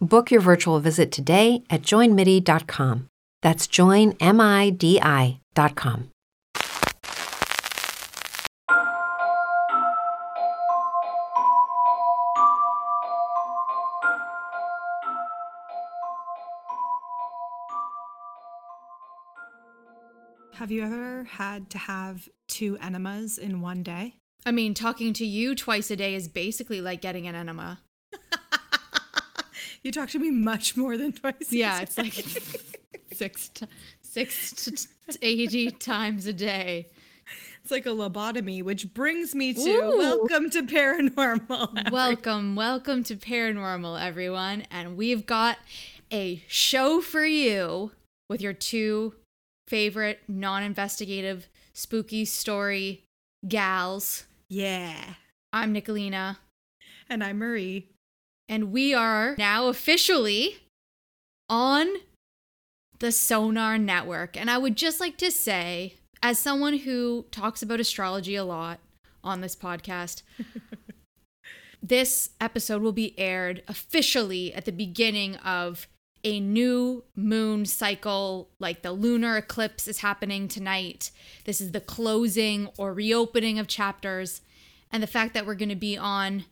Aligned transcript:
Book 0.00 0.30
your 0.30 0.40
virtual 0.40 0.80
visit 0.80 1.12
today 1.12 1.62
at 1.68 1.82
joinmidi.com. 1.82 3.08
That's 3.42 3.66
joinmidi.com. 3.66 5.40
Have 20.54 20.70
you 20.70 20.82
ever 20.82 21.24
had 21.24 21.70
to 21.70 21.78
have 21.78 22.28
two 22.46 22.76
enemas 22.82 23.38
in 23.38 23.62
one 23.62 23.82
day? 23.82 24.16
I 24.44 24.52
mean, 24.52 24.74
talking 24.74 25.14
to 25.14 25.24
you 25.24 25.54
twice 25.54 25.90
a 25.90 25.96
day 25.96 26.14
is 26.14 26.28
basically 26.28 26.82
like 26.82 27.00
getting 27.00 27.26
an 27.26 27.34
enema. 27.34 27.80
You 29.82 29.92
talk 29.92 30.10
to 30.10 30.18
me 30.18 30.30
much 30.30 30.76
more 30.76 30.96
than 30.96 31.12
twice. 31.12 31.50
a 31.52 31.56
Yeah, 31.56 31.80
it's 31.80 31.96
like 31.96 32.12
six, 33.12 33.48
t- 33.48 33.66
six 34.02 34.52
to 34.64 34.72
t- 34.72 35.18
eighty 35.22 35.70
times 35.70 36.26
a 36.26 36.32
day. 36.34 36.90
it's 37.62 37.70
like 37.70 37.86
a 37.86 37.90
lobotomy, 37.90 38.62
which 38.62 38.92
brings 38.92 39.34
me 39.34 39.54
to 39.54 39.60
Ooh. 39.70 39.96
welcome 39.98 40.50
to 40.50 40.62
paranormal. 40.62 41.90
Welcome, 41.92 42.56
welcome 42.56 43.02
to 43.04 43.16
Paranormal, 43.16 44.00
everyone. 44.00 44.64
And 44.70 44.96
we've 44.96 45.24
got 45.26 45.56
a 46.12 46.42
show 46.46 47.00
for 47.00 47.24
you 47.24 47.92
with 48.28 48.40
your 48.42 48.52
two 48.52 49.14
favorite 49.68 50.20
non 50.28 50.62
investigative 50.62 51.48
spooky 51.72 52.24
story 52.26 53.02
gals. 53.48 54.24
yeah. 54.48 55.14
I'm 55.52 55.74
Nicolina, 55.74 56.36
And 57.08 57.24
I'm 57.24 57.38
Marie. 57.38 57.89
And 58.50 58.72
we 58.72 58.92
are 58.92 59.36
now 59.38 59.68
officially 59.68 60.56
on 61.48 61.86
the 62.98 63.12
Sonar 63.12 63.78
Network. 63.78 64.36
And 64.36 64.50
I 64.50 64.58
would 64.58 64.76
just 64.76 64.98
like 64.98 65.16
to 65.18 65.30
say, 65.30 65.94
as 66.20 66.38
someone 66.40 66.78
who 66.78 67.26
talks 67.30 67.62
about 67.62 67.78
astrology 67.78 68.34
a 68.34 68.44
lot 68.44 68.80
on 69.22 69.40
this 69.40 69.54
podcast, 69.54 70.22
this 71.82 72.30
episode 72.40 72.82
will 72.82 72.92
be 72.92 73.16
aired 73.16 73.62
officially 73.68 74.52
at 74.52 74.64
the 74.64 74.72
beginning 74.72 75.36
of 75.36 75.86
a 76.24 76.40
new 76.40 77.04
moon 77.14 77.64
cycle. 77.64 78.50
Like 78.58 78.82
the 78.82 78.92
lunar 78.92 79.36
eclipse 79.36 79.86
is 79.86 80.00
happening 80.00 80.48
tonight. 80.48 81.12
This 81.44 81.60
is 81.60 81.70
the 81.70 81.80
closing 81.80 82.68
or 82.76 82.92
reopening 82.92 83.60
of 83.60 83.68
chapters. 83.68 84.40
And 84.90 85.00
the 85.00 85.06
fact 85.06 85.34
that 85.34 85.46
we're 85.46 85.54
going 85.54 85.68
to 85.68 85.76
be 85.76 85.96
on 85.96 86.46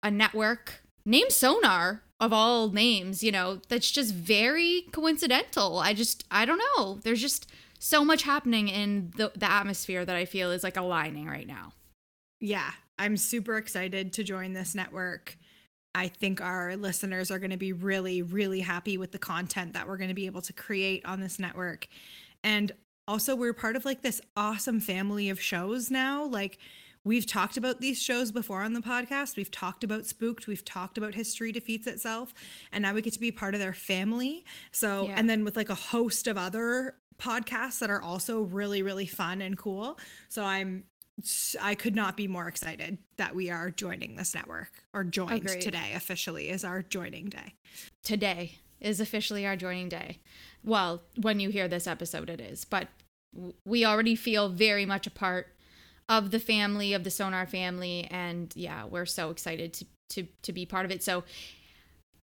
a 0.00 0.12
network 0.12 0.84
named 1.08 1.32
Sonar 1.32 2.02
of 2.20 2.32
all 2.32 2.70
names, 2.70 3.22
you 3.22 3.32
know, 3.32 3.60
that's 3.68 3.90
just 3.90 4.14
very 4.14 4.84
coincidental. 4.92 5.78
I 5.78 5.94
just, 5.94 6.24
I 6.30 6.44
don't 6.44 6.60
know. 6.76 6.98
There's 7.02 7.20
just 7.20 7.50
so 7.78 8.04
much 8.04 8.24
happening 8.24 8.68
in 8.68 9.12
the, 9.16 9.32
the 9.36 9.50
atmosphere 9.50 10.04
that 10.04 10.16
I 10.16 10.24
feel 10.24 10.50
is 10.50 10.62
like 10.62 10.76
aligning 10.76 11.26
right 11.26 11.46
now. 11.46 11.72
Yeah. 12.40 12.70
I'm 12.98 13.16
super 13.16 13.56
excited 13.56 14.12
to 14.14 14.24
join 14.24 14.52
this 14.52 14.74
network. 14.74 15.38
I 15.94 16.08
think 16.08 16.40
our 16.40 16.76
listeners 16.76 17.30
are 17.30 17.38
going 17.38 17.52
to 17.52 17.56
be 17.56 17.72
really, 17.72 18.22
really 18.22 18.60
happy 18.60 18.98
with 18.98 19.12
the 19.12 19.18
content 19.18 19.72
that 19.72 19.88
we're 19.88 19.96
going 19.96 20.08
to 20.08 20.14
be 20.14 20.26
able 20.26 20.42
to 20.42 20.52
create 20.52 21.04
on 21.06 21.20
this 21.20 21.38
network. 21.38 21.88
And 22.42 22.72
also, 23.06 23.34
we're 23.34 23.54
part 23.54 23.76
of 23.76 23.84
like 23.84 24.02
this 24.02 24.20
awesome 24.36 24.80
family 24.80 25.30
of 25.30 25.40
shows 25.40 25.90
now. 25.90 26.24
Like, 26.24 26.58
we've 27.08 27.26
talked 27.26 27.56
about 27.56 27.80
these 27.80 28.00
shows 28.00 28.30
before 28.30 28.62
on 28.62 28.74
the 28.74 28.80
podcast. 28.80 29.36
We've 29.36 29.50
talked 29.50 29.82
about 29.82 30.04
Spooked. 30.04 30.46
We've 30.46 30.64
talked 30.64 30.98
about 30.98 31.14
History 31.14 31.50
Defeats 31.52 31.86
Itself. 31.86 32.34
And 32.70 32.82
now 32.82 32.92
we 32.92 33.00
get 33.00 33.14
to 33.14 33.20
be 33.20 33.32
part 33.32 33.54
of 33.54 33.60
their 33.60 33.72
family. 33.72 34.44
So, 34.72 35.06
Yeah. 35.06 35.14
and 35.16 35.28
then 35.28 35.42
with 35.42 35.56
like 35.56 35.70
a 35.70 35.74
host 35.74 36.26
of 36.26 36.36
other 36.36 36.96
podcasts 37.18 37.78
that 37.78 37.88
are 37.88 38.02
also 38.02 38.42
really, 38.42 38.82
really 38.82 39.06
fun 39.06 39.40
and 39.40 39.56
cool. 39.56 39.98
So, 40.28 40.44
I'm 40.44 40.84
I 41.60 41.74
could 41.74 41.96
not 41.96 42.16
be 42.16 42.28
more 42.28 42.46
excited 42.46 42.98
that 43.16 43.34
we 43.34 43.50
are 43.50 43.70
joining 43.72 44.14
this 44.14 44.36
network 44.36 44.70
or 44.92 45.02
joined 45.02 45.46
Agreed. 45.46 45.60
today 45.62 45.92
officially 45.96 46.48
is 46.48 46.62
our 46.62 46.80
joining 46.80 47.24
day. 47.28 47.54
Today 48.04 48.58
is 48.80 49.00
officially 49.00 49.44
our 49.44 49.56
joining 49.56 49.88
day. 49.88 50.20
Well, 50.62 51.02
when 51.16 51.40
you 51.40 51.48
hear 51.48 51.66
this 51.66 51.88
episode, 51.88 52.30
it 52.30 52.40
is, 52.40 52.64
but 52.64 52.86
we 53.64 53.84
already 53.84 54.14
feel 54.14 54.48
very 54.48 54.86
much 54.86 55.08
a 55.08 55.10
part 55.10 55.48
of 56.08 56.30
the 56.30 56.40
family, 56.40 56.94
of 56.94 57.04
the 57.04 57.10
Sonar 57.10 57.46
family. 57.46 58.08
And 58.10 58.52
yeah, 58.56 58.84
we're 58.84 59.06
so 59.06 59.30
excited 59.30 59.72
to, 59.74 59.86
to, 60.10 60.28
to 60.42 60.52
be 60.52 60.64
part 60.66 60.84
of 60.84 60.90
it. 60.90 61.02
So, 61.02 61.24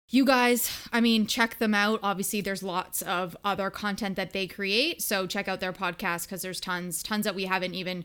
you 0.09 0.25
guys, 0.25 0.71
I 0.93 1.01
mean, 1.01 1.27
check 1.27 1.59
them 1.59 1.75
out. 1.75 1.99
Obviously, 2.03 2.41
there's 2.41 2.63
lots 2.63 3.03
of 3.03 3.37
other 3.45 3.71
content 3.71 4.17
that 4.17 4.33
they 4.33 4.47
create. 4.47 5.03
So 5.03 5.27
check 5.27 5.49
out 5.49 5.61
their 5.61 5.73
podcast 5.73 6.27
because 6.27 6.43
there's 6.43 6.61
tons, 6.61 7.03
tons 7.03 7.25
that 7.25 7.35
we 7.35 7.47
haven't 7.47 7.75
even 7.75 8.05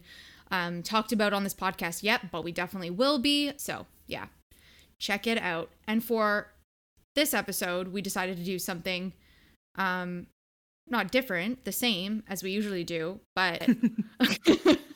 um, 0.50 0.82
talked 0.82 1.12
about 1.12 1.32
on 1.32 1.44
this 1.44 1.54
podcast 1.54 2.02
yet, 2.02 2.32
but 2.32 2.44
we 2.44 2.52
definitely 2.52 2.90
will 2.90 3.20
be. 3.20 3.54
So 3.58 3.86
yeah, 4.08 4.28
check 5.00 5.28
it 5.28 5.38
out. 5.38 5.70
And 5.88 6.04
for 6.04 6.52
this 7.16 7.34
episode, 7.36 7.90
we 7.90 8.02
decided 8.02 8.38
to 8.38 8.44
do 8.44 8.58
something 8.58 9.14
um, 9.76 10.26
not 10.88 11.12
different, 11.12 11.66
the 11.66 11.72
same 11.72 12.24
as 12.28 12.42
we 12.42 12.52
usually 12.52 12.84
do, 12.84 13.20
but 13.36 13.68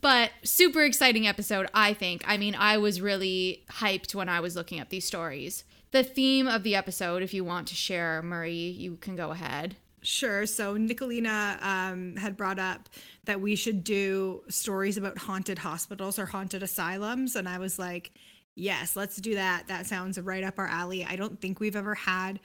but 0.00 0.30
super 0.44 0.82
exciting 0.82 1.26
episode, 1.26 1.68
I 1.74 1.94
think. 1.94 2.24
I 2.26 2.36
mean, 2.36 2.54
I 2.54 2.78
was 2.78 3.00
really 3.00 3.64
hyped 3.70 4.14
when 4.14 4.28
I 4.28 4.40
was 4.40 4.56
looking 4.56 4.80
up 4.80 4.88
these 4.88 5.04
stories. 5.04 5.64
The 5.90 6.02
theme 6.02 6.48
of 6.48 6.62
the 6.62 6.74
episode, 6.74 7.22
if 7.22 7.34
you 7.34 7.44
want 7.44 7.68
to 7.68 7.74
share, 7.74 8.22
Marie, 8.22 8.70
you 8.70 8.96
can 8.96 9.14
go 9.14 9.30
ahead. 9.30 9.76
Sure. 10.00 10.46
So 10.46 10.76
Nicolina 10.76 11.62
um, 11.62 12.16
had 12.16 12.36
brought 12.36 12.58
up 12.58 12.88
that 13.24 13.40
we 13.40 13.54
should 13.54 13.84
do 13.84 14.42
stories 14.48 14.96
about 14.96 15.18
haunted 15.18 15.58
hospitals 15.58 16.18
or 16.18 16.26
haunted 16.26 16.62
asylums. 16.62 17.36
And 17.36 17.48
I 17.48 17.58
was 17.58 17.78
like, 17.78 18.12
yes, 18.54 18.96
let's 18.96 19.16
do 19.16 19.34
that. 19.36 19.68
That 19.68 19.86
sounds 19.86 20.18
right 20.18 20.42
up 20.42 20.58
our 20.58 20.66
alley. 20.66 21.04
I 21.04 21.16
don't 21.16 21.40
think 21.40 21.60
we've 21.60 21.76
ever 21.76 21.94
had 21.94 22.40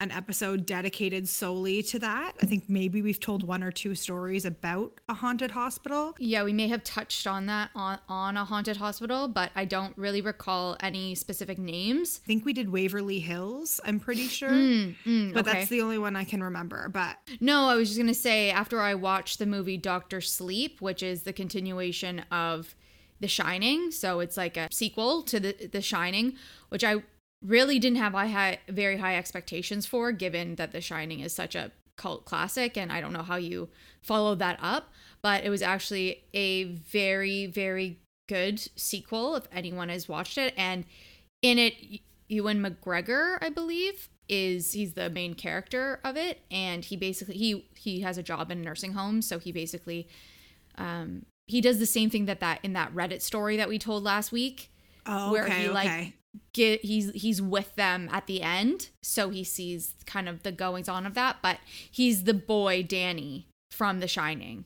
an 0.00 0.10
episode 0.10 0.64
dedicated 0.64 1.28
solely 1.28 1.82
to 1.82 1.98
that. 1.98 2.32
I 2.42 2.46
think 2.46 2.64
maybe 2.68 3.02
we've 3.02 3.20
told 3.20 3.42
one 3.42 3.62
or 3.62 3.70
two 3.70 3.94
stories 3.94 4.46
about 4.46 4.98
a 5.08 5.14
haunted 5.14 5.50
hospital. 5.50 6.14
Yeah, 6.18 6.42
we 6.42 6.54
may 6.54 6.68
have 6.68 6.82
touched 6.82 7.26
on 7.26 7.46
that 7.46 7.70
on, 7.74 7.98
on 8.08 8.36
a 8.38 8.44
haunted 8.46 8.78
hospital, 8.78 9.28
but 9.28 9.50
I 9.54 9.66
don't 9.66 9.96
really 9.98 10.22
recall 10.22 10.78
any 10.80 11.14
specific 11.14 11.58
names. 11.58 12.20
I 12.24 12.26
think 12.26 12.46
we 12.46 12.54
did 12.54 12.70
Waverly 12.70 13.20
Hills, 13.20 13.78
I'm 13.84 14.00
pretty 14.00 14.26
sure. 14.26 14.48
Mm, 14.50 14.94
mm, 15.04 15.34
but 15.34 15.46
okay. 15.46 15.58
that's 15.58 15.70
the 15.70 15.82
only 15.82 15.98
one 15.98 16.16
I 16.16 16.24
can 16.24 16.42
remember. 16.42 16.88
But 16.88 17.18
No, 17.40 17.68
I 17.68 17.76
was 17.76 17.88
just 17.88 18.00
gonna 18.00 18.14
say 18.14 18.50
after 18.50 18.80
I 18.80 18.94
watched 18.94 19.38
the 19.38 19.46
movie 19.46 19.76
Doctor 19.76 20.22
Sleep, 20.22 20.80
which 20.80 21.02
is 21.02 21.22
the 21.24 21.32
continuation 21.34 22.20
of 22.30 22.74
The 23.20 23.28
Shining, 23.28 23.90
so 23.90 24.20
it's 24.20 24.38
like 24.38 24.56
a 24.56 24.68
sequel 24.72 25.22
to 25.24 25.38
the 25.38 25.68
The 25.70 25.82
Shining, 25.82 26.36
which 26.70 26.84
I 26.84 27.02
really 27.42 27.78
didn't 27.78 27.98
have 27.98 28.14
I 28.14 28.26
high, 28.28 28.58
very 28.68 28.98
high 28.98 29.16
expectations 29.16 29.86
for, 29.86 30.12
given 30.12 30.56
that 30.56 30.72
The 30.72 30.80
Shining 30.80 31.20
is 31.20 31.32
such 31.32 31.54
a 31.54 31.72
cult 31.96 32.24
classic, 32.24 32.76
and 32.76 32.92
I 32.92 33.00
don't 33.00 33.12
know 33.12 33.22
how 33.22 33.36
you 33.36 33.68
follow 34.02 34.34
that 34.36 34.58
up, 34.62 34.92
but 35.22 35.44
it 35.44 35.50
was 35.50 35.62
actually 35.62 36.24
a 36.34 36.64
very 36.64 37.46
very 37.46 37.98
good 38.28 38.60
sequel 38.76 39.34
if 39.34 39.48
anyone 39.52 39.88
has 39.88 40.08
watched 40.08 40.38
it, 40.38 40.54
and 40.56 40.84
in 41.42 41.58
it, 41.58 41.74
Ewan 42.28 42.62
McGregor, 42.62 43.38
I 43.40 43.48
believe, 43.48 44.08
is 44.30 44.72
he's 44.72 44.92
the 44.92 45.10
main 45.10 45.34
character 45.34 45.98
of 46.04 46.16
it 46.16 46.40
and 46.52 46.84
he 46.84 46.96
basically 46.96 47.34
he 47.34 47.68
he 47.74 48.00
has 48.00 48.16
a 48.16 48.22
job 48.22 48.50
in 48.52 48.58
a 48.58 48.62
nursing 48.62 48.92
home 48.92 49.20
so 49.20 49.40
he 49.40 49.50
basically 49.50 50.06
um 50.78 51.26
he 51.48 51.60
does 51.60 51.80
the 51.80 51.86
same 51.86 52.08
thing 52.08 52.26
that 52.26 52.38
that 52.38 52.60
in 52.62 52.72
that 52.72 52.94
reddit 52.94 53.20
story 53.22 53.56
that 53.56 53.68
we 53.68 53.76
told 53.76 54.04
last 54.04 54.30
week 54.30 54.70
oh, 55.04 55.32
where 55.32 55.44
okay, 55.46 55.62
he 55.62 55.68
like 55.68 55.86
okay. 55.86 56.14
Get 56.52 56.84
he's 56.84 57.10
he's 57.12 57.42
with 57.42 57.74
them 57.76 58.08
at 58.12 58.26
the 58.26 58.40
end 58.42 58.90
so 59.02 59.30
he 59.30 59.42
sees 59.42 59.94
kind 60.06 60.28
of 60.28 60.42
the 60.44 60.52
goings 60.52 60.88
on 60.88 61.04
of 61.06 61.14
that 61.14 61.36
but 61.42 61.58
he's 61.90 62.24
the 62.24 62.34
boy 62.34 62.82
danny 62.82 63.46
from 63.70 64.00
the 64.00 64.08
shining 64.08 64.64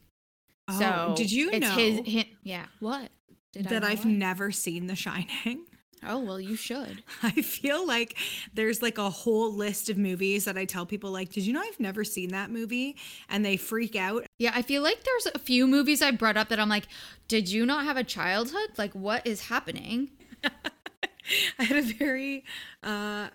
Oh, 0.69 0.79
so 0.79 1.15
did 1.17 1.31
you 1.33 1.51
it's 1.51 1.61
know 1.67 1.75
his, 1.75 2.01
hi- 2.07 2.29
yeah 2.43 2.67
what 2.81 3.11
did 3.53 3.67
that 3.69 3.85
I've 3.85 4.01
what? 4.01 4.09
never 4.09 4.51
seen 4.51 4.87
The 4.89 4.97
Shining? 4.97 5.67
oh 6.07 6.19
well 6.21 6.41
you 6.41 6.57
should 6.57 7.03
I 7.23 7.31
feel 7.43 7.87
like 7.87 8.17
there's 8.55 8.81
like 8.83 8.97
a 8.99 9.09
whole 9.11 9.53
list 9.53 9.89
of 9.91 9.97
movies 9.99 10.45
that 10.47 10.57
I 10.59 10.65
tell 10.65 10.85
people 10.87 11.11
like, 11.11 11.31
did 11.33 11.45
you 11.47 11.53
know 11.53 11.61
I've 11.63 11.81
never 11.81 12.03
seen 12.05 12.31
that 12.31 12.51
movie? 12.51 12.97
And 13.29 13.45
they 13.45 13.57
freak 13.57 13.95
out. 13.97 14.25
Yeah, 14.39 14.53
I 14.55 14.63
feel 14.63 14.83
like 14.83 15.03
there's 15.05 15.29
a 15.35 15.39
few 15.39 15.67
movies 15.67 16.03
I 16.03 16.11
brought 16.11 16.37
up 16.37 16.49
that 16.49 16.59
I'm 16.61 16.69
like, 16.69 16.89
did 17.29 17.49
you 17.51 17.65
not 17.65 17.85
have 17.85 17.97
a 17.97 18.05
childhood? 18.05 18.71
Like, 18.77 18.93
what 18.95 19.27
is 19.27 19.43
happening? 19.49 20.11
I 21.59 21.65
had 21.65 21.79
a 21.79 21.83
very 21.83 22.45
uh 22.83 23.29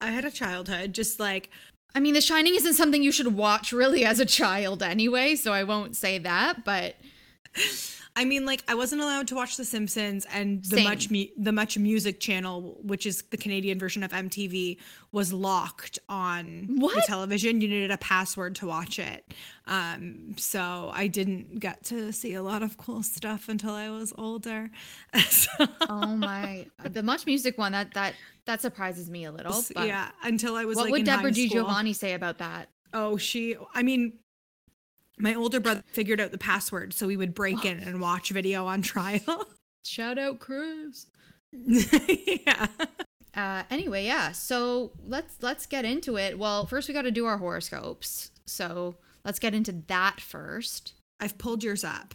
I 0.00 0.10
had 0.10 0.24
a 0.24 0.30
childhood 0.30 0.92
just 0.92 1.20
like 1.20 1.50
I 1.94 2.00
mean, 2.00 2.14
The 2.14 2.20
Shining 2.22 2.54
isn't 2.54 2.74
something 2.74 3.02
you 3.02 3.12
should 3.12 3.34
watch 3.34 3.72
really 3.72 4.04
as 4.04 4.18
a 4.18 4.24
child 4.24 4.82
anyway, 4.82 5.34
so 5.36 5.52
I 5.52 5.64
won't 5.64 5.94
say 5.94 6.18
that, 6.18 6.64
but 6.64 6.96
I 8.14 8.26
mean, 8.26 8.44
like 8.44 8.62
I 8.68 8.74
wasn't 8.74 9.00
allowed 9.00 9.28
to 9.28 9.34
watch 9.34 9.56
The 9.56 9.64
Simpsons, 9.64 10.26
and 10.32 10.62
the 10.64 10.76
Same. 10.76 10.84
much 10.84 11.10
mu- 11.10 11.26
the 11.38 11.52
Much 11.52 11.78
Music 11.78 12.20
channel, 12.20 12.78
which 12.82 13.06
is 13.06 13.22
the 13.30 13.38
Canadian 13.38 13.78
version 13.78 14.02
of 14.02 14.12
MTV, 14.12 14.76
was 15.12 15.32
locked 15.32 15.98
on 16.10 16.66
the 16.68 17.02
television. 17.06 17.60
You 17.62 17.68
needed 17.68 17.90
a 17.90 17.96
password 17.96 18.54
to 18.56 18.66
watch 18.66 18.98
it, 18.98 19.32
um, 19.66 20.34
so 20.36 20.90
I 20.92 21.06
didn't 21.06 21.58
get 21.58 21.84
to 21.84 22.12
see 22.12 22.34
a 22.34 22.42
lot 22.42 22.62
of 22.62 22.76
cool 22.76 23.02
stuff 23.02 23.48
until 23.48 23.70
I 23.72 23.88
was 23.88 24.12
older. 24.18 24.70
So- 25.30 25.66
oh 25.88 26.14
my, 26.16 26.66
the 26.84 27.02
Much 27.02 27.24
Music 27.26 27.56
one 27.56 27.72
that 27.72 27.94
that 27.94 28.14
that 28.44 28.60
surprises 28.60 29.08
me 29.08 29.24
a 29.24 29.32
little. 29.32 29.62
But 29.74 29.86
yeah, 29.86 30.10
until 30.22 30.54
I 30.56 30.64
was 30.66 30.76
what 30.76 30.84
like 30.84 30.92
would 30.92 31.04
Deborah 31.04 31.30
G. 31.30 31.48
Giovanni 31.48 31.92
say 31.94 32.12
about 32.12 32.38
that? 32.38 32.68
Oh, 32.92 33.16
she. 33.16 33.56
I 33.74 33.82
mean, 33.82 34.18
my 35.22 35.34
older 35.34 35.60
brother 35.60 35.82
figured 35.86 36.20
out 36.20 36.32
the 36.32 36.38
password, 36.38 36.92
so 36.92 37.06
we 37.06 37.16
would 37.16 37.32
break 37.32 37.64
in 37.64 37.78
and 37.78 38.00
watch 38.00 38.30
video 38.30 38.66
on 38.66 38.82
trial. 38.82 39.46
Shout 39.84 40.18
out 40.18 40.40
Chris. 40.40 41.06
yeah. 41.52 42.66
Uh, 43.34 43.62
anyway, 43.70 44.04
yeah. 44.04 44.32
So 44.32 44.92
let's 45.06 45.36
let's 45.40 45.66
get 45.66 45.84
into 45.84 46.18
it. 46.18 46.38
Well, 46.38 46.66
first 46.66 46.88
we 46.88 46.94
got 46.94 47.02
to 47.02 47.10
do 47.10 47.26
our 47.26 47.38
horoscopes. 47.38 48.30
So 48.46 48.96
let's 49.24 49.38
get 49.38 49.54
into 49.54 49.72
that 49.86 50.20
first. 50.20 50.94
I've 51.20 51.38
pulled 51.38 51.62
yours 51.62 51.84
up. 51.84 52.14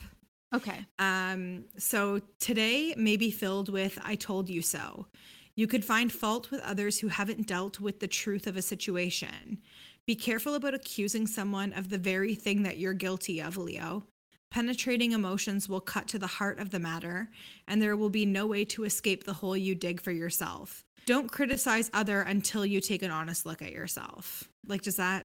Okay. 0.54 0.86
Um, 1.00 1.65
so 1.77 2.21
today 2.39 2.94
may 2.98 3.18
be 3.18 3.31
filled 3.31 3.69
with 3.69 3.98
I 4.04 4.15
told 4.15 4.50
you 4.50 4.62
so. 4.62 5.07
You 5.56 5.65
could 5.65 5.83
find 5.83 6.12
fault 6.12 6.51
with 6.51 6.62
others 6.62 7.00
who 7.00 7.07
haven't 7.07 7.48
dealt 7.48 7.80
with 7.80 8.00
the 8.00 8.07
truth 8.07 8.48
of 8.48 8.57
a 8.57 8.62
situation. 8.62 9.59
Be 10.07 10.15
careful 10.15 10.56
about 10.56 10.74
accusing 10.74 11.27
someone 11.27 11.74
of 11.74 11.89
the 11.89 11.98
very 11.98 12.33
thing 12.33 12.63
that 12.63 12.77
you're 12.77 12.94
guilty 12.94 13.42
of, 13.42 13.57
Leo. 13.57 14.06
Penetrating 14.50 15.12
emotions 15.12 15.68
will 15.68 15.81
cut 15.81 16.07
to 16.07 16.18
the 16.18 16.27
heart 16.27 16.59
of 16.59 16.69
the 16.69 16.80
matter, 16.80 17.30
and 17.68 17.81
there 17.81 17.98
will 17.98 18.09
be 18.09 18.25
no 18.25 18.48
way 18.48 18.63
to 18.63 18.86
escape 18.86 19.25
the 19.25 19.33
hole 19.33 19.57
you 19.57 19.75
dig 19.75 20.00
for 20.00 20.13
yourself. 20.13 20.86
Don't 21.06 21.30
criticize 21.30 21.92
other 21.94 22.21
until 22.21 22.65
you 22.65 22.80
take 22.80 23.04
an 23.04 23.12
honest 23.12 23.45
look 23.45 23.62
at 23.62 23.74
yourself. 23.74 24.45
Like, 24.65 24.81
does 24.81 24.95
that? 24.95 25.24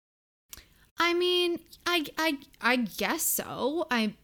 I 0.99 1.15
mean, 1.15 1.61
I 1.87 2.05
I 2.19 2.39
I 2.61 2.77
guess 2.77 3.23
so. 3.23 3.87
I 3.89 4.15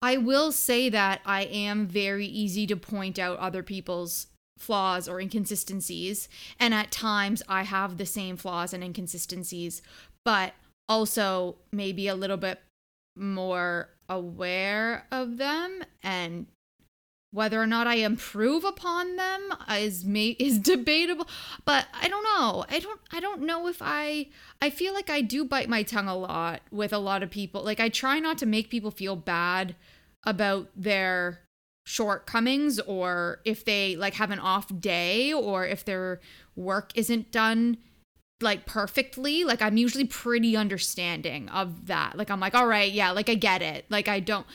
I 0.00 0.16
will 0.16 0.50
say 0.50 0.88
that 0.88 1.20
I 1.26 1.42
am 1.42 1.86
very 1.86 2.26
easy 2.26 2.66
to 2.68 2.76
point 2.76 3.18
out 3.18 3.38
other 3.38 3.62
people's 3.62 4.28
flaws 4.60 5.08
or 5.08 5.20
inconsistencies, 5.20 6.28
and 6.58 6.72
at 6.74 6.90
times 6.90 7.42
I 7.48 7.62
have 7.62 7.96
the 7.96 8.06
same 8.06 8.36
flaws 8.36 8.72
and 8.72 8.84
inconsistencies, 8.84 9.82
but 10.24 10.52
also 10.88 11.56
maybe 11.72 12.08
a 12.08 12.14
little 12.14 12.36
bit 12.36 12.60
more 13.16 13.88
aware 14.08 15.06
of 15.10 15.38
them 15.38 15.82
and 16.02 16.46
whether 17.32 17.62
or 17.62 17.66
not 17.66 17.86
I 17.86 17.96
improve 17.96 18.64
upon 18.64 19.16
them 19.16 19.52
is 19.70 20.04
may 20.04 20.28
is 20.38 20.58
debatable, 20.58 21.28
but 21.64 21.86
I 21.94 22.08
don't 22.08 22.24
know. 22.24 22.64
I 22.68 22.80
don't 22.80 23.00
I 23.12 23.20
don't 23.20 23.42
know 23.42 23.68
if 23.68 23.78
I 23.80 24.26
I 24.60 24.70
feel 24.70 24.92
like 24.92 25.10
I 25.10 25.20
do 25.20 25.44
bite 25.44 25.68
my 25.68 25.82
tongue 25.82 26.08
a 26.08 26.16
lot 26.16 26.62
with 26.70 26.92
a 26.92 26.98
lot 26.98 27.22
of 27.22 27.30
people. 27.30 27.62
Like 27.62 27.80
I 27.80 27.88
try 27.88 28.18
not 28.18 28.38
to 28.38 28.46
make 28.46 28.70
people 28.70 28.90
feel 28.90 29.16
bad 29.16 29.76
about 30.24 30.70
their 30.74 31.40
shortcomings 31.90 32.78
or 32.80 33.40
if 33.44 33.64
they 33.64 33.96
like 33.96 34.14
have 34.14 34.30
an 34.30 34.38
off 34.38 34.68
day 34.80 35.32
or 35.32 35.66
if 35.66 35.84
their 35.84 36.20
work 36.54 36.92
isn't 36.94 37.32
done 37.32 37.76
like 38.40 38.64
perfectly 38.64 39.44
like 39.44 39.60
i'm 39.60 39.76
usually 39.76 40.04
pretty 40.04 40.56
understanding 40.56 41.48
of 41.48 41.86
that. 41.86 42.16
Like 42.16 42.30
i'm 42.30 42.40
like 42.40 42.54
all 42.54 42.66
right 42.66 42.90
yeah 42.90 43.10
like 43.10 43.28
i 43.28 43.34
get 43.34 43.60
it. 43.60 43.84
Like 43.88 44.08
i 44.08 44.20
don't 44.20 44.46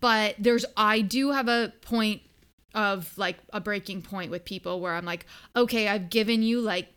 but 0.00 0.34
there's 0.38 0.64
i 0.76 1.00
do 1.00 1.32
have 1.32 1.48
a 1.48 1.72
point 1.80 2.20
of 2.74 3.16
like 3.16 3.38
a 3.52 3.60
breaking 3.60 4.02
point 4.02 4.30
with 4.30 4.44
people 4.44 4.80
where 4.80 4.94
i'm 4.94 5.04
like 5.04 5.24
okay 5.54 5.88
i've 5.88 6.10
given 6.10 6.42
you 6.42 6.60
like 6.60 6.88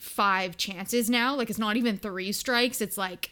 five 0.00 0.56
chances 0.56 1.08
now. 1.10 1.36
Like 1.36 1.50
it's 1.50 1.58
not 1.58 1.76
even 1.76 1.98
three 1.98 2.32
strikes. 2.32 2.80
It's 2.80 2.98
like 2.98 3.30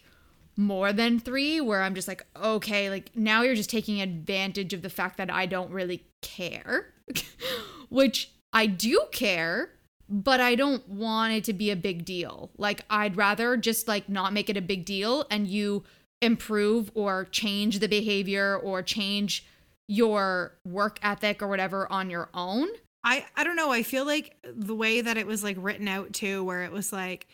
more 0.59 0.93
than 0.93 1.19
three 1.19 1.61
where 1.61 1.83
i'm 1.83 1.95
just 1.95 2.09
like 2.09 2.27
okay 2.37 2.91
like 2.91 3.11
now 3.15 3.43
you're 3.43 3.55
just 3.55 3.71
taking 3.71 4.01
advantage 4.01 4.75
of 4.75 4.83
the 4.83 4.91
fact 4.91 5.17
that 5.17 5.33
i 5.33 5.47
don't 5.47 5.71
really 5.71 6.05
care 6.21 6.93
which 7.89 8.33
i 8.53 8.67
do 8.67 9.01
care 9.13 9.71
but 10.09 10.41
I 10.41 10.55
don't 10.55 10.89
want 10.89 11.35
it 11.35 11.45
to 11.45 11.53
be 11.53 11.71
a 11.71 11.77
big 11.77 12.05
deal. 12.05 12.51
Like 12.57 12.83
I'd 12.89 13.17
rather 13.17 13.57
just 13.57 13.89
like 13.89 14.09
not 14.09 14.33
make 14.33 14.49
it 14.49 14.57
a 14.57 14.63
big 14.63 14.85
deal 14.85 15.27
and 15.31 15.47
you 15.47 15.85
improve 16.21 16.91
or 16.95 17.27
change 17.27 17.79
the 17.79 17.89
behavior 17.89 18.57
or 18.57 18.83
change 18.83 19.47
your 19.87 20.55
work 20.65 20.99
ethic 21.03 21.43
or 21.43 21.49
whatever 21.49 21.91
on 21.93 22.11
your 22.11 22.29
own. 22.35 22.69
I 23.05 23.27
I 23.37 23.45
don't 23.45 23.57
know. 23.57 23.71
I 23.71 23.83
feel 23.83 24.05
like 24.05 24.37
the 24.43 24.75
way 24.75 25.01
that 25.01 25.17
it 25.17 25.27
was 25.27 25.45
like 25.45 25.57
written 25.59 25.89
out 25.89 26.13
too, 26.13 26.43
where 26.43 26.65
it 26.65 26.73
was 26.73 26.93
like, 26.93 27.27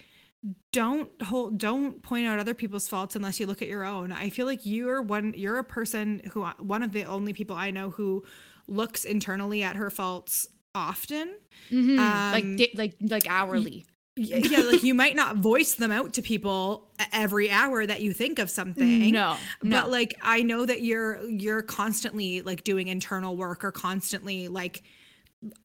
don't 0.72 1.10
hold, 1.22 1.58
don't 1.58 2.02
point 2.02 2.26
out 2.26 2.38
other 2.38 2.54
people's 2.54 2.88
faults 2.88 3.16
unless 3.16 3.40
you 3.40 3.46
look 3.46 3.62
at 3.62 3.68
your 3.68 3.84
own. 3.84 4.12
I 4.12 4.30
feel 4.30 4.46
like 4.46 4.60
you're 4.64 5.00
one. 5.00 5.32
You're 5.36 5.58
a 5.58 5.64
person 5.64 6.20
who 6.32 6.44
one 6.44 6.82
of 6.82 6.92
the 6.92 7.04
only 7.04 7.32
people 7.32 7.56
I 7.56 7.70
know 7.70 7.90
who 7.90 8.24
looks 8.68 9.04
internally 9.04 9.62
at 9.62 9.76
her 9.76 9.90
faults 9.90 10.48
often. 10.74 11.34
Mhm. 11.70 11.98
Um, 11.98 12.56
like 12.56 12.70
like 12.74 12.94
like 13.00 13.26
hourly. 13.28 13.86
Yeah, 14.16 14.60
like 14.60 14.84
you 14.84 14.94
might 14.94 15.16
not 15.16 15.38
voice 15.38 15.74
them 15.74 15.90
out 15.90 16.12
to 16.14 16.22
people 16.22 16.88
every 17.12 17.50
hour 17.50 17.84
that 17.84 18.00
you 18.00 18.12
think 18.12 18.38
of 18.38 18.48
something. 18.48 19.10
No, 19.10 19.36
no. 19.62 19.80
But 19.80 19.90
like 19.90 20.14
I 20.22 20.42
know 20.42 20.64
that 20.64 20.82
you're 20.82 21.24
you're 21.28 21.62
constantly 21.62 22.40
like 22.42 22.62
doing 22.62 22.88
internal 22.88 23.36
work 23.36 23.64
or 23.64 23.72
constantly 23.72 24.46
like 24.46 24.84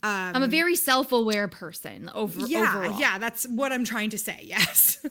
um 0.03 0.35
I'm 0.35 0.43
a 0.43 0.47
very 0.47 0.75
self-aware 0.75 1.47
person 1.47 2.09
over 2.13 2.39
yeah 2.47 2.73
overall. 2.77 2.99
yeah 2.99 3.17
that's 3.17 3.47
what 3.47 3.71
i'm 3.71 3.85
trying 3.85 4.09
to 4.11 4.17
say 4.17 4.39
yes 4.43 5.05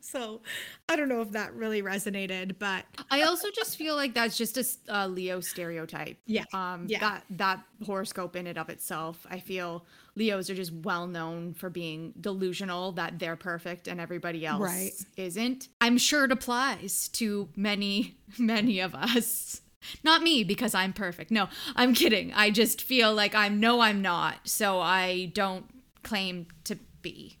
so 0.00 0.42
I 0.88 0.96
don't 0.96 1.08
know 1.08 1.22
if 1.22 1.30
that 1.30 1.54
really 1.54 1.80
resonated, 1.80 2.56
but 2.58 2.84
I 3.10 3.22
also 3.22 3.48
just 3.54 3.78
feel 3.78 3.94
like 3.96 4.12
that's 4.12 4.36
just 4.36 4.58
a 4.58 4.94
uh, 4.94 5.06
Leo 5.06 5.40
stereotype. 5.40 6.18
Yeah. 6.26 6.44
Um, 6.52 6.84
Yeah. 6.86 6.98
That 7.00 7.24
that 7.30 7.64
horoscope 7.86 8.36
in 8.36 8.46
and 8.46 8.58
of 8.58 8.68
itself, 8.68 9.24
I 9.30 9.38
feel 9.38 9.86
Leos 10.14 10.50
are 10.50 10.54
just 10.54 10.72
well 10.72 11.06
known 11.06 11.54
for 11.54 11.70
being 11.70 12.12
delusional 12.20 12.92
that 12.92 13.18
they're 13.18 13.36
perfect 13.36 13.88
and 13.88 14.00
everybody 14.00 14.44
else 14.44 14.60
Right. 14.60 14.92
isn't. 15.16 15.68
I'm 15.80 15.96
sure 15.96 16.24
it 16.24 16.32
applies 16.32 17.08
to 17.10 17.48
many, 17.56 18.16
many 18.38 18.80
of 18.80 18.94
us. 18.94 19.62
Not 20.04 20.22
me 20.22 20.44
because 20.44 20.74
I'm 20.74 20.92
perfect. 20.92 21.30
No, 21.30 21.48
I'm 21.76 21.94
kidding. 21.94 22.32
I 22.34 22.50
just 22.50 22.82
feel 22.82 23.14
like 23.14 23.34
I'm 23.34 23.60
no, 23.60 23.80
I'm 23.80 24.02
not. 24.02 24.48
So 24.48 24.80
I 24.80 25.30
don't 25.34 25.64
claim 26.02 26.46
to 26.64 26.76
be. 27.02 27.38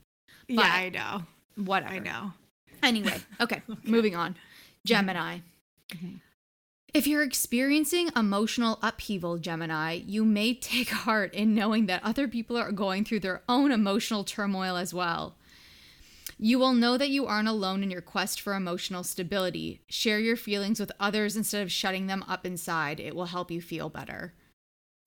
yeah, 0.48 0.56
But- 0.56 0.66
I 0.66 0.88
know. 0.88 1.22
Whatever. 1.56 1.94
I 1.94 1.98
know. 1.98 2.32
Anyway, 2.82 3.16
okay, 3.40 3.62
moving 3.84 4.16
on. 4.16 4.36
Gemini. 4.86 5.38
Mm-hmm. 5.90 6.16
If 6.94 7.06
you're 7.06 7.22
experiencing 7.22 8.10
emotional 8.16 8.78
upheaval, 8.82 9.38
Gemini, 9.38 9.92
you 10.04 10.24
may 10.24 10.52
take 10.54 10.90
heart 11.04 11.32
in 11.34 11.54
knowing 11.54 11.86
that 11.86 12.02
other 12.04 12.28
people 12.28 12.56
are 12.56 12.72
going 12.72 13.04
through 13.04 13.20
their 13.20 13.42
own 13.48 13.70
emotional 13.72 14.24
turmoil 14.24 14.76
as 14.76 14.92
well. 14.92 15.36
You 16.44 16.58
will 16.58 16.72
know 16.72 16.98
that 16.98 17.10
you 17.10 17.26
aren't 17.26 17.46
alone 17.46 17.84
in 17.84 17.90
your 17.92 18.00
quest 18.00 18.40
for 18.40 18.54
emotional 18.54 19.04
stability. 19.04 19.80
Share 19.88 20.18
your 20.18 20.34
feelings 20.34 20.80
with 20.80 20.90
others 20.98 21.36
instead 21.36 21.62
of 21.62 21.70
shutting 21.70 22.08
them 22.08 22.24
up 22.26 22.44
inside. 22.44 22.98
It 22.98 23.14
will 23.14 23.26
help 23.26 23.52
you 23.52 23.60
feel 23.60 23.88
better. 23.88 24.34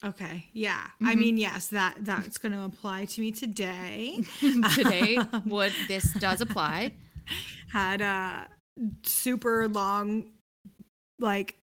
Okay. 0.02 0.48
Yeah. 0.54 0.88
I 1.02 1.14
Mhm. 1.14 1.20
mean, 1.20 1.38
yes, 1.38 1.68
that 1.68 1.98
that's 2.00 2.38
going 2.38 2.54
to 2.54 2.64
apply 2.64 3.04
to 3.06 3.20
me 3.22 3.34
today. 3.34 4.24
Today, 4.76 5.20
would 5.46 5.74
this 5.90 6.14
does 6.14 6.40
apply. 6.40 6.94
Had 7.70 8.00
a 8.00 8.48
super 9.04 9.68
long, 9.68 10.32
like 11.20 11.58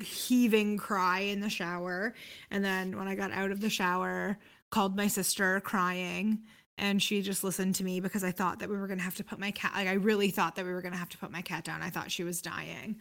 heaving 0.00 0.76
cry 0.76 1.20
in 1.20 1.40
the 1.40 1.50
shower, 1.50 2.14
and 2.52 2.64
then 2.64 2.96
when 2.96 3.08
I 3.08 3.16
got 3.16 3.32
out 3.32 3.50
of 3.50 3.60
the 3.60 3.70
shower, 3.70 4.38
called 4.70 4.96
my 4.96 5.08
sister 5.08 5.60
crying. 5.60 6.42
And 6.78 7.02
she 7.02 7.22
just 7.22 7.42
listened 7.42 7.74
to 7.76 7.84
me 7.84 8.00
because 8.00 8.22
I 8.22 8.32
thought 8.32 8.58
that 8.58 8.68
we 8.68 8.76
were 8.76 8.86
gonna 8.86 9.02
have 9.02 9.16
to 9.16 9.24
put 9.24 9.38
my 9.38 9.50
cat. 9.50 9.72
Like 9.74 9.88
I 9.88 9.94
really 9.94 10.30
thought 10.30 10.56
that 10.56 10.64
we 10.64 10.72
were 10.72 10.82
gonna 10.82 10.96
have 10.96 11.08
to 11.10 11.18
put 11.18 11.30
my 11.30 11.42
cat 11.42 11.64
down. 11.64 11.82
I 11.82 11.90
thought 11.90 12.10
she 12.10 12.24
was 12.24 12.42
dying. 12.42 12.96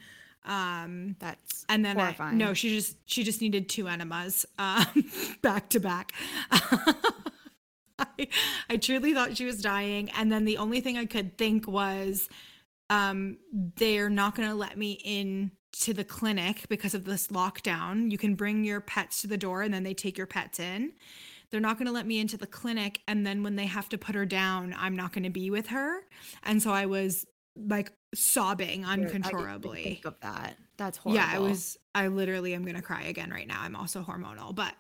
Um, 0.46 1.16
That's 1.20 1.66
and 1.70 1.84
then 1.84 1.98
I, 1.98 2.04
horrifying. 2.04 2.38
no, 2.38 2.54
she 2.54 2.70
just 2.70 2.98
she 3.06 3.24
just 3.24 3.42
needed 3.42 3.68
two 3.68 3.88
enemas 3.88 4.46
um, 4.60 4.86
back 5.42 5.70
to 5.70 5.80
back. 5.80 6.12
I, 7.98 8.28
I 8.70 8.78
truly 8.78 9.14
thought 9.14 9.38
she 9.38 9.46
was 9.46 9.62
dying, 9.62 10.10
and 10.12 10.32
then 10.32 10.46
the 10.46 10.58
only 10.58 10.82
thing 10.82 10.98
I 10.98 11.06
could 11.06 11.38
think 11.38 11.68
was, 11.68 12.30
um, 12.90 13.38
they're 13.52 14.10
not 14.10 14.36
going 14.36 14.50
to 14.50 14.56
let 14.56 14.78
me 14.78 15.00
in 15.04 15.52
to 15.80 15.94
the 15.94 16.04
clinic 16.04 16.66
because 16.70 16.94
of 16.94 17.06
this 17.06 17.28
lockdown. 17.28 18.12
You 18.12 18.18
can 18.18 18.36
bring 18.36 18.64
your 18.64 18.82
pets 18.82 19.22
to 19.22 19.28
the 19.28 19.38
door, 19.38 19.62
and 19.62 19.74
then 19.74 19.84
they 19.84 19.94
take 19.94 20.18
your 20.18 20.28
pets 20.28 20.60
in. 20.60 20.92
They're 21.52 21.60
not 21.60 21.78
going 21.78 21.88
to 21.88 21.94
let 21.94 22.06
me 22.08 22.20
into 22.20 22.38
the 22.38 22.48
clinic, 22.48 23.02
and 23.08 23.26
then 23.26 23.44
when 23.44 23.56
they 23.56 23.66
have 23.66 23.90
to 23.90 23.98
put 23.98 24.16
her 24.16 24.26
down, 24.26 24.76
I'm 24.78 24.96
not 24.96 25.14
going 25.14 25.24
to 25.24 25.30
be 25.30 25.50
with 25.50 25.68
her. 25.68 26.02
And 26.44 26.62
so 26.62 26.72
I 26.72 26.86
was 26.86 27.26
like 27.56 27.92
sobbing 28.14 28.84
I 28.86 28.94
uncontrollably. 28.94 29.84
think 29.84 30.06
of 30.06 30.20
that. 30.22 30.58
That's 30.78 30.98
horrible. 30.98 31.22
Yeah, 31.22 31.30
I 31.32 31.40
was 31.40 31.78
I 31.94 32.08
literally 32.08 32.54
am 32.54 32.64
going 32.64 32.76
to 32.76 32.82
cry 32.82 33.04
again 33.04 33.30
right 33.32 33.48
now. 33.48 33.62
I'm 33.62 33.76
also 33.76 34.02
hormonal, 34.04 34.54
but 34.54 34.74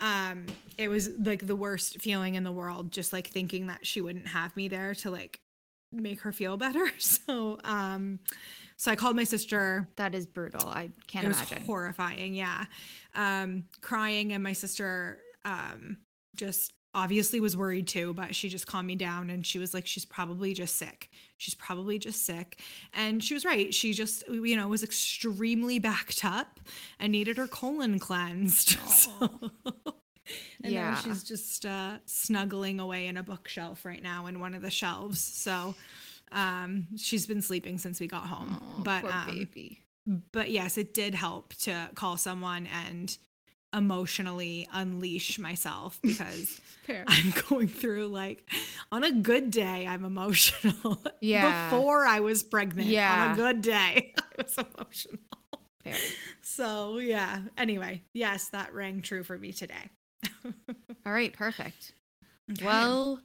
um 0.00 0.46
it 0.78 0.88
was 0.88 1.10
like 1.22 1.46
the 1.46 1.56
worst 1.56 2.00
feeling 2.00 2.34
in 2.34 2.42
the 2.44 2.52
world 2.52 2.90
just 2.90 3.12
like 3.12 3.26
thinking 3.28 3.66
that 3.66 3.86
she 3.86 4.00
wouldn't 4.00 4.26
have 4.28 4.54
me 4.56 4.68
there 4.68 4.94
to 4.96 5.10
like 5.10 5.40
make 5.92 6.20
her 6.20 6.32
feel 6.32 6.56
better. 6.56 6.90
So 6.98 7.58
um 7.64 8.18
so 8.76 8.90
I 8.90 8.96
called 8.96 9.16
my 9.16 9.24
sister 9.24 9.88
That 9.96 10.14
is 10.14 10.26
brutal. 10.26 10.68
I 10.68 10.90
can't 11.06 11.26
it 11.26 11.30
imagine. 11.30 11.64
horrifying 11.64 12.34
yeah 12.34 12.64
um 13.14 13.64
crying 13.80 14.32
and 14.34 14.42
my 14.42 14.52
sister 14.52 15.20
um 15.44 15.98
just 16.36 16.72
obviously 16.92 17.38
was 17.38 17.56
worried 17.56 17.86
too 17.86 18.12
but 18.14 18.34
she 18.34 18.48
just 18.48 18.66
calmed 18.66 18.86
me 18.88 18.96
down 18.96 19.30
and 19.30 19.46
she 19.46 19.58
was 19.60 19.72
like 19.72 19.86
she's 19.86 20.04
probably 20.04 20.52
just 20.54 20.76
sick. 20.76 21.08
She's 21.38 21.54
probably 21.54 21.98
just 21.98 22.26
sick. 22.26 22.58
And 22.92 23.22
she 23.22 23.32
was 23.34 23.44
right. 23.44 23.72
She 23.72 23.92
just 23.92 24.24
you 24.28 24.56
know 24.56 24.68
was 24.68 24.82
extremely 24.82 25.78
backed 25.78 26.24
up 26.24 26.58
and 26.98 27.12
needed 27.12 27.36
her 27.36 27.46
colon 27.46 27.98
cleansed. 27.98 28.76
So 28.88 29.10
and 30.62 30.72
Yeah. 30.72 30.90
now 30.90 30.94
she's 30.96 31.22
just 31.24 31.64
uh 31.66 31.98
snuggling 32.06 32.78
away 32.80 33.06
in 33.06 33.16
a 33.16 33.22
bookshelf 33.22 33.84
right 33.84 34.02
now 34.02 34.26
in 34.26 34.38
one 34.40 34.54
of 34.54 34.62
the 34.62 34.70
shelves. 34.70 35.20
So 35.20 35.74
um 36.32 36.86
she's 36.96 37.26
been 37.26 37.42
sleeping 37.42 37.78
since 37.78 37.98
we 38.00 38.06
got 38.06 38.26
home. 38.26 38.58
Oh, 38.78 38.82
but 38.82 39.04
um, 39.06 39.48
but 40.32 40.50
yes, 40.50 40.76
it 40.78 40.94
did 40.94 41.14
help 41.14 41.54
to 41.54 41.90
call 41.94 42.16
someone 42.16 42.66
and 42.86 43.16
emotionally 43.74 44.68
unleash 44.72 45.38
myself 45.38 45.98
because. 46.02 46.60
I'm 47.06 47.32
going 47.48 47.68
through 47.68 48.08
like 48.08 48.50
on 48.90 49.04
a 49.04 49.12
good 49.12 49.52
day 49.52 49.86
I'm 49.86 50.04
emotional. 50.04 51.00
Yeah. 51.20 51.70
Before 51.70 52.04
I 52.04 52.18
was 52.18 52.42
pregnant, 52.42 52.88
Yeah. 52.88 53.26
on 53.26 53.32
a 53.32 53.36
good 53.36 53.62
day 53.62 54.12
I 54.18 54.42
was 54.42 54.58
emotional. 54.58 55.18
Fair. 55.84 55.94
So 56.42 56.98
yeah. 56.98 57.42
Anyway, 57.56 58.02
yes, 58.12 58.48
that 58.48 58.74
rang 58.74 59.02
true 59.02 59.22
for 59.22 59.38
me 59.38 59.52
today. 59.52 59.88
All 61.06 61.12
right, 61.12 61.32
perfect. 61.32 61.92
Okay. 62.50 62.64
Well, 62.66 63.20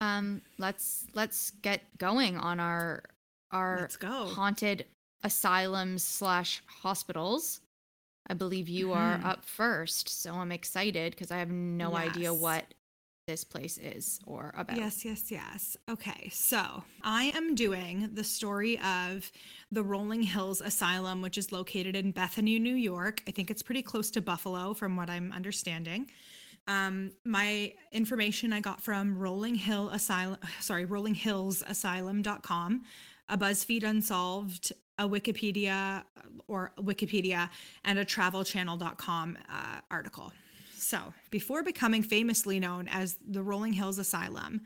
um, 0.00 0.42
let's 0.58 1.06
let's 1.14 1.52
get 1.62 1.82
going 1.98 2.36
on 2.36 2.58
our 2.58 3.04
our 3.52 3.88
haunted 4.02 4.86
asylums 5.22 6.02
slash 6.02 6.62
hospitals. 6.66 7.60
I 8.30 8.34
believe 8.34 8.68
you 8.68 8.92
are 8.92 9.18
Mhm. 9.18 9.24
up 9.24 9.44
first, 9.44 10.08
so 10.08 10.34
I'm 10.34 10.52
excited 10.52 11.12
because 11.12 11.30
I 11.30 11.38
have 11.38 11.50
no 11.50 11.96
idea 11.96 12.32
what 12.34 12.74
this 13.26 13.44
place 13.44 13.76
is 13.78 14.20
or 14.24 14.54
about. 14.56 14.76
Yes, 14.78 15.04
yes, 15.04 15.30
yes. 15.30 15.76
Okay, 15.88 16.30
so 16.32 16.82
I 17.02 17.24
am 17.34 17.54
doing 17.54 18.08
the 18.14 18.24
story 18.24 18.78
of 18.80 19.30
the 19.70 19.82
Rolling 19.82 20.22
Hills 20.22 20.60
Asylum, 20.62 21.20
which 21.20 21.36
is 21.36 21.52
located 21.52 21.94
in 21.94 22.10
Bethany, 22.12 22.58
New 22.58 22.74
York. 22.74 23.22
I 23.26 23.30
think 23.32 23.50
it's 23.50 23.62
pretty 23.62 23.82
close 23.82 24.10
to 24.12 24.22
Buffalo, 24.22 24.72
from 24.72 24.96
what 24.96 25.10
I'm 25.10 25.30
understanding. 25.32 26.10
Um, 26.66 27.12
my 27.24 27.74
information 27.92 28.52
I 28.52 28.60
got 28.60 28.82
from 28.82 29.16
Rolling 29.18 29.54
Hill 29.56 29.88
Asylum, 29.90 30.38
sorry, 30.60 30.86
rollinghillsasylum.com, 30.86 32.84
a 33.28 33.38
BuzzFeed 33.38 33.82
Unsolved, 33.82 34.72
a 34.98 35.08
Wikipedia 35.08 36.02
or 36.46 36.72
Wikipedia, 36.78 37.48
and 37.84 37.98
a 37.98 38.04
travelchannel.com 38.04 39.38
uh, 39.50 39.80
article. 39.90 40.32
So, 40.76 41.12
before 41.30 41.62
becoming 41.62 42.02
famously 42.02 42.58
known 42.58 42.88
as 42.88 43.16
the 43.26 43.42
Rolling 43.42 43.72
Hills 43.72 43.98
Asylum, 43.98 44.62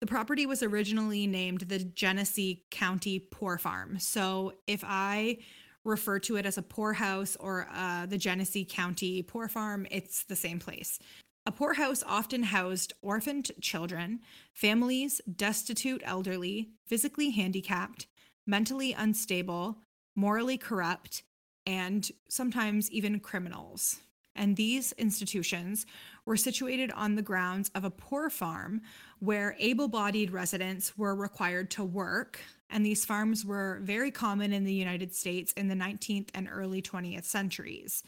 the 0.00 0.06
property 0.06 0.46
was 0.46 0.62
originally 0.62 1.26
named 1.26 1.62
the 1.62 1.78
Genesee 1.78 2.64
County 2.70 3.18
Poor 3.18 3.58
Farm. 3.58 3.98
So, 3.98 4.52
if 4.66 4.84
I 4.86 5.38
refer 5.84 6.18
to 6.18 6.36
it 6.36 6.46
as 6.46 6.58
a 6.58 6.62
poorhouse 6.62 7.36
or 7.40 7.66
uh, 7.72 8.06
the 8.06 8.18
Genesee 8.18 8.64
County 8.64 9.22
Poor 9.22 9.48
Farm, 9.48 9.86
it's 9.90 10.24
the 10.24 10.36
same 10.36 10.58
place. 10.58 10.98
A 11.46 11.52
poorhouse 11.52 12.02
often 12.06 12.42
housed 12.42 12.94
orphaned 13.02 13.50
children, 13.60 14.20
families, 14.54 15.20
destitute 15.36 16.02
elderly, 16.04 16.70
physically 16.86 17.30
handicapped, 17.30 18.06
mentally 18.46 18.92
unstable, 18.92 19.78
morally 20.14 20.58
corrupt, 20.58 21.22
and 21.66 22.10
sometimes 22.28 22.90
even 22.90 23.20
criminals. 23.20 24.00
And 24.36 24.56
these 24.56 24.92
institutions 24.92 25.86
were 26.26 26.36
situated 26.36 26.90
on 26.92 27.14
the 27.14 27.22
grounds 27.22 27.70
of 27.74 27.84
a 27.84 27.90
poor 27.90 28.28
farm 28.28 28.80
where 29.20 29.54
able 29.58 29.88
bodied 29.88 30.32
residents 30.32 30.98
were 30.98 31.14
required 31.14 31.70
to 31.72 31.84
work. 31.84 32.40
And 32.68 32.84
these 32.84 33.04
farms 33.04 33.44
were 33.44 33.80
very 33.82 34.10
common 34.10 34.52
in 34.52 34.64
the 34.64 34.72
United 34.72 35.14
States 35.14 35.52
in 35.52 35.68
the 35.68 35.74
19th 35.74 36.30
and 36.34 36.48
early 36.50 36.82
20th 36.82 37.24
centuries. 37.24 38.02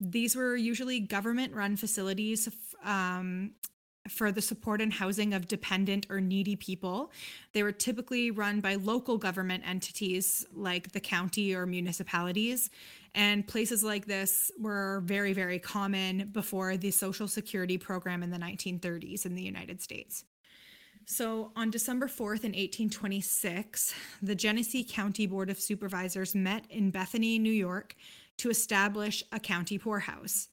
These 0.00 0.34
were 0.34 0.56
usually 0.56 1.00
government 1.00 1.54
run 1.54 1.76
facilities 1.76 2.48
um, 2.82 3.52
for 4.08 4.32
the 4.32 4.42
support 4.42 4.80
and 4.80 4.92
housing 4.92 5.32
of 5.32 5.46
dependent 5.46 6.06
or 6.10 6.20
needy 6.20 6.56
people. 6.56 7.12
They 7.52 7.62
were 7.62 7.72
typically 7.72 8.30
run 8.30 8.60
by 8.60 8.74
local 8.74 9.16
government 9.16 9.62
entities 9.66 10.44
like 10.52 10.92
the 10.92 11.00
county 11.00 11.54
or 11.54 11.66
municipalities. 11.66 12.70
And 13.14 13.46
places 13.46 13.84
like 13.84 14.06
this 14.06 14.50
were 14.58 15.02
very, 15.04 15.32
very 15.32 15.58
common 15.58 16.30
before 16.32 16.76
the 16.76 16.90
Social 16.90 17.28
Security 17.28 17.78
program 17.78 18.22
in 18.22 18.30
the 18.30 18.38
1930s 18.38 19.26
in 19.26 19.34
the 19.34 19.42
United 19.42 19.80
States. 19.80 20.24
So 21.06 21.52
on 21.56 21.70
December 21.70 22.06
4th, 22.06 22.44
in 22.44 22.52
1826, 22.52 23.94
the 24.22 24.34
Genesee 24.34 24.84
County 24.84 25.26
Board 25.26 25.50
of 25.50 25.60
Supervisors 25.60 26.34
met 26.34 26.64
in 26.70 26.90
Bethany, 26.90 27.38
New 27.38 27.52
York, 27.52 27.96
to 28.38 28.50
establish 28.50 29.22
a 29.32 29.40
county 29.40 29.78
poorhouse. 29.78 30.48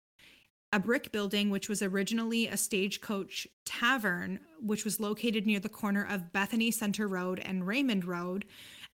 A 0.72 0.80
brick 0.80 1.12
building, 1.12 1.50
which 1.50 1.68
was 1.68 1.82
originally 1.82 2.48
a 2.48 2.56
stagecoach 2.56 3.48
tavern, 3.66 4.40
which 4.62 4.86
was 4.86 5.00
located 5.00 5.48
near 5.48 5.60
the 5.60 5.68
corner 5.68 6.06
of 6.08 6.32
Bethany 6.32 6.70
Center 6.70 7.08
Road 7.08 7.40
and 7.40 7.66
Raymond 7.66 8.06
Road, 8.06 8.46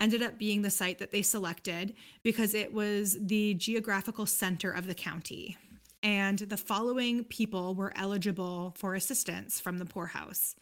ended 0.00 0.22
up 0.22 0.38
being 0.38 0.62
the 0.62 0.70
site 0.70 0.98
that 0.98 1.10
they 1.10 1.22
selected 1.22 1.94
because 2.22 2.54
it 2.54 2.72
was 2.72 3.16
the 3.20 3.54
geographical 3.54 4.26
center 4.26 4.70
of 4.70 4.86
the 4.86 4.94
county. 4.94 5.56
And 6.02 6.38
the 6.38 6.56
following 6.56 7.24
people 7.24 7.74
were 7.74 7.92
eligible 7.96 8.74
for 8.76 8.94
assistance 8.94 9.60
from 9.60 9.78
the 9.78 9.86
poorhouse 9.86 10.54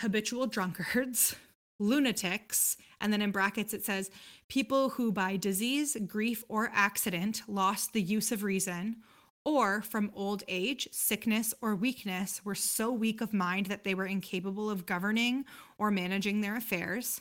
habitual 0.00 0.46
drunkards, 0.46 1.36
lunatics, 1.78 2.76
and 3.00 3.12
then 3.12 3.22
in 3.22 3.30
brackets 3.30 3.72
it 3.72 3.84
says 3.84 4.10
people 4.48 4.90
who 4.90 5.12
by 5.12 5.36
disease, 5.36 5.96
grief, 6.06 6.44
or 6.48 6.70
accident 6.74 7.42
lost 7.48 7.92
the 7.92 8.02
use 8.02 8.32
of 8.32 8.42
reason, 8.42 8.96
or 9.46 9.80
from 9.80 10.10
old 10.12 10.42
age, 10.48 10.88
sickness, 10.90 11.54
or 11.62 11.76
weakness 11.76 12.44
were 12.44 12.56
so 12.56 12.90
weak 12.90 13.20
of 13.20 13.32
mind 13.32 13.66
that 13.66 13.84
they 13.84 13.94
were 13.94 14.04
incapable 14.04 14.68
of 14.68 14.84
governing 14.84 15.44
or 15.78 15.92
managing 15.92 16.40
their 16.40 16.56
affairs. 16.56 17.20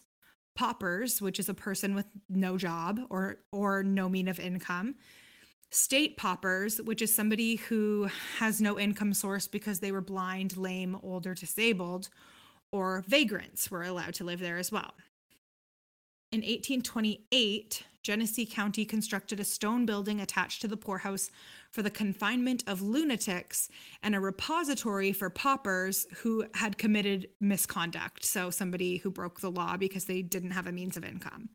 Paupers, 0.55 1.21
which 1.21 1.37
is 1.37 1.49
a 1.49 1.53
person 1.53 1.93
with 1.93 2.07
no 2.27 2.57
job 2.57 2.99
or 3.11 3.37
or 3.51 3.83
no 3.83 4.09
mean 4.09 4.27
of 4.27 4.39
income. 4.39 4.95
State 5.69 6.17
paupers, 6.17 6.81
which 6.81 7.01
is 7.01 7.13
somebody 7.13 7.57
who 7.57 8.09
has 8.39 8.59
no 8.59 8.79
income 8.79 9.13
source 9.13 9.47
because 9.47 9.79
they 9.79 9.91
were 9.91 10.01
blind, 10.01 10.57
lame, 10.57 10.97
old, 11.03 11.27
or 11.27 11.35
disabled, 11.35 12.09
or 12.71 13.03
vagrants 13.07 13.69
were 13.69 13.83
allowed 13.83 14.15
to 14.15 14.23
live 14.23 14.39
there 14.39 14.57
as 14.57 14.71
well. 14.71 14.93
In 16.31 16.39
1828, 16.39 17.83
Genesee 18.05 18.45
County 18.45 18.85
constructed 18.85 19.39
a 19.39 19.43
stone 19.43 19.83
building 19.83 20.21
attached 20.21 20.61
to 20.61 20.67
the 20.67 20.77
poorhouse 20.77 21.31
for 21.71 21.81
the 21.81 21.89
confinement 21.89 22.63
of 22.67 22.83
lunatics 22.83 23.67
and 24.03 24.13
a 24.13 24.19
repository 24.19 25.11
for 25.11 25.31
paupers 25.31 26.05
who 26.17 26.45
had 26.53 26.77
committed 26.77 27.27
misconduct. 27.41 28.23
So, 28.23 28.51
somebody 28.51 28.97
who 28.97 29.09
broke 29.09 29.39
the 29.39 29.49
law 29.49 29.75
because 29.75 30.05
they 30.05 30.21
didn't 30.21 30.51
have 30.51 30.67
a 30.67 30.71
means 30.71 30.97
of 30.97 31.03
income. 31.03 31.49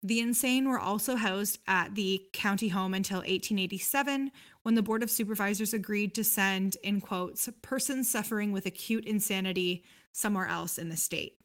The 0.00 0.20
insane 0.20 0.68
were 0.68 0.78
also 0.78 1.16
housed 1.16 1.58
at 1.66 1.96
the 1.96 2.22
county 2.32 2.68
home 2.68 2.94
until 2.94 3.18
1887, 3.18 4.30
when 4.62 4.76
the 4.76 4.82
Board 4.82 5.02
of 5.02 5.10
Supervisors 5.10 5.74
agreed 5.74 6.14
to 6.14 6.22
send, 6.22 6.76
in 6.84 7.00
quotes, 7.00 7.48
persons 7.62 8.08
suffering 8.08 8.52
with 8.52 8.64
acute 8.64 9.06
insanity 9.06 9.82
somewhere 10.12 10.46
else 10.46 10.78
in 10.78 10.88
the 10.88 10.96
state. 10.96 11.36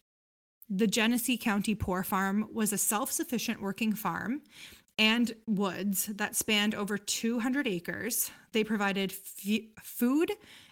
The 0.70 0.88
Genesee 0.88 1.38
County 1.38 1.74
Poor 1.74 2.04
Farm 2.04 2.48
was 2.54 2.72
a 2.72 2.78
self 2.78 3.12
sufficient 3.12 3.62
working 3.62 3.94
farm 3.94 4.42
and 5.00 5.34
woods 5.48 6.08
that 6.08 6.36
spanned 6.36 6.76
over 6.76 6.98
200 6.98 7.68
acres. 7.68 8.30
They 8.52 8.64
provided 8.64 9.12
f- 9.12 9.62
food 9.82 10.32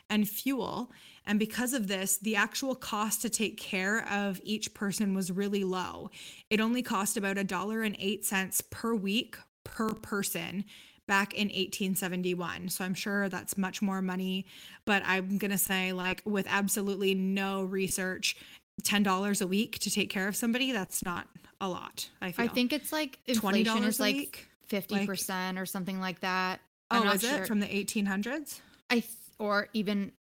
and 0.09 0.27
fuel. 0.27 0.91
And 1.25 1.39
because 1.39 1.73
of 1.73 1.87
this, 1.87 2.17
the 2.17 2.35
actual 2.35 2.75
cost 2.75 3.21
to 3.23 3.29
take 3.29 3.57
care 3.57 4.07
of 4.09 4.39
each 4.43 4.73
person 4.73 5.15
was 5.15 5.31
really 5.31 5.63
low. 5.63 6.09
It 6.49 6.59
only 6.59 6.83
cost 6.83 7.17
about 7.17 7.37
a 7.37 7.43
dollar 7.43 7.81
and 7.81 7.95
eight 7.99 8.23
cents 8.23 8.61
per 8.61 8.93
week 8.93 9.35
per 9.63 9.93
person 9.93 10.63
back 11.07 11.33
in 11.33 11.47
1871. 11.47 12.69
So 12.69 12.83
I'm 12.83 12.93
sure 12.93 13.29
that's 13.29 13.57
much 13.57 13.81
more 13.81 14.01
money, 14.01 14.45
but 14.85 15.01
I'm 15.05 15.37
going 15.37 15.51
to 15.51 15.57
say 15.57 15.93
like 15.93 16.21
with 16.25 16.45
absolutely 16.49 17.15
no 17.15 17.63
research 17.63 18.35
$10 18.83 19.41
a 19.41 19.47
week 19.47 19.79
to 19.79 19.91
take 19.91 20.09
care 20.09 20.27
of 20.27 20.35
somebody, 20.35 20.71
that's 20.71 21.03
not 21.03 21.27
a 21.59 21.67
lot. 21.67 22.09
I 22.21 22.31
feel. 22.31 22.45
I 22.45 22.47
think 22.47 22.73
it's 22.73 22.91
like 22.91 23.19
inflation 23.25 23.83
is 23.83 23.99
like 23.99 24.47
50% 24.69 25.29
like, 25.29 25.57
or 25.57 25.65
something 25.65 25.99
like 25.99 26.19
that. 26.21 26.59
I'm 26.89 27.07
oh, 27.07 27.11
is 27.11 27.21
sure. 27.21 27.43
it 27.43 27.47
from 27.47 27.59
the 27.59 27.67
1800s? 27.67 28.61
I 28.89 28.99
th- 28.99 29.05
or 29.39 29.67
even 29.73 30.11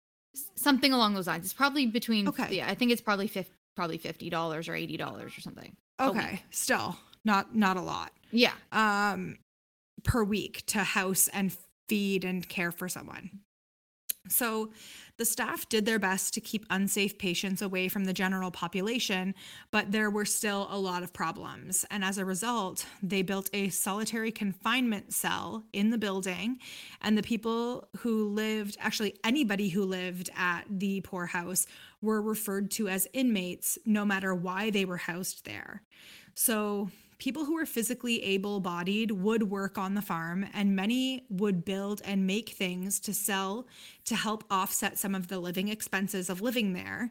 something 0.56 0.92
along 0.92 1.14
those 1.14 1.26
lines. 1.26 1.44
It's 1.44 1.54
probably 1.54 1.86
between 1.86 2.28
okay. 2.28 2.48
Yeah, 2.50 2.68
I 2.68 2.74
think 2.74 2.90
it's 2.90 3.00
probably 3.00 3.28
50, 3.28 3.52
probably 3.76 3.98
$50 3.98 4.32
or 4.32 4.72
$80 4.72 5.26
or 5.26 5.40
something. 5.40 5.76
Okay. 6.00 6.42
Still 6.50 6.96
not 7.24 7.54
not 7.54 7.76
a 7.76 7.80
lot. 7.80 8.12
Yeah. 8.30 8.52
Um 8.72 9.38
per 10.04 10.22
week 10.24 10.64
to 10.66 10.78
house 10.78 11.28
and 11.28 11.56
feed 11.88 12.24
and 12.24 12.48
care 12.48 12.72
for 12.72 12.88
someone. 12.88 13.40
So 14.28 14.70
the 15.16 15.24
staff 15.24 15.68
did 15.68 15.86
their 15.86 15.98
best 15.98 16.34
to 16.34 16.40
keep 16.40 16.66
unsafe 16.68 17.18
patients 17.18 17.62
away 17.62 17.88
from 17.88 18.04
the 18.04 18.12
general 18.12 18.50
population, 18.50 19.34
but 19.70 19.92
there 19.92 20.10
were 20.10 20.24
still 20.24 20.68
a 20.70 20.78
lot 20.78 21.02
of 21.02 21.12
problems. 21.12 21.86
And 21.90 22.04
as 22.04 22.18
a 22.18 22.24
result, 22.24 22.84
they 23.02 23.22
built 23.22 23.48
a 23.52 23.70
solitary 23.70 24.30
confinement 24.30 25.14
cell 25.14 25.64
in 25.72 25.90
the 25.90 25.98
building. 25.98 26.58
And 27.00 27.16
the 27.16 27.22
people 27.22 27.88
who 27.98 28.28
lived, 28.28 28.76
actually, 28.80 29.14
anybody 29.24 29.70
who 29.70 29.84
lived 29.84 30.28
at 30.36 30.64
the 30.68 31.00
poorhouse, 31.00 31.66
were 32.02 32.20
referred 32.20 32.70
to 32.72 32.88
as 32.88 33.08
inmates 33.14 33.78
no 33.86 34.04
matter 34.04 34.34
why 34.34 34.70
they 34.70 34.84
were 34.84 34.98
housed 34.98 35.46
there. 35.46 35.82
So 36.34 36.90
people 37.18 37.44
who 37.44 37.54
were 37.54 37.66
physically 37.66 38.22
able 38.22 38.60
bodied 38.60 39.10
would 39.10 39.44
work 39.44 39.78
on 39.78 39.94
the 39.94 40.02
farm, 40.02 40.46
and 40.52 40.76
many 40.76 41.24
would 41.30 41.64
build 41.64 42.02
and 42.04 42.26
make 42.26 42.50
things 42.50 43.00
to 43.00 43.14
sell 43.14 43.66
to 44.04 44.14
help 44.14 44.44
offset 44.50 44.98
some 44.98 45.14
of 45.14 45.28
the 45.28 45.38
living 45.38 45.68
expenses 45.68 46.28
of 46.28 46.40
living 46.40 46.72
there. 46.72 47.10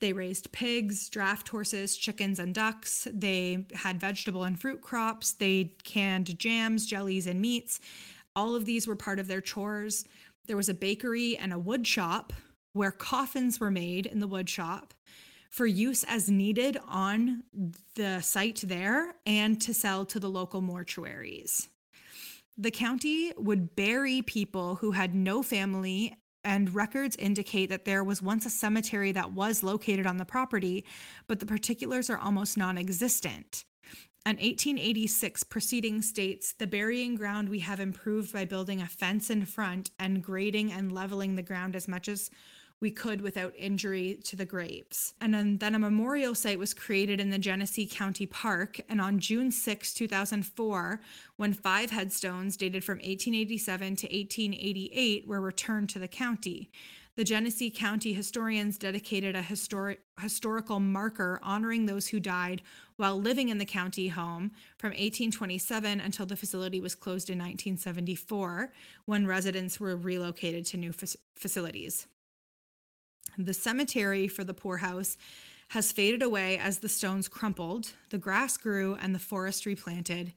They 0.00 0.12
raised 0.12 0.50
pigs, 0.50 1.08
draft 1.08 1.48
horses, 1.48 1.96
chickens, 1.96 2.38
and 2.40 2.54
ducks. 2.54 3.06
They 3.12 3.66
had 3.74 4.00
vegetable 4.00 4.42
and 4.42 4.60
fruit 4.60 4.80
crops. 4.80 5.32
They 5.32 5.74
canned 5.84 6.38
jams, 6.38 6.86
jellies, 6.86 7.28
and 7.28 7.40
meats. 7.40 7.78
All 8.34 8.56
of 8.56 8.64
these 8.64 8.88
were 8.88 8.96
part 8.96 9.20
of 9.20 9.28
their 9.28 9.40
chores. 9.40 10.04
There 10.48 10.56
was 10.56 10.68
a 10.68 10.74
bakery 10.74 11.36
and 11.36 11.52
a 11.52 11.58
wood 11.58 11.86
shop 11.86 12.32
where 12.72 12.90
coffins 12.90 13.60
were 13.60 13.70
made 13.70 14.06
in 14.06 14.18
the 14.18 14.26
wood 14.26 14.48
shop 14.48 14.92
for 15.52 15.66
use 15.66 16.02
as 16.04 16.30
needed 16.30 16.78
on 16.88 17.44
the 17.94 18.20
site 18.20 18.62
there 18.64 19.14
and 19.26 19.60
to 19.60 19.74
sell 19.74 20.06
to 20.06 20.18
the 20.18 20.30
local 20.30 20.62
mortuaries. 20.62 21.68
The 22.56 22.70
county 22.70 23.32
would 23.36 23.76
bury 23.76 24.22
people 24.22 24.76
who 24.76 24.92
had 24.92 25.14
no 25.14 25.42
family, 25.42 26.16
and 26.42 26.74
records 26.74 27.16
indicate 27.16 27.68
that 27.68 27.84
there 27.84 28.02
was 28.02 28.22
once 28.22 28.46
a 28.46 28.50
cemetery 28.50 29.12
that 29.12 29.32
was 29.32 29.62
located 29.62 30.06
on 30.06 30.16
the 30.16 30.24
property, 30.24 30.86
but 31.28 31.38
the 31.38 31.46
particulars 31.46 32.08
are 32.08 32.18
almost 32.18 32.56
non 32.56 32.78
existent. 32.78 33.64
An 34.24 34.36
1886 34.36 35.42
proceeding 35.44 36.00
states 36.00 36.54
the 36.58 36.66
burying 36.66 37.14
ground 37.14 37.48
we 37.48 37.58
have 37.58 37.80
improved 37.80 38.32
by 38.32 38.44
building 38.44 38.80
a 38.80 38.86
fence 38.86 39.28
in 39.30 39.44
front 39.44 39.90
and 39.98 40.22
grading 40.22 40.72
and 40.72 40.92
leveling 40.92 41.36
the 41.36 41.42
ground 41.42 41.76
as 41.76 41.88
much 41.88 42.08
as 42.08 42.30
we 42.82 42.90
could 42.90 43.20
without 43.20 43.54
injury 43.56 44.18
to 44.24 44.34
the 44.34 44.44
graves. 44.44 45.14
And 45.20 45.32
then, 45.32 45.58
then 45.58 45.76
a 45.76 45.78
memorial 45.78 46.34
site 46.34 46.58
was 46.58 46.74
created 46.74 47.20
in 47.20 47.30
the 47.30 47.38
Genesee 47.38 47.86
County 47.86 48.26
Park. 48.26 48.80
And 48.88 49.00
on 49.00 49.20
June 49.20 49.52
6, 49.52 49.94
2004, 49.94 51.00
when 51.36 51.52
five 51.54 51.92
headstones 51.92 52.56
dated 52.56 52.82
from 52.82 52.98
1887 52.98 53.96
to 53.96 54.06
1888 54.06 55.28
were 55.28 55.40
returned 55.40 55.90
to 55.90 56.00
the 56.00 56.08
county, 56.08 56.72
the 57.14 57.24
Genesee 57.24 57.70
County 57.70 58.14
historians 58.14 58.78
dedicated 58.78 59.36
a 59.36 59.42
historic, 59.42 60.00
historical 60.20 60.80
marker 60.80 61.38
honoring 61.42 61.86
those 61.86 62.08
who 62.08 62.18
died 62.18 62.62
while 62.96 63.20
living 63.20 63.48
in 63.48 63.58
the 63.58 63.64
county 63.64 64.08
home 64.08 64.50
from 64.78 64.90
1827 64.90 66.00
until 66.00 66.26
the 66.26 66.36
facility 66.36 66.80
was 66.80 66.96
closed 66.96 67.30
in 67.30 67.38
1974 67.38 68.72
when 69.04 69.26
residents 69.26 69.78
were 69.78 69.94
relocated 69.94 70.64
to 70.66 70.76
new 70.76 70.92
facilities. 71.36 72.08
The 73.38 73.54
cemetery 73.54 74.28
for 74.28 74.44
the 74.44 74.54
poorhouse 74.54 75.16
has 75.68 75.92
faded 75.92 76.22
away 76.22 76.58
as 76.58 76.78
the 76.78 76.88
stones 76.88 77.28
crumpled, 77.28 77.92
the 78.10 78.18
grass 78.18 78.56
grew, 78.56 78.96
and 79.00 79.14
the 79.14 79.18
forest 79.18 79.64
replanted. 79.64 80.34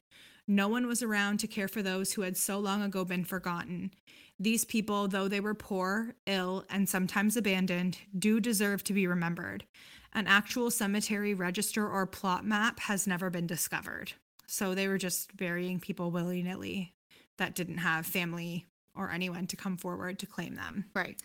No 0.48 0.68
one 0.68 0.88
was 0.88 1.04
around 1.04 1.40
to 1.40 1.48
care 1.48 1.68
for 1.68 1.82
those 1.82 2.14
who 2.14 2.22
had 2.22 2.38
so 2.38 2.60
long 2.60 2.82
ago 2.82 3.04
been 3.04 3.26
forgotten. 3.26 3.92
These 4.40 4.66
people, 4.66 5.08
though 5.08 5.28
they 5.28 5.40
were 5.40 5.54
poor, 5.54 6.16
ill, 6.26 6.66
and 6.70 6.88
sometimes 6.88 7.36
abandoned, 7.36 7.98
do 8.18 8.40
deserve 8.40 8.84
to 8.86 8.94
be 8.94 9.08
remembered. 9.08 9.66
An 10.14 10.28
actual 10.28 10.72
cemetery 10.72 11.34
register 11.34 11.88
or 11.88 12.06
plot 12.06 12.46
map 12.46 12.80
has 12.82 13.08
never 13.08 13.30
been 13.30 13.48
discovered. 13.48 14.14
So 14.48 14.74
they 14.74 14.88
were 14.88 14.98
just 14.98 15.36
burying 15.36 15.80
people 15.80 16.12
willy 16.12 16.44
nilly 16.44 16.94
that 17.38 17.56
didn't 17.56 17.80
have 17.80 18.06
family 18.06 18.66
or 18.96 19.12
anyone 19.12 19.48
to 19.48 19.56
come 19.56 19.76
forward 19.78 20.20
to 20.20 20.26
claim 20.26 20.56
them. 20.56 20.86
Right. 20.94 21.22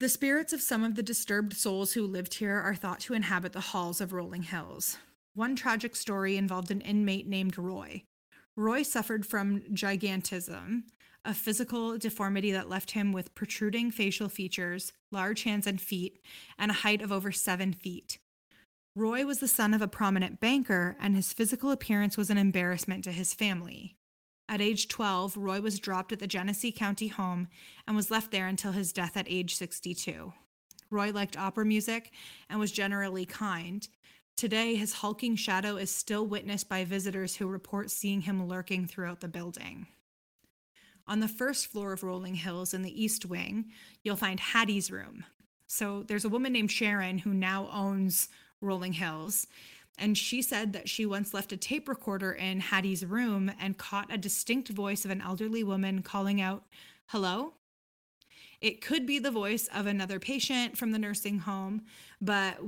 The 0.00 0.08
spirits 0.08 0.54
of 0.54 0.62
some 0.62 0.82
of 0.82 0.94
the 0.94 1.02
disturbed 1.02 1.52
souls 1.54 1.92
who 1.92 2.06
lived 2.06 2.32
here 2.32 2.58
are 2.58 2.74
thought 2.74 3.00
to 3.00 3.12
inhabit 3.12 3.52
the 3.52 3.60
halls 3.60 4.00
of 4.00 4.14
Rolling 4.14 4.44
Hills. 4.44 4.96
One 5.34 5.54
tragic 5.54 5.94
story 5.94 6.38
involved 6.38 6.70
an 6.70 6.80
inmate 6.80 7.26
named 7.26 7.58
Roy. 7.58 8.04
Roy 8.56 8.82
suffered 8.82 9.26
from 9.26 9.60
gigantism, 9.74 10.84
a 11.22 11.34
physical 11.34 11.98
deformity 11.98 12.50
that 12.50 12.70
left 12.70 12.92
him 12.92 13.12
with 13.12 13.34
protruding 13.34 13.90
facial 13.90 14.30
features, 14.30 14.94
large 15.12 15.42
hands 15.42 15.66
and 15.66 15.78
feet, 15.78 16.18
and 16.58 16.70
a 16.70 16.80
height 16.80 17.02
of 17.02 17.12
over 17.12 17.30
seven 17.30 17.74
feet. 17.74 18.18
Roy 18.96 19.26
was 19.26 19.40
the 19.40 19.48
son 19.48 19.74
of 19.74 19.82
a 19.82 19.86
prominent 19.86 20.40
banker, 20.40 20.96
and 20.98 21.14
his 21.14 21.34
physical 21.34 21.70
appearance 21.70 22.16
was 22.16 22.30
an 22.30 22.38
embarrassment 22.38 23.04
to 23.04 23.12
his 23.12 23.34
family. 23.34 23.98
At 24.50 24.60
age 24.60 24.88
12, 24.88 25.36
Roy 25.36 25.60
was 25.60 25.78
dropped 25.78 26.10
at 26.10 26.18
the 26.18 26.26
Genesee 26.26 26.72
County 26.72 27.06
home 27.06 27.46
and 27.86 27.94
was 27.94 28.10
left 28.10 28.32
there 28.32 28.48
until 28.48 28.72
his 28.72 28.92
death 28.92 29.16
at 29.16 29.28
age 29.28 29.54
62. 29.54 30.32
Roy 30.90 31.12
liked 31.12 31.36
opera 31.36 31.64
music 31.64 32.10
and 32.48 32.58
was 32.58 32.72
generally 32.72 33.24
kind. 33.24 33.86
Today, 34.36 34.74
his 34.74 34.94
hulking 34.94 35.36
shadow 35.36 35.76
is 35.76 35.94
still 35.94 36.26
witnessed 36.26 36.68
by 36.68 36.84
visitors 36.84 37.36
who 37.36 37.46
report 37.46 37.92
seeing 37.92 38.22
him 38.22 38.48
lurking 38.48 38.88
throughout 38.88 39.20
the 39.20 39.28
building. 39.28 39.86
On 41.06 41.20
the 41.20 41.28
first 41.28 41.68
floor 41.68 41.92
of 41.92 42.02
Rolling 42.02 42.34
Hills 42.34 42.74
in 42.74 42.82
the 42.82 43.02
East 43.04 43.24
Wing, 43.24 43.66
you'll 44.02 44.16
find 44.16 44.40
Hattie's 44.40 44.90
room. 44.90 45.24
So 45.68 46.02
there's 46.02 46.24
a 46.24 46.28
woman 46.28 46.52
named 46.52 46.72
Sharon 46.72 47.18
who 47.18 47.32
now 47.32 47.68
owns 47.72 48.28
Rolling 48.60 48.94
Hills. 48.94 49.46
And 49.98 50.16
she 50.16 50.40
said 50.40 50.72
that 50.72 50.88
she 50.88 51.04
once 51.04 51.34
left 51.34 51.52
a 51.52 51.56
tape 51.56 51.88
recorder 51.88 52.32
in 52.32 52.60
Hattie's 52.60 53.04
room 53.04 53.52
and 53.60 53.76
caught 53.76 54.12
a 54.12 54.18
distinct 54.18 54.68
voice 54.68 55.04
of 55.04 55.10
an 55.10 55.20
elderly 55.20 55.62
woman 55.62 56.02
calling 56.02 56.40
out, 56.40 56.64
Hello? 57.06 57.54
It 58.60 58.80
could 58.80 59.06
be 59.06 59.18
the 59.18 59.30
voice 59.30 59.68
of 59.74 59.86
another 59.86 60.18
patient 60.18 60.76
from 60.76 60.92
the 60.92 60.98
nursing 60.98 61.40
home, 61.40 61.82
but 62.20 62.58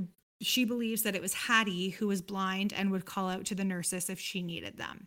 she 0.41 0.65
believes 0.65 1.03
that 1.03 1.15
it 1.15 1.23
was 1.23 1.35
Hattie 1.35 1.91
who 1.91 2.09
was 2.09 2.23
blind 2.23 2.73
and 2.73 2.91
would 2.91 3.05
call 3.05 3.29
out 3.29 3.45
to 3.47 3.55
the 3.55 3.65
nurses 3.65 4.11
if 4.11 4.19
she 4.19 4.43
needed 4.43 4.77
them. 4.77 5.07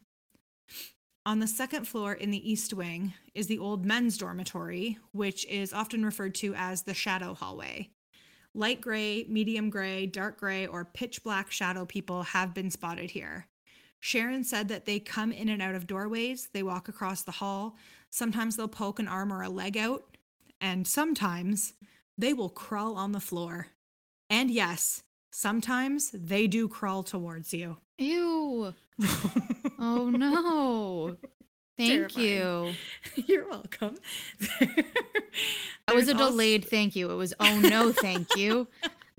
On 1.26 1.40
the 1.40 1.48
second 1.48 1.88
floor 1.88 2.14
in 2.14 2.30
the 2.30 2.52
East 2.52 2.74
Wing 2.74 3.14
is 3.34 3.48
the 3.48 3.58
old 3.58 3.84
men's 3.84 4.18
dormitory, 4.18 5.00
which 5.12 5.46
is 5.48 5.74
often 5.74 6.06
referred 6.06 6.36
to 6.36 6.54
as 6.56 6.84
the 6.84 6.94
shadow 6.94 7.34
hallway. 7.34 7.90
Light 8.58 8.80
gray, 8.80 9.26
medium 9.28 9.70
gray, 9.70 10.06
dark 10.06 10.40
gray, 10.40 10.66
or 10.66 10.86
pitch 10.86 11.22
black 11.26 11.52
shadow 11.52 11.86
people 11.86 12.24
have 12.24 12.54
been 12.54 12.72
spotted 12.72 13.12
here. 13.12 13.48
Sharon 14.00 14.46
said 14.46 14.70
that 14.70 14.86
they 14.86 14.98
come 15.00 15.34
in 15.34 15.50
and 15.50 15.62
out 15.62 15.76
of 15.76 15.88
doorways, 15.88 16.48
they 16.54 16.64
walk 16.64 16.88
across 16.88 17.22
the 17.22 17.34
hall, 17.34 17.76
sometimes 18.10 18.56
they'll 18.56 18.70
poke 18.70 18.98
an 19.00 19.10
arm 19.10 19.34
or 19.34 19.42
a 19.44 19.50
leg 19.50 19.76
out, 19.76 20.06
and 20.62 20.88
sometimes 20.88 21.74
they 22.18 22.32
will 22.32 22.48
crawl 22.48 22.96
on 22.96 23.12
the 23.12 23.20
floor. 23.20 23.68
And 24.30 24.50
yes, 24.50 25.04
sometimes 25.32 26.12
they 26.14 26.48
do 26.48 26.70
crawl 26.70 27.04
towards 27.04 27.54
you. 27.54 27.76
Ew. 27.98 28.74
oh 29.80 30.10
no. 30.10 31.18
Thank 31.78 32.14
Terrifying. 32.14 32.26
you. 32.26 32.74
You're 33.28 33.50
welcome. 33.50 33.98
That 35.88 35.96
was 35.96 36.10
a 36.10 36.14
also- 36.14 36.32
delayed 36.32 36.66
thank 36.66 36.96
you. 36.96 37.12
It 37.12 37.16
was 37.16 37.34
oh 37.40 37.60
no, 37.60 37.92
thank 37.92 38.36
you. 38.36 38.68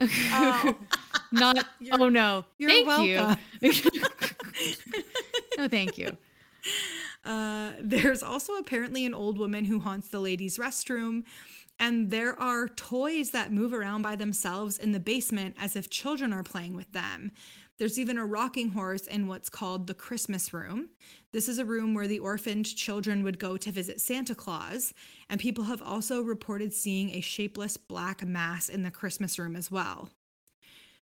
Oh. 0.01 0.75
Not 1.33 1.57
You're- 1.81 1.99
oh 2.01 2.09
no. 2.09 2.45
you're 2.59 2.71
thank 2.71 2.87
welcome. 2.87 3.39
you. 3.61 3.73
no, 5.59 5.69
thank 5.69 5.99
you. 5.99 6.17
Uh, 7.25 7.73
there's 7.81 8.23
also 8.23 8.55
apparently 8.55 9.05
an 9.05 9.15
old 9.15 9.39
woman 9.39 9.65
who 9.65 9.81
haunts 9.81 10.09
the 10.09 10.21
ladies' 10.21 10.59
restroom. 10.59 11.25
And 11.79 12.11
there 12.11 12.39
are 12.41 12.69
toys 12.69 13.33
that 13.33 13.53
move 13.53 13.75
around 13.75 14.03
by 14.03 14.17
themselves 14.17 14.79
in 14.79 14.93
the 14.93 15.01
basement 15.01 15.57
as 15.61 15.77
if 15.77 15.91
children 15.91 16.33
are 16.33 16.43
playing 16.43 16.75
with 16.75 16.91
them. 16.93 17.33
There's 17.79 17.99
even 17.99 18.17
a 18.17 18.25
rocking 18.25 18.71
horse 18.71 19.07
in 19.07 19.27
what's 19.27 19.51
called 19.51 19.87
the 19.87 19.95
Christmas 19.95 20.55
room. 20.55 20.89
This 21.33 21.49
is 21.49 21.59
a 21.59 21.65
room 21.65 21.93
where 21.93 22.09
the 22.09 22.19
orphaned 22.19 22.75
children 22.75 23.23
would 23.23 23.39
go 23.39 23.59
to 23.59 23.71
visit 23.71 24.01
Santa 24.01 24.35
Claus. 24.35 24.95
And 25.29 25.39
people 25.39 25.65
have 25.65 25.83
also 25.83 26.23
reported 26.23 26.73
seeing 26.73 27.11
a 27.11 27.21
shapeless 27.21 27.77
black 27.77 28.25
mass 28.25 28.71
in 28.71 28.83
the 28.83 28.91
Christmas 28.91 29.39
room 29.39 29.57
as 29.57 29.71
well. 29.71 30.09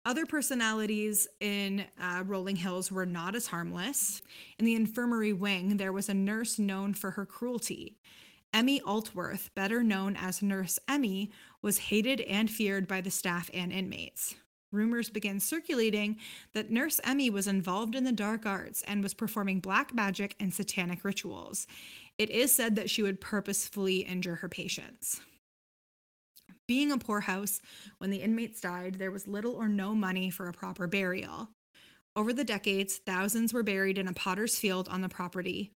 Other 0.06 0.26
personalities 0.26 1.28
in 1.40 1.86
uh, 2.02 2.24
Rolling 2.26 2.56
Hills 2.56 2.92
were 2.92 3.06
not 3.06 3.36
as 3.36 3.48
harmless. 3.48 4.22
In 4.58 4.66
the 4.66 4.76
infirmary 4.76 5.34
wing, 5.34 5.78
there 5.78 5.94
was 5.94 6.10
a 6.10 6.14
nurse 6.14 6.58
known 6.58 6.94
for 6.94 7.12
her 7.12 7.26
cruelty. 7.26 7.98
Emmy 8.54 8.82
Altworth, 8.82 9.50
better 9.56 9.84
known 9.84 10.16
as 10.16 10.42
Nurse 10.42 10.80
Emmy, 10.88 11.32
was 11.62 11.78
hated 11.78 12.22
and 12.22 12.50
feared 12.50 12.88
by 12.88 13.00
the 13.02 13.12
staff 13.12 13.50
and 13.54 13.72
inmates. 13.72 14.36
Rumors 14.72 15.10
began 15.10 15.40
circulating 15.40 16.18
that 16.54 16.70
Nurse 16.70 17.00
Emmy 17.04 17.30
was 17.30 17.48
involved 17.48 17.96
in 17.96 18.04
the 18.04 18.12
dark 18.12 18.46
arts 18.46 18.84
and 18.88 19.02
was 19.02 19.14
performing 19.14 19.60
black 19.60 19.94
magic 19.94 20.36
and 20.40 20.54
satanic 20.54 21.04
rituals. 21.04 21.66
It 22.18 22.30
is 22.30 22.54
said 22.54 22.76
that 22.76 22.90
she 22.90 23.02
would 23.02 23.22
purposefully 23.22 24.00
injure 24.00 24.36
her 24.36 24.50
patients. 24.50 25.22
Being 26.68 26.92
a 26.92 27.00
poorhouse, 27.00 27.62
when 27.98 28.12
the 28.12 28.22
inmates 28.22 28.62
died, 28.62 28.96
there 28.96 29.10
was 29.10 29.28
little 29.28 29.56
or 29.56 29.68
no 29.68 29.96
money 29.96 30.30
for 30.30 30.48
a 30.48 30.54
proper 30.54 30.86
burial. 30.86 31.50
Over 32.16 32.32
the 32.32 32.44
decades, 32.44 32.98
thousands 32.98 33.54
were 33.54 33.64
buried 33.64 33.98
in 33.98 34.08
a 34.08 34.14
potter's 34.14 34.60
field 34.60 34.88
on 34.90 35.02
the 35.02 35.10
property. 35.10 35.72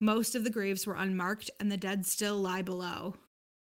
Most 0.00 0.34
of 0.34 0.44
the 0.44 0.50
graves 0.50 0.86
were 0.86 0.94
unmarked, 0.94 1.50
and 1.60 1.70
the 1.70 1.76
dead 1.76 2.06
still 2.06 2.36
lie 2.36 2.62
below. 2.62 3.16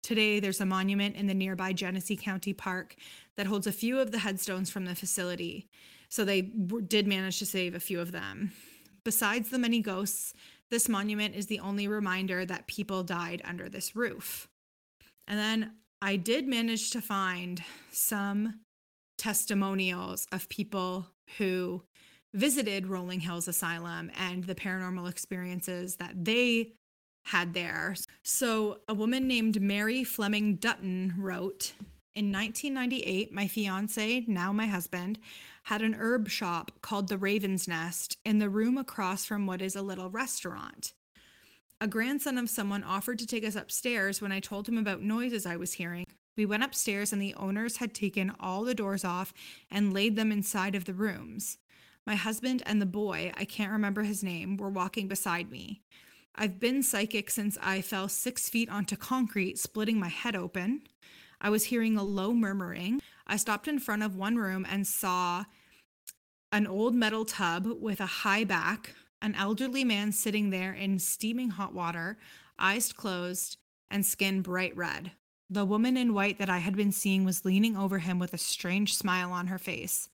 Today, 0.04 0.42
there's 0.42 0.60
a 0.60 0.66
monument 0.66 1.16
in 1.16 1.28
the 1.28 1.34
nearby 1.34 1.72
Genesee 1.72 2.18
County 2.18 2.52
Park 2.52 2.96
that 3.38 3.48
holds 3.48 3.66
a 3.66 3.72
few 3.72 4.00
of 4.00 4.12
the 4.12 4.20
headstones 4.20 4.70
from 4.70 4.84
the 4.84 4.96
facility. 4.96 5.70
So 6.10 6.26
they 6.26 6.42
did 6.42 7.08
manage 7.08 7.40
to 7.40 7.46
save 7.46 7.74
a 7.74 7.80
few 7.80 8.02
of 8.02 8.12
them. 8.12 8.52
Besides 9.06 9.50
the 9.50 9.58
many 9.58 9.80
ghosts, 9.80 10.34
this 10.70 10.90
monument 10.90 11.36
is 11.36 11.48
the 11.48 11.62
only 11.62 11.88
reminder 11.88 12.46
that 12.46 12.68
people 12.68 13.04
died 13.04 13.42
under 13.46 13.70
this 13.70 13.96
roof. 13.96 14.50
And 15.28 15.40
then 15.40 15.72
I 16.02 16.18
did 16.18 16.48
manage 16.48 16.92
to 16.92 17.02
find 17.02 17.64
some 17.92 18.60
testimonials 19.18 20.28
of 20.34 20.50
people 20.50 21.08
who 21.38 21.84
visited 22.34 22.88
Rolling 22.88 23.22
Hills 23.22 23.48
Asylum 23.48 24.12
and 24.18 24.44
the 24.44 24.56
paranormal 24.56 25.10
experiences 25.10 25.96
that 25.96 26.26
they 26.26 26.74
had 27.24 27.54
there. 27.54 27.96
So, 28.22 28.80
a 28.88 28.94
woman 28.94 29.28
named 29.28 29.62
Mary 29.62 30.04
Fleming 30.04 30.56
Dutton 30.56 31.14
wrote 31.18 31.74
In 32.16 32.32
1998, 32.32 33.34
my 33.34 33.48
fiance, 33.48 34.26
now 34.28 34.52
my 34.52 34.68
husband, 34.68 35.20
had 35.64 35.82
an 35.82 35.96
herb 35.96 36.30
shop 36.30 36.72
called 36.82 37.08
the 37.08 37.18
Raven's 37.18 37.68
Nest 37.68 38.18
in 38.26 38.40
the 38.40 38.50
room 38.50 38.78
across 38.78 39.26
from 39.26 39.48
what 39.48 39.62
is 39.62 39.76
a 39.76 39.82
little 39.82 40.10
restaurant. 40.10 40.94
A 41.80 41.88
grandson 41.88 42.38
of 42.38 42.50
someone 42.50 42.84
offered 42.84 43.20
to 43.20 43.28
take 43.28 43.46
us 43.46 43.56
upstairs 43.56 44.22
when 44.22 44.32
I 44.32 44.40
told 44.40 44.68
him 44.68 44.78
about 44.78 45.02
noises 45.02 45.46
I 45.46 45.58
was 45.58 45.74
hearing. 45.74 46.06
We 46.36 46.46
went 46.46 46.64
upstairs 46.64 47.14
and 47.14 47.22
the 47.22 47.36
owners 47.36 47.78
had 47.78 47.94
taken 47.94 48.34
all 48.40 48.64
the 48.64 48.74
doors 48.74 49.06
off 49.06 49.34
and 49.70 49.94
laid 49.94 50.16
them 50.16 50.32
inside 50.32 50.76
of 50.76 50.86
the 50.86 50.94
rooms. 50.94 51.58
My 52.06 52.16
husband 52.16 52.64
and 52.66 52.82
the 52.82 52.86
boy, 52.86 53.32
I 53.38 53.46
can't 53.46 53.72
remember 53.72 54.04
his 54.04 54.24
name, 54.24 54.58
were 54.58 54.70
walking 54.70 55.08
beside 55.08 55.52
me. 55.52 55.82
I've 56.36 56.60
been 56.60 56.82
psychic 56.82 57.30
since 57.30 57.58
I 57.62 57.82
fell 57.82 58.10
six 58.10 58.50
feet 58.50 58.70
onto 58.70 58.96
concrete, 58.96 59.60
splitting 59.60 60.00
my 60.00 60.08
head 60.08 60.36
open. 60.36 60.82
I 61.40 61.50
was 61.50 61.66
hearing 61.66 61.96
a 61.96 62.04
low 62.04 62.34
murmuring. 62.34 63.02
I 63.28 63.38
stopped 63.38 63.68
in 63.68 63.80
front 63.80 64.02
of 64.02 64.16
one 64.16 64.38
room 64.38 64.66
and 64.68 64.88
saw 64.88 65.46
an 66.52 66.66
old 66.66 66.96
metal 66.96 67.26
tub 67.26 67.68
with 67.80 68.00
a 68.00 68.06
high 68.06 68.44
back, 68.44 68.96
an 69.22 69.36
elderly 69.36 69.84
man 69.84 70.12
sitting 70.12 70.50
there 70.50 70.74
in 70.74 70.98
steaming 71.00 71.50
hot 71.50 71.74
water, 71.74 72.18
eyes 72.58 72.92
closed, 72.94 73.58
and 73.92 74.06
skin 74.06 74.42
bright 74.42 74.76
red. 74.76 75.12
The 75.50 75.66
woman 75.66 75.98
in 75.98 76.16
white 76.16 76.40
that 76.40 76.50
I 76.50 76.60
had 76.60 76.76
been 76.76 76.92
seeing 76.92 77.26
was 77.26 77.46
leaning 77.46 77.78
over 77.78 78.00
him 78.00 78.18
with 78.18 78.34
a 78.34 78.40
strange 78.40 78.96
smile 78.96 79.32
on 79.32 79.48
her 79.48 79.60
face. 79.60 80.10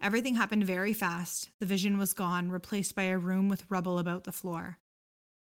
Everything 0.00 0.34
happened 0.34 0.64
very 0.64 0.92
fast. 0.92 1.50
The 1.60 1.66
vision 1.66 1.98
was 1.98 2.14
gone, 2.14 2.50
replaced 2.50 2.96
by 2.96 3.04
a 3.04 3.18
room 3.18 3.48
with 3.48 3.64
rubble 3.68 4.00
about 4.00 4.24
the 4.24 4.32
floor. 4.32 4.78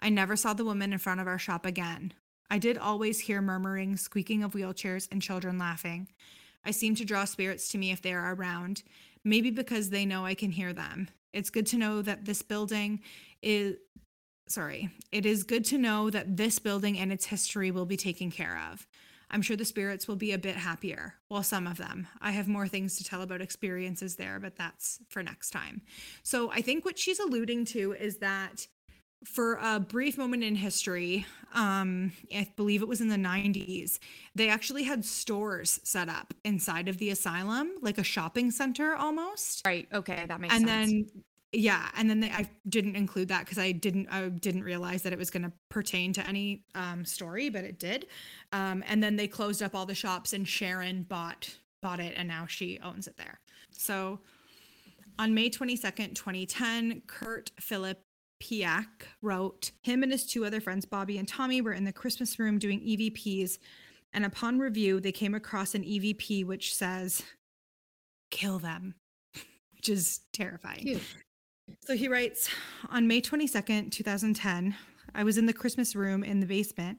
I 0.01 0.09
never 0.09 0.37
saw 0.37 0.53
the 0.53 0.65
woman 0.65 0.93
in 0.93 0.99
front 0.99 1.21
of 1.21 1.27
our 1.27 1.39
shop 1.39 1.67
again. 1.67 2.13
I 2.51 2.59
did 2.59 2.79
always 2.79 3.21
hear 3.21 3.43
murmuring, 3.43 3.97
squeaking 3.97 4.43
of 4.43 4.53
wheelchairs, 4.53 5.09
and 5.11 5.21
children 5.21 5.59
laughing. 5.59 6.09
I 6.65 6.71
seem 6.71 6.95
to 6.97 7.05
draw 7.05 7.25
spirits 7.25 7.69
to 7.69 7.79
me 7.79 7.91
if 7.91 8.03
they 8.03 8.13
are 8.13 8.35
around, 8.35 8.83
maybe 9.25 9.51
because 9.51 9.91
they 9.91 10.07
know 10.07 10.25
I 10.25 10.35
can 10.35 10.51
hear 10.51 10.73
them. 10.73 11.09
It's 11.33 11.51
good 11.51 11.67
to 11.69 11.77
know 11.77 12.03
that 12.03 12.25
this 12.25 12.43
building 12.43 13.01
is 13.43 13.77
sorry, 14.49 14.91
it 15.13 15.27
is 15.27 15.45
good 15.45 15.65
to 15.67 15.79
know 15.79 16.09
that 16.11 16.37
this 16.37 16.59
building 16.59 16.99
and 16.99 17.13
its 17.13 17.27
history 17.27 17.71
will 17.71 17.85
be 17.85 17.97
taken 17.97 18.31
care 18.31 18.61
of. 18.73 18.87
I'm 19.31 19.43
sure 19.43 19.59
the 19.59 19.65
spirits 19.67 20.09
will 20.09 20.17
be 20.17 20.33
a 20.33 20.39
bit 20.39 20.57
happier. 20.57 21.15
Well, 21.29 21.43
some 21.43 21.67
of 21.67 21.77
them. 21.77 22.09
I 22.21 22.31
have 22.31 22.49
more 22.49 22.67
things 22.67 22.97
to 22.97 23.05
tell 23.05 23.21
about 23.21 23.43
experiences 23.43 24.17
there, 24.17 24.41
but 24.41 24.57
that's 24.57 25.01
for 25.11 25.23
next 25.23 25.51
time. 25.51 25.83
So 26.23 26.51
I 26.51 26.63
think 26.63 26.85
what 26.85 26.99
she's 26.99 27.19
alluding 27.19 27.67
to 27.67 27.93
is 27.93 28.19
that 28.19 28.67
for 29.25 29.59
a 29.61 29.81
brief 29.81 30.17
moment 30.17 30.45
in 30.45 30.55
history, 30.55 31.27
um, 31.55 32.13
I 32.33 32.49
believe 32.57 32.83
it 32.83 32.89
was 32.89 33.01
in 33.01 33.09
the 33.09 33.17
90s, 33.17 33.99
they 34.35 34.49
actually 34.49 34.85
had 34.85 35.05
stores 35.05 35.81
set 35.83 36.09
up 36.09 36.35
inside 36.45 36.89
of 36.89 36.99
the 36.99 37.11
asylum, 37.11 37.73
like 37.81 37.99
a 37.99 38.05
shopping 38.05 38.51
center 38.51 38.95
almost. 38.95 39.67
Right. 39.67 39.89
Okay, 39.93 40.25
that 40.29 40.41
makes 40.41 40.55
and 40.55 40.67
sense. 40.67 40.91
And 40.91 41.05
then 41.07 41.23
yeah, 41.51 41.89
and 41.97 42.11
then 42.11 42.21
they, 42.21 42.31
I 42.31 42.49
didn't 42.69 42.95
include 42.95 43.29
that 43.29 43.41
because 43.41 43.59
I 43.59 43.73
didn't 43.73 44.09
I 44.09 44.29
didn't 44.29 44.65
realize 44.65 45.03
that 45.03 45.15
it 45.15 45.19
was 45.19 45.31
going 45.31 45.45
to 45.45 45.53
pertain 45.71 46.13
to 46.13 46.27
any 46.27 46.65
um, 46.75 47.07
story, 47.07 47.49
but 47.49 47.65
it 47.65 47.79
did. 47.79 48.07
Um, 48.53 48.85
and 48.87 49.03
then 49.03 49.17
they 49.17 49.29
closed 49.29 49.63
up 49.63 49.75
all 49.75 49.87
the 49.87 49.95
shops, 49.95 50.35
and 50.35 50.47
Sharon 50.47 51.05
bought 51.05 51.57
bought 51.81 52.01
it, 52.01 52.13
and 52.17 52.29
now 52.29 52.47
she 52.47 52.79
owns 52.85 53.07
it 53.07 53.17
there. 53.17 53.41
So 53.71 54.21
on 55.19 55.35
May 55.35 55.49
22nd, 55.49 56.15
2010, 56.15 57.03
Kurt 57.07 57.51
Philip 57.59 57.99
Piak 58.41 58.87
wrote, 59.23 59.73
him 59.83 60.03
and 60.03 60.13
his 60.13 60.27
two 60.27 60.45
other 60.45 60.61
friends, 60.61 60.85
Bobby 60.85 61.19
and 61.19 61.27
Tommy, 61.27 61.61
were 61.61 61.73
in 61.73 61.85
the 61.85 61.93
Christmas 61.93 62.39
room 62.39 62.59
doing 62.59 62.81
EVPs. 62.81 63.59
And 64.13 64.25
upon 64.25 64.59
review, 64.59 65.01
they 65.01 65.13
came 65.13 65.35
across 65.35 65.75
an 65.75 65.83
EVP 65.83 66.47
which 66.47 66.75
says, 66.75 67.23
kill 68.31 68.59
them, 68.59 68.95
which 69.75 69.89
is 69.89 70.21
terrifying. 70.33 70.83
Cute. 70.83 71.03
So 71.85 71.95
he 71.95 72.09
writes 72.09 72.49
On 72.91 73.07
May 73.07 73.21
22nd, 73.21 73.91
2010, 73.91 74.75
I 75.15 75.25
was 75.25 75.39
in 75.39 75.47
the 75.47 75.53
Christmas 75.53 75.95
room 75.95 76.25
in 76.25 76.41
the 76.41 76.47
basement 76.47 76.99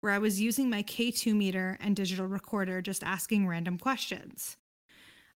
where 0.00 0.12
I 0.12 0.18
was 0.18 0.40
using 0.40 0.70
my 0.70 0.82
K2 0.82 1.34
meter 1.34 1.78
and 1.80 1.96
digital 1.96 2.26
recorder 2.26 2.82
just 2.82 3.02
asking 3.02 3.46
random 3.46 3.78
questions. 3.78 4.56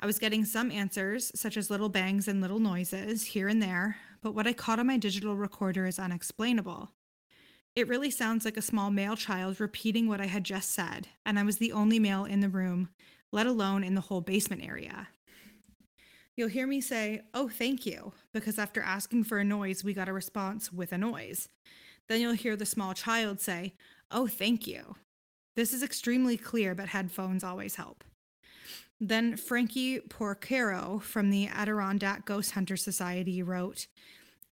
I 0.00 0.06
was 0.06 0.20
getting 0.20 0.44
some 0.44 0.70
answers, 0.70 1.32
such 1.34 1.56
as 1.56 1.70
little 1.70 1.88
bangs 1.88 2.28
and 2.28 2.40
little 2.40 2.60
noises 2.60 3.24
here 3.24 3.48
and 3.48 3.60
there, 3.60 3.96
but 4.22 4.32
what 4.32 4.46
I 4.46 4.52
caught 4.52 4.78
on 4.78 4.86
my 4.86 4.96
digital 4.96 5.34
recorder 5.34 5.86
is 5.86 5.98
unexplainable. 5.98 6.92
It 7.74 7.88
really 7.88 8.10
sounds 8.10 8.44
like 8.44 8.56
a 8.56 8.62
small 8.62 8.90
male 8.90 9.16
child 9.16 9.60
repeating 9.60 10.06
what 10.06 10.20
I 10.20 10.26
had 10.26 10.44
just 10.44 10.70
said, 10.70 11.08
and 11.26 11.36
I 11.36 11.42
was 11.42 11.58
the 11.58 11.72
only 11.72 11.98
male 11.98 12.24
in 12.24 12.40
the 12.40 12.48
room, 12.48 12.90
let 13.32 13.46
alone 13.46 13.82
in 13.82 13.96
the 13.96 14.00
whole 14.02 14.20
basement 14.20 14.64
area. 14.64 15.08
You'll 16.36 16.48
hear 16.48 16.68
me 16.68 16.80
say, 16.80 17.22
Oh, 17.34 17.48
thank 17.48 17.84
you, 17.84 18.12
because 18.32 18.56
after 18.56 18.80
asking 18.80 19.24
for 19.24 19.38
a 19.38 19.44
noise, 19.44 19.82
we 19.82 19.94
got 19.94 20.08
a 20.08 20.12
response 20.12 20.72
with 20.72 20.92
a 20.92 20.98
noise. 20.98 21.48
Then 22.08 22.20
you'll 22.20 22.32
hear 22.34 22.54
the 22.54 22.66
small 22.66 22.94
child 22.94 23.40
say, 23.40 23.74
Oh, 24.12 24.28
thank 24.28 24.64
you. 24.68 24.94
This 25.56 25.72
is 25.72 25.82
extremely 25.82 26.36
clear, 26.36 26.76
but 26.76 26.88
headphones 26.88 27.42
always 27.42 27.74
help. 27.74 28.04
Then 29.00 29.36
Frankie 29.36 30.00
Porcaro 30.00 31.00
from 31.00 31.30
the 31.30 31.48
Adirondack 31.48 32.24
Ghost 32.24 32.52
Hunter 32.52 32.76
Society 32.76 33.42
wrote 33.42 33.86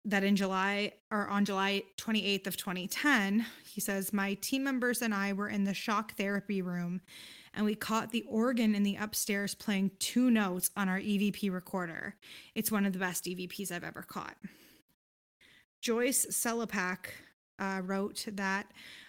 that 0.04 0.22
in 0.22 0.36
July 0.36 0.92
or 1.10 1.28
on 1.28 1.46
July 1.46 1.82
28th 1.96 2.46
of 2.46 2.56
2010, 2.58 3.46
he 3.72 3.80
says, 3.80 4.12
My 4.12 4.34
team 4.34 4.62
members 4.64 5.00
and 5.00 5.14
I 5.14 5.32
were 5.32 5.48
in 5.48 5.64
the 5.64 5.72
shock 5.72 6.14
therapy 6.16 6.60
room 6.60 7.00
and 7.54 7.64
we 7.64 7.74
caught 7.74 8.10
the 8.10 8.24
organ 8.28 8.74
in 8.74 8.82
the 8.82 8.96
upstairs 8.96 9.54
playing 9.54 9.92
two 9.98 10.30
notes 10.30 10.70
on 10.76 10.88
our 10.88 10.98
EVP 10.98 11.50
recorder. 11.52 12.16
It's 12.54 12.70
one 12.70 12.84
of 12.84 12.92
the 12.92 12.98
best 12.98 13.24
EVPs 13.24 13.72
I've 13.72 13.84
ever 13.84 14.02
caught. 14.02 14.36
Joyce 15.80 16.26
Selapak 16.26 17.06
uh, 17.58 17.80
wrote 17.84 18.26
that 18.32 18.66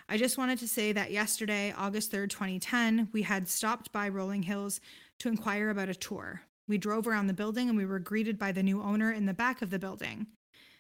I 0.08 0.17
just 0.17 0.38
wanted 0.38 0.60
to 0.60 0.67
say 0.67 0.91
that 0.91 1.12
yesterday, 1.12 1.74
August 1.76 2.12
3rd, 2.12 2.30
2010, 2.30 3.10
we 3.12 3.24
had 3.24 3.48
stopped 3.48 3.91
by 3.91 4.08
Rolling 4.08 4.43
Hills 4.43 4.80
to 5.19 5.30
inquire 5.30 5.69
about 5.69 5.89
a 5.89 5.95
tour. 5.95 6.41
We 6.67 6.78
drove 6.78 7.08
around 7.08 7.28
the 7.28 7.34
building 7.34 7.69
and 7.69 7.78
we 7.78 7.86
were 7.86 7.99
greeted 7.99 8.39
by 8.39 8.51
the 8.51 8.63
new 8.63 8.82
owner 8.82 9.12
in 9.12 9.25
the 9.25 9.34
back 9.34 9.62
of 9.62 9.69
the 9.69 9.80
building. 9.80 10.28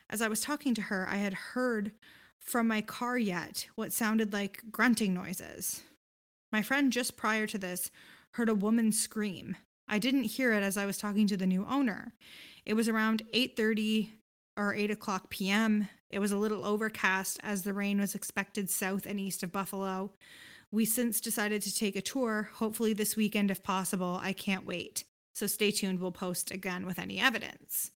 As 0.09 0.21
I 0.21 0.27
was 0.27 0.41
talking 0.41 0.73
to 0.75 0.83
her, 0.83 1.07
I 1.09 1.17
had 1.17 1.33
heard 1.33 1.91
from 2.39 2.67
my 2.67 2.81
car 2.81 3.17
yet 3.17 3.67
what 3.75 3.93
sounded 3.93 4.33
like 4.33 4.63
grunting 4.71 5.13
noises. 5.13 5.81
My 6.51 6.61
friend 6.61 6.91
just 6.91 7.17
prior 7.17 7.47
to 7.47 7.57
this 7.57 7.91
heard 8.31 8.49
a 8.49 8.55
woman 8.55 8.91
scream. 8.91 9.57
I 9.87 9.99
didn't 9.99 10.23
hear 10.23 10.53
it 10.53 10.63
as 10.63 10.77
I 10.77 10.85
was 10.85 10.97
talking 10.97 11.27
to 11.27 11.37
the 11.37 11.47
new 11.47 11.65
owner. 11.69 12.13
It 12.65 12.73
was 12.73 12.89
around 12.89 13.23
8:30 13.33 14.09
or 14.57 14.73
8 14.73 14.91
o'clock 14.91 15.29
p.m. 15.29 15.89
It 16.09 16.19
was 16.19 16.31
a 16.31 16.37
little 16.37 16.65
overcast 16.65 17.39
as 17.43 17.63
the 17.63 17.73
rain 17.73 17.99
was 17.99 18.15
expected 18.15 18.69
south 18.69 19.05
and 19.05 19.19
east 19.19 19.43
of 19.43 19.51
Buffalo. 19.51 20.11
We 20.75 20.83
since 20.83 21.21
decided 21.21 21.61
to 21.61 21.73
take 21.73 21.95
a 21.95 22.01
tour, 22.01 22.49
hopefully 22.55 22.91
this 22.91 23.15
weekend 23.15 23.49
if 23.49 23.63
possible. 23.63 24.19
I 24.21 24.33
can't 24.33 24.65
wait. 24.65 25.05
So 25.31 25.47
stay 25.47 25.71
tuned. 25.71 26.01
We'll 26.01 26.11
post 26.11 26.51
again 26.51 26.85
with 26.85 26.99
any 26.99 27.17
evidence. 27.17 27.91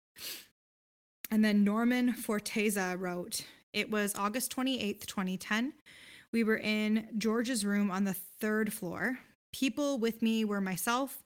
And 1.32 1.44
then 1.44 1.64
Norman 1.64 2.14
Forteza 2.14 2.96
wrote, 2.96 3.42
It 3.74 3.90
was 3.90 4.14
August 4.14 4.56
28th, 4.56 5.08
2010. 5.08 5.74
We 6.32 6.44
were 6.44 6.60
in 6.60 7.08
George's 7.18 7.66
room 7.66 7.90
on 7.90 8.04
the 8.04 8.14
third 8.14 8.72
floor. 8.72 9.18
People 9.52 9.98
with 9.98 10.22
me 10.22 10.46
were 10.46 10.62
myself, 10.62 11.24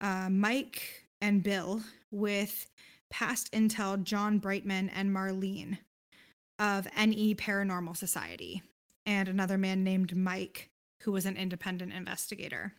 uh, 0.00 0.30
Mike, 0.30 1.04
and 1.20 1.42
Bill, 1.42 1.82
with 2.10 2.66
past 3.10 3.52
intel 3.52 4.02
John 4.02 4.38
Brightman 4.38 4.88
and 4.88 5.14
Marlene 5.14 5.76
of 6.58 6.88
NE 6.96 7.34
Paranormal 7.34 7.94
Society, 7.94 8.62
and 9.04 9.28
another 9.28 9.58
man 9.58 9.84
named 9.84 10.16
Mike, 10.16 10.70
who 11.00 11.12
was 11.12 11.26
an 11.26 11.36
independent 11.36 11.92
investigator. 11.92 12.74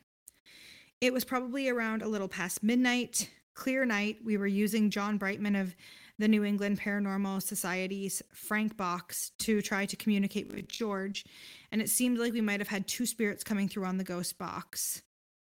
It 1.02 1.14
was 1.14 1.24
probably 1.24 1.70
around 1.70 2.02
a 2.02 2.08
little 2.08 2.28
past 2.28 2.62
midnight, 2.62 3.30
clear 3.54 3.86
night. 3.86 4.18
We 4.24 4.38
were 4.38 4.48
using 4.48 4.90
John 4.90 5.18
Brightman 5.18 5.56
of 5.56 5.76
the 6.18 6.28
New 6.28 6.44
England 6.44 6.82
Paranormal 6.82 7.42
Society's 7.42 8.22
Frank 8.34 8.76
box 8.76 9.32
to 9.40 9.62
try 9.62 9.86
to 9.86 9.96
communicate 9.96 10.50
with 10.50 10.68
George, 10.68 11.24
and 11.72 11.82
it 11.82 11.90
seemed 11.90 12.18
like 12.18 12.34
we 12.34 12.42
might 12.42 12.60
have 12.60 12.68
had 12.68 12.88
two 12.88 13.06
spirits 13.06 13.44
coming 13.44 13.70
through 13.70 13.86
on 13.86 13.98
the 13.98 14.04
ghost 14.04 14.38
box. 14.38 15.02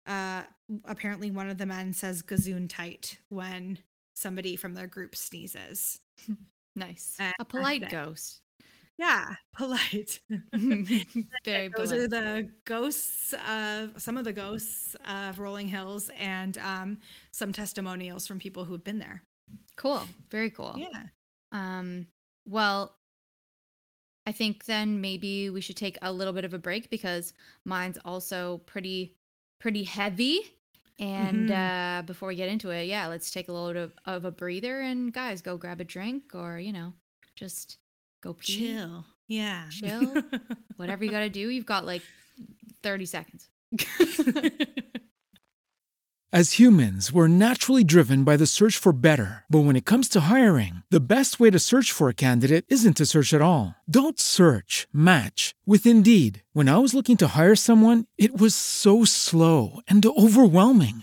Uh, 0.06 0.42
apparently, 0.84 1.30
one 1.30 1.48
of 1.48 1.56
the 1.56 1.64
men 1.64 1.94
says 1.94 2.22
"gazoon 2.22 2.68
tight" 2.68 3.16
when 3.30 3.78
somebody 4.14 4.56
from 4.56 4.74
their 4.74 4.86
group 4.86 5.16
sneezes. 5.16 6.00
Nice. 6.76 7.16
Uh, 7.18 7.32
a 7.38 7.44
polite 7.44 7.88
ghost. 7.90 8.40
Yeah, 9.00 9.34
polite. 9.56 10.20
Very 11.44 11.68
Those 11.68 11.90
polite. 11.90 11.92
are 11.92 12.08
the 12.08 12.50
ghosts 12.64 13.34
of 13.48 14.00
some 14.00 14.16
of 14.18 14.24
the 14.24 14.32
ghosts 14.32 14.96
of 15.08 15.38
Rolling 15.38 15.68
Hills 15.68 16.10
and 16.18 16.58
um, 16.58 16.98
some 17.32 17.52
testimonials 17.52 18.26
from 18.26 18.38
people 18.38 18.64
who've 18.64 18.84
been 18.84 18.98
there. 18.98 19.22
Cool. 19.76 20.02
Very 20.30 20.50
cool. 20.50 20.74
Yeah. 20.76 21.04
Um, 21.52 22.08
well, 22.46 22.96
I 24.26 24.32
think 24.32 24.66
then 24.66 25.00
maybe 25.00 25.50
we 25.50 25.60
should 25.60 25.76
take 25.76 25.98
a 26.02 26.12
little 26.12 26.32
bit 26.32 26.44
of 26.44 26.54
a 26.54 26.58
break 26.58 26.90
because 26.90 27.32
mine's 27.64 27.98
also 28.04 28.58
pretty 28.66 29.16
pretty 29.58 29.84
heavy. 29.84 30.40
And 30.98 31.48
Mhm. 31.48 31.98
uh, 31.98 32.02
before 32.02 32.28
we 32.28 32.36
get 32.36 32.48
into 32.50 32.70
it, 32.70 32.84
yeah, 32.86 33.06
let's 33.06 33.30
take 33.30 33.48
a 33.48 33.52
little 33.52 33.68
bit 33.72 33.76
of, 33.82 33.94
of 34.04 34.24
a 34.24 34.30
breather 34.30 34.80
and 34.80 35.12
guys, 35.12 35.40
go 35.42 35.56
grab 35.56 35.80
a 35.80 35.84
drink 35.84 36.34
or 36.34 36.58
you 36.58 36.72
know, 36.72 36.92
just 37.34 37.78
go 38.20 38.34
pee. 38.34 38.58
Chill. 38.58 39.04
Yeah. 39.28 39.64
Chill. 39.70 40.14
Whatever 40.76 41.04
you 41.04 41.10
got 41.10 41.20
to 41.20 41.28
do, 41.30 41.48
you've 41.48 41.66
got 41.66 41.84
like 41.86 42.02
thirty 42.82 43.06
seconds. 43.06 43.48
As 46.32 46.60
humans, 46.60 47.10
we're 47.12 47.26
naturally 47.26 47.82
driven 47.82 48.22
by 48.22 48.36
the 48.36 48.46
search 48.46 48.76
for 48.76 48.92
better. 48.92 49.42
But 49.50 49.64
when 49.64 49.74
it 49.74 49.84
comes 49.84 50.08
to 50.10 50.30
hiring, 50.30 50.84
the 50.88 51.00
best 51.00 51.40
way 51.40 51.50
to 51.50 51.58
search 51.58 51.90
for 51.90 52.08
a 52.08 52.14
candidate 52.14 52.64
isn't 52.68 52.98
to 52.98 53.06
search 53.06 53.34
at 53.34 53.42
all. 53.42 53.74
Don't 53.90 54.20
search, 54.20 54.86
match 54.92 55.56
with 55.66 55.86
Indeed. 55.86 56.44
When 56.52 56.68
I 56.68 56.78
was 56.78 56.94
looking 56.94 57.16
to 57.16 57.26
hire 57.36 57.56
someone, 57.56 58.04
it 58.16 58.40
was 58.40 58.54
so 58.54 59.04
slow 59.04 59.80
and 59.88 60.06
overwhelming. 60.06 61.02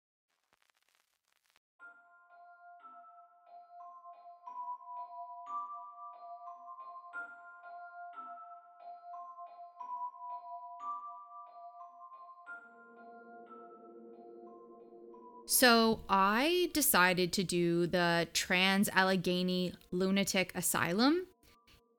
So 15.61 15.99
I 16.09 16.71
decided 16.73 17.31
to 17.33 17.43
do 17.43 17.85
the 17.85 18.27
Trans 18.33 18.89
Allegheny 18.89 19.75
Lunatic 19.91 20.51
Asylum. 20.55 21.27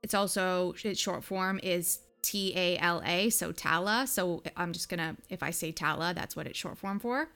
It's 0.03 0.14
also 0.14 0.75
its 0.83 0.98
short 0.98 1.22
form 1.22 1.61
is 1.62 2.01
T 2.22 2.53
A 2.57 2.77
L 2.79 3.01
A, 3.07 3.31
so 3.31 3.53
Tala. 3.53 4.09
So 4.09 4.42
I'm 4.57 4.72
just 4.72 4.88
gonna, 4.88 5.16
if 5.31 5.44
I 5.44 5.51
say 5.51 5.70
Tala, 5.70 6.12
that's 6.12 6.35
what 6.35 6.48
it's 6.48 6.59
short 6.59 6.77
form 6.77 6.98
for. 6.98 7.29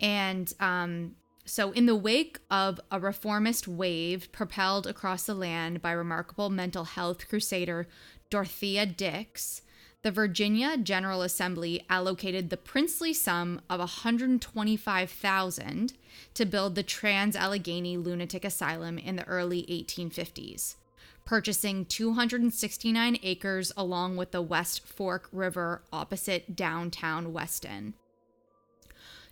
And 0.00 0.50
um, 0.60 1.16
so, 1.44 1.72
in 1.72 1.84
the 1.84 1.94
wake 1.94 2.38
of 2.50 2.80
a 2.90 2.98
reformist 2.98 3.68
wave 3.68 4.32
propelled 4.32 4.86
across 4.86 5.26
the 5.26 5.34
land 5.34 5.82
by 5.82 5.92
remarkable 5.92 6.48
mental 6.48 6.84
health 6.84 7.28
crusader 7.28 7.86
Dorothea 8.30 8.86
Dix, 8.86 9.60
the 10.02 10.10
Virginia 10.12 10.76
General 10.76 11.22
Assembly 11.22 11.84
allocated 11.90 12.50
the 12.50 12.56
princely 12.56 13.12
sum 13.12 13.60
of 13.68 13.80
125,000 13.80 15.92
to 16.34 16.46
build 16.46 16.76
the 16.76 16.84
Trans 16.84 17.34
Allegheny 17.34 17.96
Lunatic 17.96 18.44
Asylum 18.44 18.96
in 18.96 19.16
the 19.16 19.26
early 19.26 19.64
1850s, 19.64 20.76
purchasing 21.24 21.84
269 21.84 23.18
acres 23.24 23.72
along 23.76 24.16
with 24.16 24.30
the 24.30 24.40
West 24.40 24.86
Fork 24.86 25.28
River 25.32 25.82
opposite 25.92 26.54
downtown 26.54 27.32
Weston. 27.32 27.94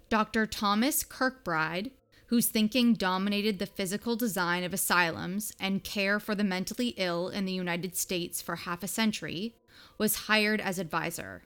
Dr. 0.08 0.46
Thomas 0.46 1.04
Kirkbride, 1.04 1.92
whose 2.26 2.48
thinking 2.48 2.94
dominated 2.94 3.60
the 3.60 3.66
physical 3.66 4.16
design 4.16 4.64
of 4.64 4.74
asylums 4.74 5.52
and 5.60 5.84
care 5.84 6.18
for 6.18 6.34
the 6.34 6.42
mentally 6.42 6.88
ill 6.96 7.28
in 7.28 7.44
the 7.44 7.52
United 7.52 7.94
States 7.94 8.42
for 8.42 8.56
half 8.56 8.82
a 8.82 8.88
century, 8.88 9.54
was 9.98 10.26
hired 10.26 10.60
as 10.60 10.78
advisor. 10.78 11.42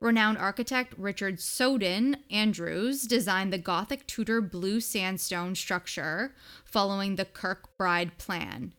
Renowned 0.00 0.38
architect 0.38 0.94
Richard 0.98 1.40
Snowden 1.40 2.16
Andrews 2.28 3.02
designed 3.02 3.52
the 3.52 3.58
Gothic 3.58 4.06
Tudor 4.06 4.40
blue 4.40 4.80
sandstone 4.80 5.54
structure 5.54 6.34
following 6.64 7.14
the 7.14 7.24
Kirkbride 7.24 8.18
plan. 8.18 8.74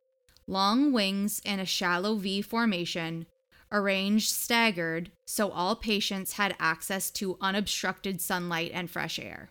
Long 0.47 0.91
wings 0.91 1.41
in 1.45 1.62
a 1.62 1.65
shallow 1.65 2.15
V 2.15 2.41
formation, 2.41 3.26
arranged 3.71 4.30
staggered 4.30 5.12
so 5.26 5.49
all 5.49 5.78
patients 5.78 6.34
had 6.34 6.56
access 6.60 7.10
to 7.12 7.38
unobstructed 7.39 8.19
sunlight 8.19 8.71
and 8.73 8.89
fresh 8.91 9.17
air. 9.17 9.49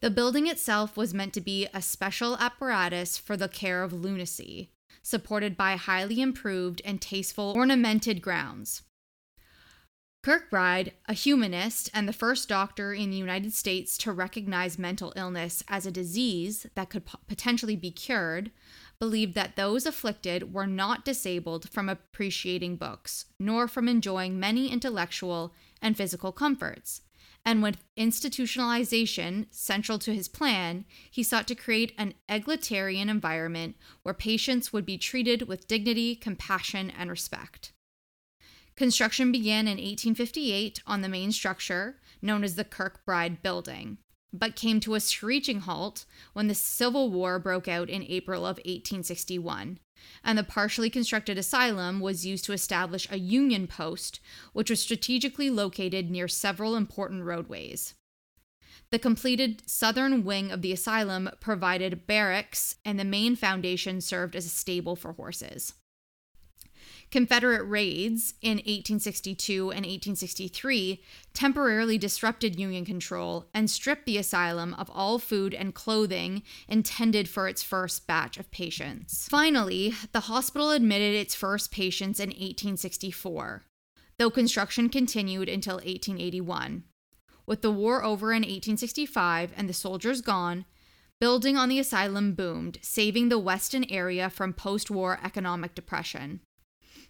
The 0.00 0.10
building 0.10 0.46
itself 0.46 0.96
was 0.96 1.12
meant 1.12 1.34
to 1.34 1.40
be 1.40 1.68
a 1.74 1.82
special 1.82 2.36
apparatus 2.38 3.18
for 3.18 3.36
the 3.36 3.48
care 3.48 3.82
of 3.82 3.92
lunacy, 3.92 4.70
supported 5.08 5.56
by 5.56 5.74
highly 5.74 6.20
improved 6.20 6.82
and 6.84 7.00
tasteful 7.00 7.54
ornamented 7.56 8.20
grounds. 8.20 8.82
Kirkbride, 10.22 10.92
a 11.06 11.14
humanist 11.14 11.88
and 11.94 12.06
the 12.06 12.12
first 12.12 12.46
doctor 12.46 12.92
in 12.92 13.10
the 13.10 13.16
United 13.16 13.54
States 13.54 13.96
to 13.98 14.12
recognize 14.12 14.78
mental 14.78 15.14
illness 15.16 15.64
as 15.66 15.86
a 15.86 15.90
disease 15.90 16.66
that 16.74 16.90
could 16.90 17.04
potentially 17.26 17.76
be 17.76 17.90
cured, 17.90 18.50
believed 18.98 19.34
that 19.34 19.56
those 19.56 19.86
afflicted 19.86 20.52
were 20.52 20.66
not 20.66 21.06
disabled 21.06 21.70
from 21.70 21.88
appreciating 21.88 22.76
books, 22.76 23.24
nor 23.40 23.66
from 23.66 23.88
enjoying 23.88 24.38
many 24.38 24.70
intellectual 24.70 25.54
and 25.80 25.96
physical 25.96 26.32
comforts. 26.32 27.00
And 27.44 27.62
with 27.62 27.82
institutionalization 27.96 29.46
central 29.50 29.98
to 30.00 30.14
his 30.14 30.28
plan, 30.28 30.84
he 31.10 31.22
sought 31.22 31.48
to 31.48 31.54
create 31.54 31.94
an 31.96 32.14
egalitarian 32.28 33.08
environment 33.08 33.76
where 34.02 34.14
patients 34.14 34.72
would 34.72 34.84
be 34.84 34.98
treated 34.98 35.48
with 35.48 35.68
dignity, 35.68 36.14
compassion, 36.14 36.90
and 36.90 37.08
respect. 37.08 37.72
Construction 38.76 39.32
began 39.32 39.66
in 39.66 39.78
1858 39.78 40.82
on 40.86 41.00
the 41.00 41.08
main 41.08 41.32
structure, 41.32 41.96
known 42.20 42.44
as 42.44 42.54
the 42.54 42.64
Kirkbride 42.64 43.42
Building 43.42 43.98
but 44.32 44.56
came 44.56 44.80
to 44.80 44.94
a 44.94 45.00
screeching 45.00 45.60
halt 45.60 46.04
when 46.32 46.48
the 46.48 46.54
Civil 46.54 47.10
War 47.10 47.38
broke 47.38 47.68
out 47.68 47.88
in 47.88 48.02
April 48.02 48.42
of 48.44 48.56
1861, 48.58 49.78
and 50.22 50.38
the 50.38 50.44
partially 50.44 50.90
constructed 50.90 51.38
asylum 51.38 52.00
was 52.00 52.26
used 52.26 52.44
to 52.44 52.52
establish 52.52 53.08
a 53.10 53.18
Union 53.18 53.66
post, 53.66 54.20
which 54.52 54.70
was 54.70 54.80
strategically 54.80 55.50
located 55.50 56.10
near 56.10 56.28
several 56.28 56.76
important 56.76 57.24
roadways. 57.24 57.94
The 58.90 58.98
completed 58.98 59.62
southern 59.66 60.24
wing 60.24 60.50
of 60.50 60.62
the 60.62 60.72
asylum 60.72 61.30
provided 61.40 62.06
barracks, 62.06 62.76
and 62.84 62.98
the 62.98 63.04
main 63.04 63.36
foundation 63.36 64.00
served 64.00 64.34
as 64.34 64.46
a 64.46 64.50
stable 64.50 64.96
for 64.96 65.12
horses. 65.12 65.74
Confederate 67.10 67.64
raids 67.64 68.34
in 68.42 68.58
1862 68.58 69.70
and 69.70 69.86
1863 69.86 71.02
temporarily 71.32 71.96
disrupted 71.96 72.58
Union 72.58 72.84
control 72.84 73.46
and 73.54 73.70
stripped 73.70 74.04
the 74.04 74.18
asylum 74.18 74.74
of 74.74 74.90
all 74.92 75.18
food 75.18 75.54
and 75.54 75.74
clothing 75.74 76.42
intended 76.68 77.26
for 77.26 77.48
its 77.48 77.62
first 77.62 78.06
batch 78.06 78.36
of 78.36 78.50
patients. 78.50 79.26
Finally, 79.30 79.94
the 80.12 80.20
hospital 80.20 80.70
admitted 80.70 81.14
its 81.14 81.34
first 81.34 81.72
patients 81.72 82.20
in 82.20 82.28
1864, 82.28 83.62
though 84.18 84.30
construction 84.30 84.90
continued 84.90 85.48
until 85.48 85.76
1881. 85.76 86.84
With 87.46 87.62
the 87.62 87.70
war 87.70 88.04
over 88.04 88.32
in 88.32 88.42
1865 88.42 89.52
and 89.56 89.66
the 89.66 89.72
soldiers 89.72 90.20
gone, 90.20 90.66
building 91.18 91.56
on 91.56 91.70
the 91.70 91.78
asylum 91.78 92.34
boomed, 92.34 92.78
saving 92.82 93.30
the 93.30 93.38
Weston 93.38 93.90
area 93.90 94.28
from 94.28 94.52
post 94.52 94.90
war 94.90 95.18
economic 95.24 95.74
depression 95.74 96.40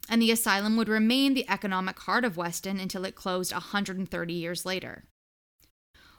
and 0.08 0.22
the 0.22 0.30
asylum 0.30 0.76
would 0.76 0.88
remain 0.88 1.34
the 1.34 1.48
economic 1.48 1.98
heart 2.00 2.24
of 2.24 2.36
Weston 2.36 2.80
until 2.80 3.04
it 3.04 3.14
closed 3.14 3.52
130 3.52 4.32
years 4.32 4.64
later. 4.64 5.04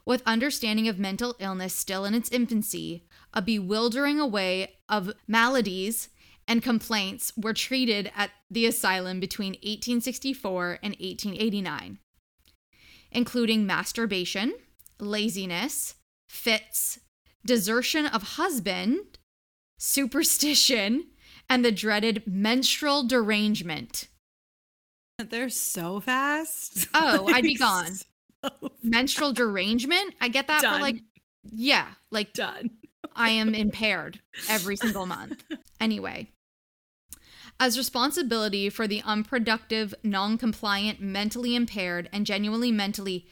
With 0.05 0.23
understanding 0.25 0.87
of 0.87 0.97
mental 0.97 1.35
illness 1.39 1.73
still 1.73 2.05
in 2.05 2.15
its 2.15 2.31
infancy, 2.31 3.05
a 3.33 3.41
bewildering 3.41 4.19
array 4.19 4.75
of 4.87 5.13
maladies 5.27 6.09
and 6.47 6.63
complaints 6.63 7.31
were 7.37 7.53
treated 7.53 8.11
at 8.15 8.31
the 8.49 8.65
asylum 8.65 9.19
between 9.19 9.51
1864 9.51 10.79
and 10.81 10.95
1889, 10.99 11.99
including 13.11 13.67
masturbation, 13.67 14.55
laziness, 14.99 15.95
fits, 16.27 16.99
desertion 17.45 18.07
of 18.07 18.23
husband, 18.23 19.19
superstition, 19.77 21.05
and 21.49 21.65
the 21.65 21.71
dreaded 21.71 22.23
menstrual 22.25 23.05
derangement. 23.07 24.07
They're 25.17 25.49
so 25.49 25.99
fast. 25.99 26.87
Oh, 26.93 27.27
I'd 27.27 27.43
be 27.43 27.55
gone. 27.55 27.91
So 28.43 28.71
menstrual 28.81 29.33
derangement? 29.33 30.15
I 30.21 30.29
get 30.29 30.47
that 30.47 30.61
Done. 30.61 30.75
for 30.75 30.81
like, 30.81 30.97
yeah, 31.43 31.87
like 32.11 32.33
Done. 32.33 32.69
I 33.15 33.31
am 33.31 33.53
impaired 33.53 34.21
every 34.47 34.75
single 34.75 35.05
month. 35.05 35.43
Anyway, 35.81 36.27
as 37.57 37.77
responsibility 37.77 38.69
for 38.69 38.85
the 38.85 39.01
unproductive, 39.05 39.95
non 40.03 40.37
compliant, 40.37 40.99
mentally 40.99 41.55
impaired, 41.55 42.09
and 42.11 42.25
genuinely 42.25 42.69
mentally 42.69 43.27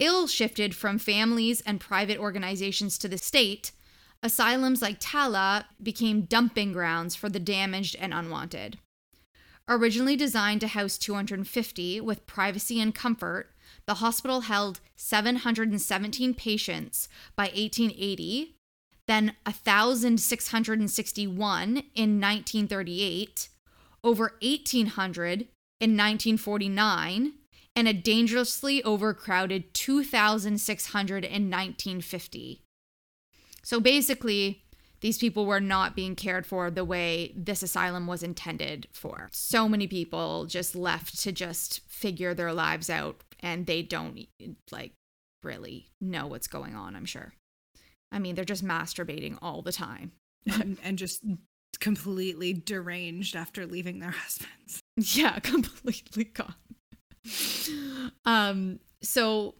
ill 0.00 0.26
shifted 0.26 0.74
from 0.74 0.98
families 0.98 1.60
and 1.60 1.80
private 1.80 2.18
organizations 2.18 2.98
to 2.98 3.08
the 3.08 3.18
state, 3.18 3.70
asylums 4.22 4.80
like 4.80 4.96
Tala 5.00 5.66
became 5.82 6.22
dumping 6.22 6.72
grounds 6.72 7.14
for 7.14 7.28
the 7.28 7.40
damaged 7.40 7.96
and 7.98 8.14
unwanted. 8.14 8.78
Originally 9.68 10.16
designed 10.16 10.60
to 10.60 10.68
house 10.68 10.96
250 10.98 12.00
with 12.00 12.26
privacy 12.26 12.80
and 12.80 12.94
comfort, 12.94 13.50
the 13.86 13.94
hospital 13.94 14.42
held 14.42 14.80
717 14.96 16.34
patients 16.34 17.08
by 17.36 17.44
1880, 17.44 18.54
then 19.06 19.34
1,661 19.44 21.68
in 21.94 22.20
1938, 22.20 23.48
over 24.04 24.34
1,800 24.40 25.48
in 25.80 25.96
1949, 25.96 27.32
and 27.74 27.88
a 27.88 27.92
dangerously 27.92 28.84
overcrowded 28.84 29.74
2,600 29.74 31.24
in 31.24 31.50
1950. 31.50 32.62
So 33.62 33.80
basically, 33.80 34.62
these 35.00 35.18
people 35.18 35.46
were 35.46 35.60
not 35.60 35.96
being 35.96 36.14
cared 36.14 36.46
for 36.46 36.70
the 36.70 36.84
way 36.84 37.32
this 37.36 37.62
asylum 37.62 38.06
was 38.06 38.22
intended 38.22 38.86
for. 38.92 39.28
So 39.32 39.68
many 39.68 39.86
people 39.86 40.46
just 40.46 40.74
left 40.74 41.20
to 41.20 41.32
just 41.32 41.80
figure 41.88 42.34
their 42.34 42.52
lives 42.52 42.88
out 42.88 43.22
and 43.40 43.66
they 43.66 43.82
don't 43.82 44.26
like 44.70 44.92
really 45.42 45.90
know 46.00 46.26
what's 46.28 46.46
going 46.46 46.76
on, 46.76 46.94
I'm 46.94 47.04
sure. 47.04 47.34
I 48.12 48.18
mean, 48.18 48.34
they're 48.34 48.44
just 48.44 48.64
masturbating 48.64 49.38
all 49.42 49.62
the 49.62 49.72
time. 49.72 50.12
and, 50.46 50.76
and 50.82 50.98
just 50.98 51.22
completely 51.80 52.52
deranged 52.52 53.34
after 53.36 53.66
leaving 53.66 53.98
their 53.98 54.10
husbands. 54.16 54.82
Yeah, 54.96 55.38
completely 55.42 56.24
gone. 56.24 56.54
um, 58.24 58.80
so 59.02 59.54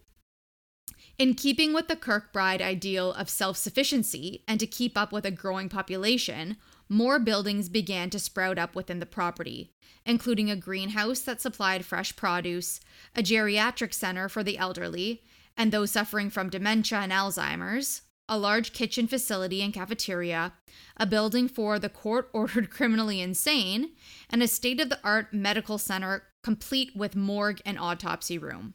in 1.23 1.33
keeping 1.33 1.71
with 1.71 1.87
the 1.87 1.95
Kirkbride 1.95 2.61
ideal 2.61 3.13
of 3.13 3.29
self 3.29 3.55
sufficiency 3.55 4.43
and 4.45 4.59
to 4.59 4.67
keep 4.67 4.97
up 4.97 5.13
with 5.13 5.25
a 5.25 5.31
growing 5.31 5.69
population, 5.69 6.57
more 6.89 7.17
buildings 7.17 7.69
began 7.69 8.09
to 8.09 8.19
sprout 8.19 8.59
up 8.59 8.75
within 8.75 8.99
the 8.99 9.05
property, 9.05 9.71
including 10.05 10.51
a 10.51 10.57
greenhouse 10.57 11.21
that 11.21 11.39
supplied 11.39 11.85
fresh 11.85 12.13
produce, 12.17 12.81
a 13.15 13.23
geriatric 13.23 13.93
center 13.93 14.27
for 14.27 14.43
the 14.43 14.57
elderly, 14.57 15.23
and 15.55 15.71
those 15.71 15.91
suffering 15.91 16.29
from 16.29 16.49
dementia 16.49 16.99
and 16.99 17.13
Alzheimer's, 17.13 18.01
a 18.27 18.37
large 18.37 18.73
kitchen 18.73 19.07
facility 19.07 19.61
and 19.61 19.73
cafeteria, 19.73 20.51
a 20.97 21.05
building 21.05 21.47
for 21.47 21.79
the 21.79 21.87
court 21.87 22.29
ordered 22.33 22.69
criminally 22.69 23.21
insane, 23.21 23.91
and 24.29 24.43
a 24.43 24.47
state 24.49 24.81
of 24.81 24.89
the 24.89 24.99
art 25.05 25.33
medical 25.33 25.77
center 25.77 26.23
complete 26.43 26.91
with 26.97 27.15
morgue 27.15 27.61
and 27.65 27.79
autopsy 27.79 28.37
room. 28.37 28.73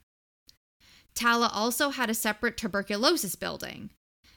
Tala 1.19 1.51
also 1.53 1.91
had 1.91 2.09
a 2.09 2.15
separate 2.15 2.57
tuberculosis 2.57 3.35
building. 3.35 3.91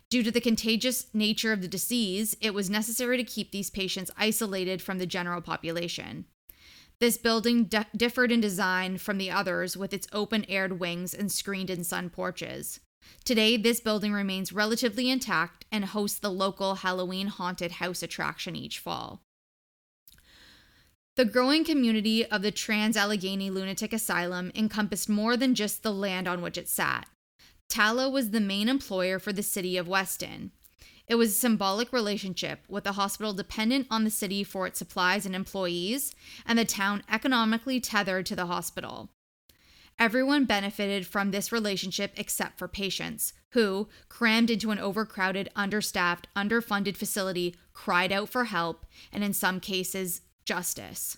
Due 0.10 0.24
to 0.24 0.32
the 0.32 0.42
contagious 0.42 1.06
nature 1.14 1.54
of 1.54 1.62
the 1.62 1.68
disease, 1.68 2.36
it 2.42 2.56
was 2.56 2.72
necessary 2.72 3.18
to 3.18 3.24
keep 3.24 3.52
these 3.52 3.70
patients 3.70 4.10
isolated 4.18 4.82
from 4.82 4.98
the 4.98 5.06
general 5.06 5.42
population. 5.42 6.26
This 7.00 7.18
building 7.18 7.70
differed 7.96 8.32
in 8.32 8.42
design 8.42 8.98
from 8.98 9.20
the 9.20 9.30
others 9.30 9.78
with 9.78 9.94
its 9.94 10.08
open 10.12 10.44
aired 10.50 10.80
wings 10.80 11.14
and 11.14 11.32
screened 11.32 11.70
in 11.70 11.84
sun 11.84 12.10
porches. 12.10 12.80
Today, 13.24 13.58
this 13.58 13.80
building 13.80 14.12
remains 14.12 14.52
relatively 14.52 15.08
intact 15.08 15.66
and 15.72 15.86
hosts 15.86 16.18
the 16.18 16.32
local 16.32 16.76
Halloween 16.76 17.28
haunted 17.28 17.74
house 17.74 18.02
attraction 18.02 18.56
each 18.56 18.80
fall. 18.80 19.22
The 21.18 21.26
growing 21.26 21.66
community 21.66 22.26
of 22.26 22.42
the 22.42 22.52
Trans 22.52 22.96
Allegheny 22.96 23.50
Lunatic 23.50 23.92
Asylum 23.92 24.50
encompassed 24.56 25.10
more 25.10 25.36
than 25.36 25.56
just 25.56 25.84
the 25.84 25.92
land 25.92 26.26
on 26.26 26.42
which 26.42 26.58
it 26.58 26.70
sat. 26.70 27.06
Tala 27.68 28.10
was 28.10 28.30
the 28.30 28.40
main 28.40 28.70
employer 28.70 29.20
for 29.20 29.34
the 29.34 29.44
city 29.44 29.76
of 29.76 29.90
Weston. 29.90 30.52
It 31.08 31.16
was 31.16 31.32
a 31.32 31.40
symbolic 31.40 31.92
relationship 31.92 32.62
with 32.70 32.86
the 32.86 32.94
hospital 32.94 33.34
dependent 33.34 33.88
on 33.92 34.06
the 34.06 34.10
city 34.10 34.46
for 34.46 34.66
its 34.66 34.80
supplies 34.80 35.26
and 35.26 35.36
employees, 35.36 36.16
and 36.46 36.58
the 36.58 36.64
town 36.64 37.04
economically 37.12 37.82
tethered 37.82 38.26
to 38.28 38.36
the 38.36 38.46
hospital. 38.46 39.10
Everyone 40.00 40.46
benefited 40.46 41.06
from 41.06 41.32
this 41.32 41.52
relationship 41.52 42.14
except 42.16 42.58
for 42.58 42.70
patients, 42.70 43.34
who, 43.50 43.90
crammed 44.08 44.50
into 44.50 44.72
an 44.72 44.80
overcrowded, 44.80 45.50
understaffed, 45.58 46.30
underfunded 46.38 46.96
facility, 46.96 47.58
cried 47.74 48.14
out 48.14 48.30
for 48.30 48.46
help 48.46 48.86
and, 49.12 49.26
in 49.26 49.34
some 49.34 49.60
cases, 49.60 50.22
justice. 50.46 51.18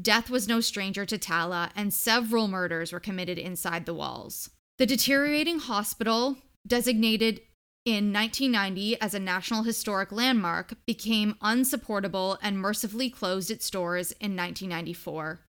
Death 0.00 0.30
was 0.30 0.48
no 0.48 0.60
stranger 0.60 1.04
to 1.04 1.18
Tala, 1.18 1.70
and 1.76 1.92
several 1.92 2.48
murders 2.48 2.92
were 2.92 3.00
committed 3.00 3.38
inside 3.38 3.84
the 3.84 3.94
walls. 3.94 4.50
The 4.78 4.86
deteriorating 4.86 5.58
hospital, 5.58 6.38
designated 6.66 7.42
in 7.84 8.12
1990 8.12 9.00
as 9.00 9.12
a 9.12 9.18
National 9.18 9.64
Historic 9.64 10.10
Landmark, 10.10 10.74
became 10.86 11.36
unsupportable 11.42 12.38
and 12.40 12.58
mercifully 12.58 13.10
closed 13.10 13.50
its 13.50 13.68
doors 13.68 14.12
in 14.12 14.36
1994. 14.36 15.40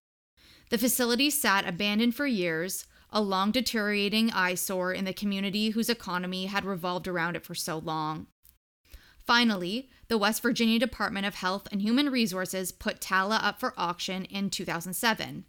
The 0.70 0.78
facility 0.78 1.30
sat 1.30 1.66
abandoned 1.66 2.14
for 2.14 2.26
years, 2.26 2.86
a 3.10 3.20
long 3.20 3.52
deteriorating 3.52 4.30
eyesore 4.32 4.92
in 4.92 5.04
the 5.04 5.12
community 5.12 5.70
whose 5.70 5.88
economy 5.88 6.46
had 6.46 6.64
revolved 6.64 7.06
around 7.06 7.36
it 7.36 7.44
for 7.44 7.54
so 7.54 7.78
long. 7.78 8.26
Finally, 9.26 9.88
the 10.08 10.18
West 10.18 10.42
Virginia 10.42 10.78
Department 10.78 11.24
of 11.24 11.36
Health 11.36 11.66
and 11.72 11.80
Human 11.80 12.10
Resources 12.10 12.72
put 12.72 13.00
Tala 13.00 13.36
up 13.36 13.58
for 13.58 13.72
auction 13.76 14.26
in 14.26 14.50
2007. 14.50 15.46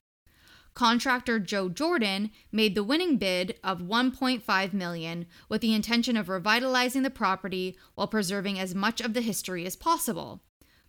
Contractor 0.73 1.39
Joe 1.39 1.69
Jordan 1.69 2.31
made 2.51 2.75
the 2.75 2.83
winning 2.83 3.17
bid 3.17 3.57
of 3.63 3.81
1.5 3.81 4.73
million 4.73 5.25
with 5.47 5.61
the 5.61 5.73
intention 5.73 6.17
of 6.17 6.27
revitalizing 6.27 7.03
the 7.03 7.09
property 7.09 7.77
while 7.95 8.07
preserving 8.07 8.59
as 8.59 8.75
much 8.75 8.99
of 8.99 9.13
the 9.13 9.21
history 9.21 9.65
as 9.65 9.75
possible. 9.75 10.41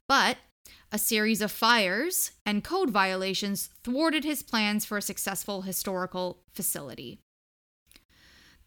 But 0.08 0.38
a 0.90 0.98
series 0.98 1.40
of 1.40 1.52
fires 1.52 2.32
and 2.44 2.64
code 2.64 2.90
violations 2.90 3.70
thwarted 3.84 4.24
his 4.24 4.42
plans 4.42 4.84
for 4.84 4.98
a 4.98 5.02
successful 5.02 5.62
historical 5.62 6.42
facility. 6.52 7.20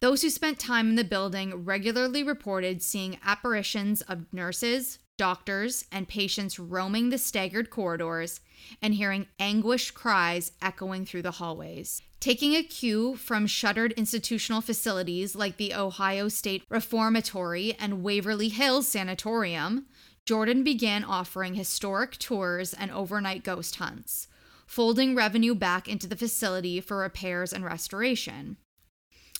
Those 0.00 0.22
who 0.22 0.30
spent 0.30 0.58
time 0.58 0.88
in 0.88 0.94
the 0.94 1.04
building 1.04 1.66
regularly 1.66 2.22
reported 2.22 2.82
seeing 2.82 3.18
apparitions 3.22 4.00
of 4.00 4.32
nurses, 4.32 4.98
doctors, 5.18 5.84
and 5.92 6.08
patients 6.08 6.58
roaming 6.58 7.10
the 7.10 7.18
staggered 7.18 7.68
corridors 7.68 8.40
and 8.80 8.94
hearing 8.94 9.26
anguished 9.38 9.92
cries 9.92 10.52
echoing 10.62 11.04
through 11.04 11.20
the 11.20 11.32
hallways. 11.32 12.00
Taking 12.18 12.54
a 12.54 12.62
cue 12.62 13.14
from 13.16 13.46
shuttered 13.46 13.92
institutional 13.92 14.62
facilities 14.62 15.36
like 15.36 15.58
the 15.58 15.74
Ohio 15.74 16.28
State 16.28 16.64
Reformatory 16.70 17.74
and 17.78 18.02
Waverly 18.02 18.48
Hills 18.48 18.88
Sanatorium, 18.88 19.84
Jordan 20.24 20.64
began 20.64 21.04
offering 21.04 21.56
historic 21.56 22.16
tours 22.16 22.72
and 22.72 22.90
overnight 22.90 23.44
ghost 23.44 23.76
hunts, 23.76 24.28
folding 24.66 25.14
revenue 25.14 25.54
back 25.54 25.88
into 25.88 26.06
the 26.06 26.16
facility 26.16 26.80
for 26.80 26.98
repairs 26.98 27.52
and 27.52 27.66
restoration. 27.66 28.56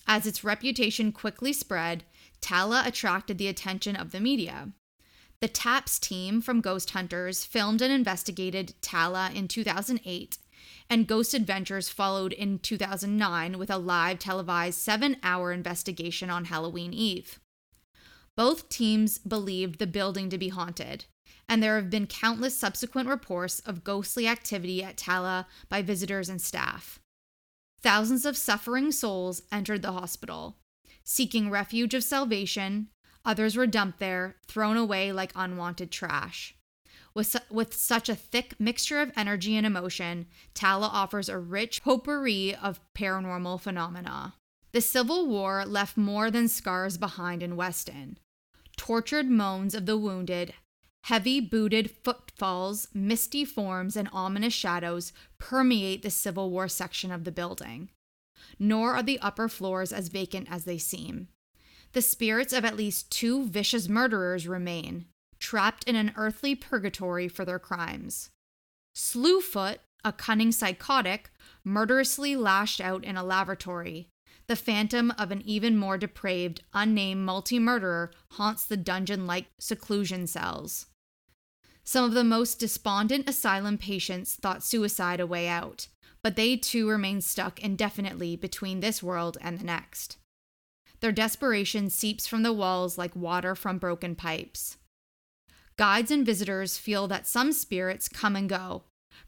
As 0.07 0.25
its 0.25 0.43
reputation 0.43 1.11
quickly 1.11 1.53
spread, 1.53 2.03
Tala 2.41 2.83
attracted 2.85 3.37
the 3.37 3.47
attention 3.47 3.95
of 3.95 4.11
the 4.11 4.19
media. 4.19 4.73
The 5.41 5.47
TAPS 5.47 5.97
team 5.97 6.39
from 6.39 6.61
Ghost 6.61 6.91
Hunters 6.91 7.45
filmed 7.45 7.81
and 7.81 7.91
investigated 7.91 8.75
Tala 8.81 9.31
in 9.33 9.47
2008, 9.47 10.37
and 10.89 11.07
Ghost 11.07 11.33
Adventures 11.33 11.89
followed 11.89 12.31
in 12.31 12.59
2009 12.59 13.57
with 13.57 13.71
a 13.71 13.77
live 13.77 14.19
televised 14.19 14.77
seven 14.77 15.17
hour 15.23 15.51
investigation 15.51 16.29
on 16.29 16.45
Halloween 16.45 16.93
Eve. 16.93 17.39
Both 18.37 18.69
teams 18.69 19.17
believed 19.17 19.79
the 19.79 19.87
building 19.87 20.29
to 20.29 20.37
be 20.37 20.49
haunted, 20.49 21.05
and 21.49 21.61
there 21.61 21.75
have 21.75 21.89
been 21.89 22.07
countless 22.07 22.57
subsequent 22.57 23.09
reports 23.09 23.59
of 23.61 23.83
ghostly 23.83 24.27
activity 24.27 24.83
at 24.83 24.95
Tala 24.95 25.47
by 25.69 25.81
visitors 25.81 26.29
and 26.29 26.41
staff. 26.41 27.00
Thousands 27.83 28.25
of 28.25 28.37
suffering 28.37 28.91
souls 28.91 29.41
entered 29.51 29.81
the 29.81 29.91
hospital, 29.91 30.57
seeking 31.03 31.49
refuge 31.49 31.93
of 31.93 32.03
salvation. 32.03 32.89
Others 33.25 33.55
were 33.55 33.67
dumped 33.67 33.99
there, 33.99 34.35
thrown 34.47 34.77
away 34.77 35.11
like 35.11 35.31
unwanted 35.35 35.91
trash. 35.91 36.55
With, 37.13 37.27
su- 37.27 37.39
with 37.49 37.73
such 37.73 38.07
a 38.07 38.15
thick 38.15 38.59
mixture 38.59 39.01
of 39.01 39.11
energy 39.15 39.55
and 39.57 39.65
emotion, 39.65 40.27
Tala 40.53 40.87
offers 40.87 41.27
a 41.27 41.37
rich 41.37 41.83
potpourri 41.83 42.55
of 42.55 42.79
paranormal 42.95 43.59
phenomena. 43.59 44.35
The 44.71 44.81
Civil 44.81 45.27
War 45.27 45.65
left 45.65 45.97
more 45.97 46.31
than 46.31 46.47
scars 46.47 46.97
behind 46.97 47.43
in 47.43 47.55
Weston. 47.55 48.17
Tortured 48.77 49.29
moans 49.29 49.75
of 49.75 49.85
the 49.85 49.97
wounded, 49.97 50.53
heavy 51.03 51.39
booted 51.39 51.91
footfalls, 51.91 52.87
misty 52.93 53.43
forms, 53.43 53.95
and 53.95 54.09
ominous 54.13 54.53
shadows 54.53 55.11
permeate 55.37 56.03
the 56.03 56.09
Civil 56.09 56.49
War 56.49 56.67
section 56.67 57.11
of 57.11 57.23
the 57.23 57.31
building. 57.31 57.89
Nor 58.59 58.93
are 58.93 59.03
the 59.03 59.19
upper 59.19 59.47
floors 59.47 59.91
as 59.91 60.07
vacant 60.07 60.47
as 60.49 60.65
they 60.65 60.77
seem. 60.77 61.27
The 61.93 62.01
spirits 62.01 62.53
of 62.53 62.63
at 62.63 62.77
least 62.77 63.11
two 63.11 63.45
vicious 63.45 63.89
murderers 63.89 64.47
remain, 64.47 65.05
trapped 65.39 65.83
in 65.85 65.95
an 65.95 66.13
earthly 66.15 66.55
purgatory 66.55 67.27
for 67.27 67.43
their 67.43 67.59
crimes. 67.59 68.29
Slewfoot, 68.95 69.79
a 70.03 70.11
cunning 70.11 70.51
psychotic, 70.51 71.29
murderously 71.63 72.35
lashed 72.35 72.79
out 72.79 73.03
in 73.03 73.17
a 73.17 73.23
lavatory, 73.23 74.07
the 74.47 74.55
phantom 74.55 75.11
of 75.17 75.31
an 75.31 75.41
even 75.45 75.77
more 75.77 75.97
depraved, 75.97 76.61
unnamed 76.73 77.25
multi 77.25 77.59
murderer 77.59 78.11
haunts 78.31 78.65
the 78.65 78.77
dungeon 78.77 79.25
like 79.25 79.47
seclusion 79.59 80.27
cells. 80.27 80.87
Some 81.91 82.05
of 82.05 82.13
the 82.13 82.23
most 82.23 82.57
despondent 82.57 83.27
asylum 83.27 83.77
patients 83.77 84.35
thought 84.35 84.63
suicide 84.63 85.19
a 85.19 85.27
way 85.27 85.49
out, 85.49 85.89
but 86.23 86.37
they 86.37 86.55
too 86.55 86.87
remain 86.87 87.19
stuck 87.19 87.59
indefinitely 87.59 88.37
between 88.37 88.79
this 88.79 89.03
world 89.03 89.37
and 89.41 89.59
the 89.59 89.65
next. 89.65 90.15
Their 91.01 91.11
desperation 91.11 91.89
seeps 91.89 92.25
from 92.25 92.43
the 92.43 92.53
walls 92.53 92.97
like 92.97 93.13
water 93.13 93.55
from 93.55 93.77
broken 93.77 94.15
pipes. 94.15 94.77
Guides 95.75 96.11
and 96.11 96.25
visitors 96.25 96.77
feel 96.77 97.09
that 97.09 97.27
some 97.27 97.51
spirits 97.51 98.07
come 98.07 98.37
and 98.37 98.47
go, 98.47 98.83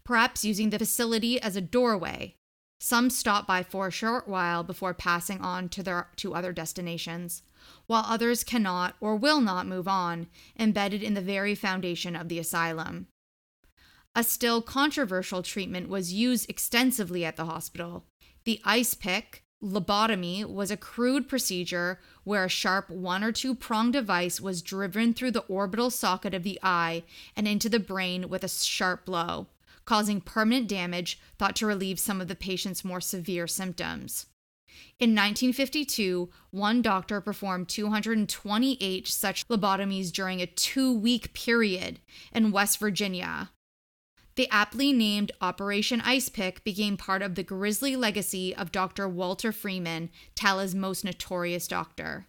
perhaps 0.06 0.46
using 0.46 0.70
the 0.70 0.80
facility 0.80 1.42
as 1.42 1.58
a 1.58 1.62
doorway, 1.62 2.36
some 2.80 3.10
stop 3.10 3.46
by 3.46 3.62
for 3.62 3.88
a 3.88 3.92
short 3.92 4.26
while 4.26 4.64
before 4.64 4.94
passing 4.94 5.42
on 5.42 5.68
to 5.68 5.84
their 5.84 6.08
to 6.16 6.34
other 6.34 6.54
destinations, 6.54 7.44
while 7.88 8.06
others 8.08 8.44
cannot 8.44 8.96
or 9.00 9.16
will 9.16 9.42
not 9.42 9.68
move 9.68 9.88
on, 9.88 10.28
embedded 10.58 11.04
in 11.04 11.14
the 11.14 11.22
very 11.22 11.56
foundation 11.56 12.16
of 12.16 12.30
the 12.30 12.40
asylum. 12.40 13.08
A 14.16 14.24
still 14.24 14.62
controversial 14.62 15.42
treatment 15.42 15.90
was 15.90 16.14
used 16.14 16.50
extensively 16.50 17.26
at 17.26 17.36
the 17.36 17.46
hospital. 17.46 18.06
The 18.46 18.62
ice 18.64 18.94
pick, 18.94 19.44
lobotomy, 19.64 20.46
was 20.46 20.70
a 20.70 20.78
crude 20.78 21.28
procedure 21.28 22.00
where 22.24 22.46
a 22.46 22.50
sharp 22.50 22.90
one 22.90 23.24
or 23.24 23.32
two 23.32 23.56
prong 23.56 23.92
device 23.92 24.40
was 24.40 24.62
driven 24.62 25.14
through 25.14 25.32
the 25.32 25.46
orbital 25.48 25.90
socket 25.90 26.34
of 26.34 26.44
the 26.44 26.60
eye 26.62 27.04
and 27.36 27.48
into 27.48 27.70
the 27.70 27.80
brain 27.80 28.30
with 28.30 28.44
a 28.44 28.50
sharp 28.50 29.06
blow 29.06 29.48
causing 29.86 30.22
permanent 30.22 30.68
damage 30.68 31.20
thought 31.38 31.56
to 31.58 31.66
relieve 31.66 32.00
some 32.00 32.22
of 32.22 32.28
the 32.28 32.36
patient's 32.36 32.86
more 32.86 33.02
severe 33.02 33.48
symptoms. 33.48 34.28
In 35.00 35.12
1952, 35.12 36.30
one 36.52 36.82
doctor 36.82 37.20
performed 37.22 37.70
228 37.70 39.08
such 39.08 39.48
lobotomies 39.48 40.12
during 40.12 40.42
a 40.42 40.46
two 40.48 40.94
week 40.94 41.34
period 41.34 42.00
in 42.34 42.52
West 42.52 42.80
Virginia. 42.80 43.52
The 44.36 44.50
aptly 44.50 44.92
named 44.94 45.32
Operation 45.42 46.02
Ice 46.02 46.28
Pick 46.30 46.64
became 46.64 46.98
part 46.98 47.22
of 47.22 47.36
the 47.36 47.44
grisly 47.44 47.96
legacy 47.96 48.56
of 48.56 48.72
Dr. 48.72 49.08
Walter 49.08 49.52
Freeman, 49.52 50.10
Tala's 50.36 50.74
most 50.74 51.06
notorious 51.06 51.68
doctor. 51.68 52.26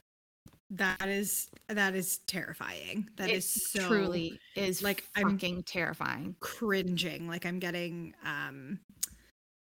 That 0.70 1.08
is 1.08 1.48
that 1.68 1.94
is 1.94 2.18
terrifying. 2.26 3.08
That 3.16 3.30
It 3.30 3.36
is 3.36 3.50
so 3.70 3.86
truly 3.86 4.38
is 4.56 4.82
like, 4.82 5.04
like 5.16 5.24
I'm- 5.24 5.38
fucking 5.38 5.62
terrifying. 5.62 6.36
cringing. 6.40 7.28
Like 7.28 7.46
I'm 7.46 7.58
getting 7.58 8.14
um 8.24 8.80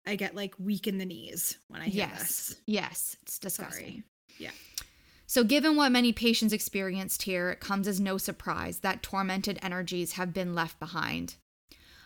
I 0.06 0.16
get 0.16 0.34
like 0.34 0.54
weak 0.58 0.86
in 0.86 0.98
the 0.98 1.06
knees 1.06 1.58
when 1.68 1.80
I 1.80 1.86
hear 1.86 2.06
Yes. 2.08 2.18
this. 2.20 2.56
Yes. 2.66 3.16
It's 3.22 3.38
disgusting. 3.38 3.84
Sorry. 3.86 4.02
Yeah. 4.38 4.50
So, 5.26 5.42
given 5.42 5.76
what 5.76 5.90
many 5.90 6.12
patients 6.12 6.52
experienced 6.52 7.22
here, 7.22 7.50
it 7.50 7.60
comes 7.60 7.88
as 7.88 7.98
no 7.98 8.18
surprise 8.18 8.80
that 8.80 9.02
tormented 9.02 9.58
energies 9.62 10.12
have 10.12 10.34
been 10.34 10.54
left 10.54 10.78
behind. 10.78 11.36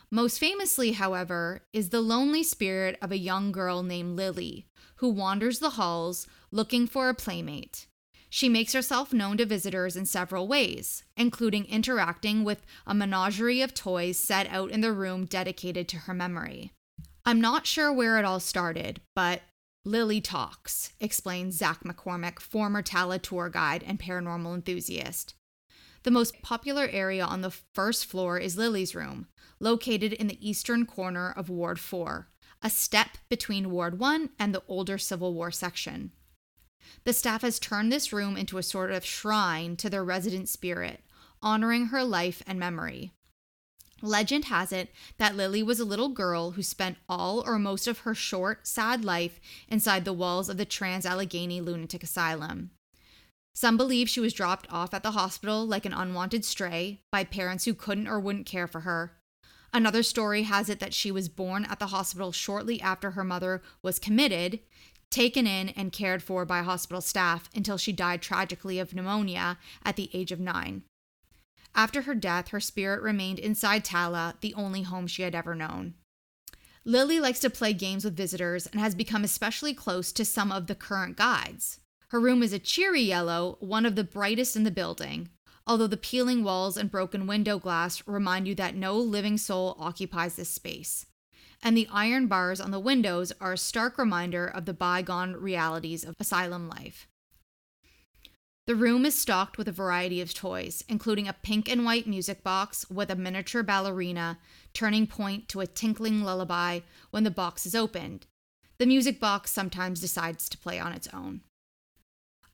Most 0.09 0.39
famously, 0.39 0.93
however, 0.93 1.61
is 1.73 1.89
the 1.89 2.01
lonely 2.01 2.41
spirit 2.41 2.97
of 3.01 3.11
a 3.11 3.17
young 3.17 3.51
girl 3.51 3.83
named 3.83 4.15
Lily, 4.15 4.65
who 4.95 5.09
wanders 5.09 5.59
the 5.59 5.71
halls 5.71 6.25
looking 6.49 6.87
for 6.87 7.09
a 7.09 7.13
playmate. 7.13 7.85
She 8.31 8.47
makes 8.49 8.73
herself 8.73 9.11
known 9.11 9.37
to 9.37 9.45
visitors 9.45 9.95
in 9.95 10.05
several 10.05 10.47
ways, 10.47 11.03
including 11.17 11.65
interacting 11.65 12.43
with 12.43 12.65
a 12.87 12.93
menagerie 12.93 13.61
of 13.61 13.73
toys 13.73 14.17
set 14.17 14.47
out 14.47 14.71
in 14.71 14.81
the 14.81 14.93
room 14.93 15.25
dedicated 15.25 15.87
to 15.89 15.97
her 15.97 16.13
memory. 16.13 16.71
I'm 17.29 17.39
not 17.39 17.67
sure 17.67 17.93
where 17.93 18.17
it 18.17 18.25
all 18.25 18.39
started, 18.39 19.01
but 19.15 19.43
Lily 19.85 20.19
talks, 20.19 20.93
explains 20.99 21.55
Zach 21.55 21.83
McCormick, 21.83 22.39
former 22.39 22.81
Tala 22.81 23.19
tour 23.19 23.49
guide 23.49 23.83
and 23.85 23.99
paranormal 23.99 24.55
enthusiast. 24.55 25.35
The 26.01 26.09
most 26.09 26.41
popular 26.41 26.89
area 26.91 27.23
on 27.23 27.41
the 27.41 27.51
first 27.51 28.07
floor 28.07 28.39
is 28.39 28.57
Lily's 28.57 28.95
room, 28.95 29.27
located 29.59 30.11
in 30.11 30.25
the 30.25 30.49
eastern 30.49 30.87
corner 30.87 31.31
of 31.37 31.49
Ward 31.49 31.79
4, 31.79 32.27
a 32.63 32.69
step 32.71 33.09
between 33.29 33.69
Ward 33.69 33.99
1 33.99 34.31
and 34.39 34.55
the 34.55 34.63
older 34.67 34.97
Civil 34.97 35.35
War 35.35 35.51
section. 35.51 36.11
The 37.03 37.13
staff 37.13 37.43
has 37.43 37.59
turned 37.59 37.91
this 37.91 38.11
room 38.11 38.37
into 38.37 38.57
a 38.57 38.63
sort 38.63 38.89
of 38.89 39.05
shrine 39.05 39.75
to 39.75 39.87
their 39.91 40.03
resident 40.03 40.49
spirit, 40.49 41.03
honoring 41.43 41.89
her 41.89 42.03
life 42.03 42.41
and 42.47 42.57
memory. 42.57 43.13
Legend 44.01 44.45
has 44.45 44.71
it 44.71 44.93
that 45.17 45.35
Lily 45.35 45.61
was 45.63 45.79
a 45.79 45.85
little 45.85 46.09
girl 46.09 46.51
who 46.51 46.63
spent 46.63 46.97
all 47.07 47.43
or 47.45 47.59
most 47.59 47.87
of 47.87 47.99
her 47.99 48.15
short, 48.15 48.67
sad 48.67 49.03
life 49.03 49.39
inside 49.67 50.05
the 50.05 50.13
walls 50.13 50.49
of 50.49 50.57
the 50.57 50.65
Trans 50.65 51.05
Allegheny 51.05 51.61
Lunatic 51.61 52.03
Asylum. 52.03 52.71
Some 53.55 53.77
believe 53.77 54.09
she 54.09 54.19
was 54.19 54.33
dropped 54.33 54.71
off 54.71 54.93
at 54.93 55.03
the 55.03 55.11
hospital 55.11 55.65
like 55.65 55.85
an 55.85 55.93
unwanted 55.93 56.45
stray 56.45 57.01
by 57.11 57.23
parents 57.23 57.65
who 57.65 57.73
couldn't 57.73 58.07
or 58.07 58.19
wouldn't 58.19 58.45
care 58.45 58.67
for 58.67 58.81
her. 58.81 59.13
Another 59.73 60.01
story 60.01 60.43
has 60.43 60.69
it 60.69 60.79
that 60.79 60.93
she 60.93 61.11
was 61.11 61.29
born 61.29 61.65
at 61.65 61.79
the 61.79 61.87
hospital 61.87 62.31
shortly 62.31 62.81
after 62.81 63.11
her 63.11 63.23
mother 63.23 63.61
was 63.81 63.99
committed, 63.99 64.59
taken 65.11 65.45
in 65.45 65.69
and 65.69 65.91
cared 65.91 66.23
for 66.23 66.45
by 66.45 66.61
hospital 66.61 67.01
staff 67.01 67.49
until 67.55 67.77
she 67.77 67.91
died 67.91 68.21
tragically 68.21 68.79
of 68.79 68.95
pneumonia 68.95 69.57
at 69.83 69.95
the 69.95 70.09
age 70.13 70.31
of 70.31 70.39
nine. 70.39 70.83
After 71.75 72.03
her 72.03 72.15
death, 72.15 72.49
her 72.49 72.59
spirit 72.59 73.01
remained 73.01 73.39
inside 73.39 73.85
Tala, 73.85 74.35
the 74.41 74.53
only 74.53 74.83
home 74.83 75.07
she 75.07 75.21
had 75.21 75.35
ever 75.35 75.55
known. 75.55 75.93
Lily 76.85 77.19
likes 77.19 77.39
to 77.39 77.49
play 77.49 77.73
games 77.73 78.03
with 78.03 78.15
visitors 78.15 78.65
and 78.67 78.79
has 78.79 78.95
become 78.95 79.23
especially 79.23 79.73
close 79.73 80.11
to 80.13 80.25
some 80.25 80.51
of 80.51 80.67
the 80.67 80.75
current 80.75 81.17
guides. 81.17 81.79
Her 82.09 82.19
room 82.19 82.41
is 82.41 82.53
a 82.53 82.59
cheery 82.59 83.01
yellow, 83.01 83.57
one 83.59 83.85
of 83.85 83.95
the 83.95 84.03
brightest 84.03 84.55
in 84.55 84.63
the 84.63 84.71
building, 84.71 85.29
although 85.67 85.87
the 85.87 85.97
peeling 85.97 86.43
walls 86.43 86.77
and 86.77 86.89
broken 86.89 87.27
window 87.27 87.59
glass 87.59 88.01
remind 88.07 88.47
you 88.47 88.55
that 88.55 88.75
no 88.75 88.97
living 88.97 89.37
soul 89.37 89.75
occupies 89.77 90.35
this 90.35 90.49
space. 90.49 91.05
And 91.61 91.75
the 91.75 91.89
iron 91.91 92.27
bars 92.27 92.61
on 92.61 92.71
the 92.71 92.79
windows 92.79 93.33
are 93.41 93.53
a 93.53 93.57
stark 93.57 93.97
reminder 93.97 94.47
of 94.47 94.65
the 94.65 94.73
bygone 94.73 95.33
realities 95.33 96.05
of 96.05 96.15
asylum 96.19 96.69
life. 96.69 97.08
The 98.69 98.75
room 98.75 99.03
is 99.03 99.17
stocked 99.17 99.57
with 99.57 99.67
a 99.67 99.71
variety 99.71 100.21
of 100.21 100.31
toys, 100.31 100.83
including 100.87 101.27
a 101.27 101.33
pink 101.33 101.67
and 101.67 101.85
white 101.85 102.05
music 102.05 102.43
box 102.43 102.87
with 102.87 103.09
a 103.09 103.15
miniature 103.15 103.63
ballerina 103.63 104.37
turning 104.75 105.07
point 105.07 105.49
to 105.49 105.61
a 105.61 105.65
tinkling 105.65 106.23
lullaby 106.23 106.81
when 107.09 107.23
the 107.23 107.31
box 107.31 107.65
is 107.65 107.73
opened. 107.73 108.27
The 108.77 108.85
music 108.85 109.19
box 109.19 109.49
sometimes 109.49 110.01
decides 110.01 110.47
to 110.49 110.57
play 110.59 110.79
on 110.79 110.93
its 110.93 111.07
own. 111.11 111.41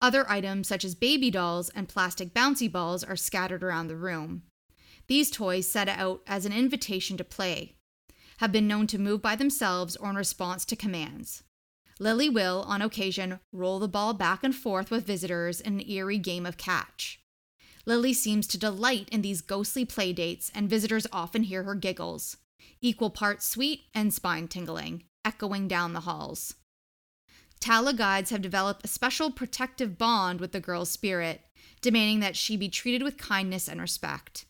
Other 0.01 0.25
items, 0.31 0.69
such 0.69 0.85
as 0.85 0.95
baby 0.95 1.29
dolls 1.29 1.67
and 1.75 1.89
plastic 1.89 2.33
bouncy 2.33 2.71
balls, 2.71 3.03
are 3.03 3.17
scattered 3.17 3.61
around 3.61 3.89
the 3.89 3.97
room. 3.97 4.43
These 5.07 5.31
toys, 5.31 5.67
set 5.67 5.89
out 5.89 6.21
as 6.27 6.45
an 6.45 6.53
invitation 6.53 7.17
to 7.17 7.25
play, 7.25 7.75
have 8.37 8.53
been 8.53 8.69
known 8.69 8.87
to 8.87 8.97
move 8.97 9.21
by 9.21 9.35
themselves 9.35 9.97
or 9.97 10.11
in 10.11 10.15
response 10.15 10.63
to 10.63 10.77
commands. 10.77 11.43
Lily 11.99 12.27
will, 12.27 12.63
on 12.67 12.81
occasion, 12.81 13.39
roll 13.53 13.79
the 13.79 13.87
ball 13.87 14.13
back 14.13 14.43
and 14.43 14.53
forth 14.53 14.91
with 14.91 15.07
visitors 15.07 15.61
in 15.61 15.79
an 15.79 15.89
eerie 15.89 16.17
game 16.17 16.45
of 16.45 16.57
catch. 16.57 17.21
Lily 17.85 18.13
seems 18.13 18.47
to 18.47 18.57
delight 18.57 19.07
in 19.09 19.21
these 19.21 19.41
ghostly 19.41 19.85
play 19.85 20.11
dates, 20.11 20.51
and 20.53 20.69
visitors 20.69 21.07
often 21.13 21.43
hear 21.43 21.63
her 21.63 21.75
giggles, 21.75 22.37
equal 22.81 23.09
parts 23.09 23.47
sweet 23.47 23.83
and 23.93 24.13
spine 24.13 24.47
tingling, 24.47 25.03
echoing 25.23 25.67
down 25.67 25.93
the 25.93 26.01
halls. 26.01 26.55
Tala 27.59 27.93
guides 27.93 28.29
have 28.29 28.41
developed 28.41 28.83
a 28.83 28.89
special 28.89 29.31
protective 29.31 29.97
bond 29.97 30.41
with 30.41 30.51
the 30.51 30.59
girl's 30.59 30.89
spirit, 30.89 31.41
demanding 31.81 32.19
that 32.19 32.35
she 32.35 32.57
be 32.57 32.69
treated 32.69 33.03
with 33.03 33.17
kindness 33.17 33.67
and 33.67 33.79
respect. 33.79 34.45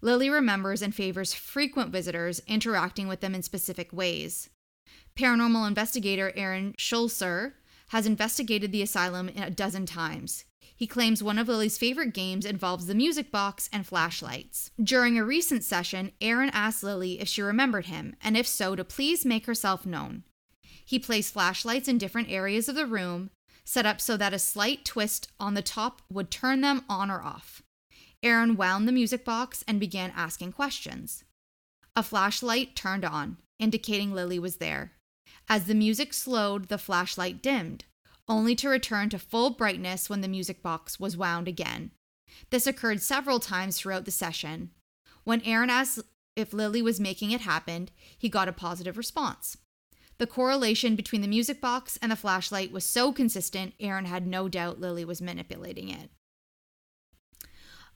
Lily 0.00 0.30
remembers 0.30 0.80
and 0.80 0.94
favors 0.94 1.34
frequent 1.34 1.90
visitors, 1.90 2.40
interacting 2.46 3.08
with 3.08 3.20
them 3.20 3.34
in 3.34 3.42
specific 3.42 3.92
ways. 3.92 4.48
Paranormal 5.18 5.66
investigator 5.66 6.32
Aaron 6.36 6.74
Schulzer 6.78 7.54
has 7.88 8.06
investigated 8.06 8.70
the 8.70 8.82
asylum 8.82 9.28
a 9.30 9.50
dozen 9.50 9.84
times. 9.84 10.44
He 10.76 10.86
claims 10.86 11.24
one 11.24 11.40
of 11.40 11.48
Lily's 11.48 11.76
favorite 11.76 12.14
games 12.14 12.46
involves 12.46 12.86
the 12.86 12.94
music 12.94 13.32
box 13.32 13.68
and 13.72 13.84
flashlights. 13.84 14.70
During 14.80 15.18
a 15.18 15.24
recent 15.24 15.64
session, 15.64 16.12
Aaron 16.20 16.50
asked 16.50 16.84
Lily 16.84 17.20
if 17.20 17.26
she 17.26 17.42
remembered 17.42 17.86
him, 17.86 18.14
and 18.22 18.36
if 18.36 18.46
so, 18.46 18.76
to 18.76 18.84
please 18.84 19.26
make 19.26 19.46
herself 19.46 19.84
known. 19.84 20.22
He 20.84 21.00
placed 21.00 21.32
flashlights 21.32 21.88
in 21.88 21.98
different 21.98 22.30
areas 22.30 22.68
of 22.68 22.76
the 22.76 22.86
room, 22.86 23.30
set 23.64 23.86
up 23.86 24.00
so 24.00 24.16
that 24.16 24.32
a 24.32 24.38
slight 24.38 24.84
twist 24.84 25.32
on 25.40 25.54
the 25.54 25.62
top 25.62 26.00
would 26.08 26.30
turn 26.30 26.60
them 26.60 26.84
on 26.88 27.10
or 27.10 27.22
off. 27.22 27.60
Aaron 28.22 28.56
wound 28.56 28.86
the 28.86 28.92
music 28.92 29.24
box 29.24 29.64
and 29.66 29.80
began 29.80 30.12
asking 30.14 30.52
questions. 30.52 31.24
A 31.96 32.04
flashlight 32.04 32.76
turned 32.76 33.04
on, 33.04 33.38
indicating 33.58 34.14
Lily 34.14 34.38
was 34.38 34.58
there. 34.58 34.92
As 35.48 35.64
the 35.64 35.74
music 35.74 36.12
slowed, 36.12 36.68
the 36.68 36.78
flashlight 36.78 37.42
dimmed, 37.42 37.84
only 38.28 38.54
to 38.56 38.68
return 38.68 39.08
to 39.10 39.18
full 39.18 39.50
brightness 39.50 40.10
when 40.10 40.20
the 40.20 40.28
music 40.28 40.62
box 40.62 41.00
was 41.00 41.16
wound 41.16 41.48
again. 41.48 41.90
This 42.50 42.66
occurred 42.66 43.02
several 43.02 43.40
times 43.40 43.78
throughout 43.78 44.04
the 44.04 44.10
session. 44.10 44.70
When 45.24 45.40
Aaron 45.42 45.70
asked 45.70 46.00
if 46.36 46.52
Lily 46.52 46.82
was 46.82 47.00
making 47.00 47.32
it 47.32 47.40
happen, 47.40 47.88
he 48.16 48.28
got 48.28 48.48
a 48.48 48.52
positive 48.52 48.96
response. 48.96 49.56
The 50.18 50.26
correlation 50.26 50.96
between 50.96 51.22
the 51.22 51.28
music 51.28 51.60
box 51.60 51.98
and 52.02 52.12
the 52.12 52.16
flashlight 52.16 52.72
was 52.72 52.84
so 52.84 53.12
consistent, 53.12 53.74
Aaron 53.80 54.04
had 54.04 54.26
no 54.26 54.48
doubt 54.48 54.80
Lily 54.80 55.04
was 55.04 55.22
manipulating 55.22 55.88
it. 55.88 56.10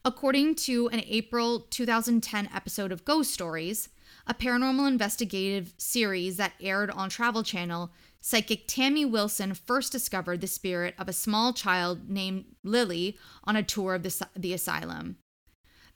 According 0.05 0.57
to 0.57 0.89
an 0.89 1.03
April 1.07 1.61
2010 1.71 2.49
episode 2.55 2.91
of 2.91 3.05
Ghost 3.05 3.33
Stories, 3.33 3.89
a 4.27 4.35
paranormal 4.35 4.87
investigative 4.87 5.75
series 5.77 6.37
that 6.37 6.53
aired 6.61 6.91
on 6.91 7.09
Travel 7.09 7.43
Channel, 7.43 7.91
psychic 8.21 8.67
Tammy 8.67 9.05
Wilson 9.05 9.55
first 9.55 9.93
discovered 9.93 10.41
the 10.41 10.47
spirit 10.47 10.95
of 10.99 11.09
a 11.09 11.13
small 11.13 11.53
child 11.53 12.09
named 12.09 12.45
Lily 12.63 13.19
on 13.45 13.57
a 13.57 13.63
tour 13.63 13.95
of 13.95 14.03
the, 14.03 14.27
the 14.37 14.53
asylum. 14.53 15.17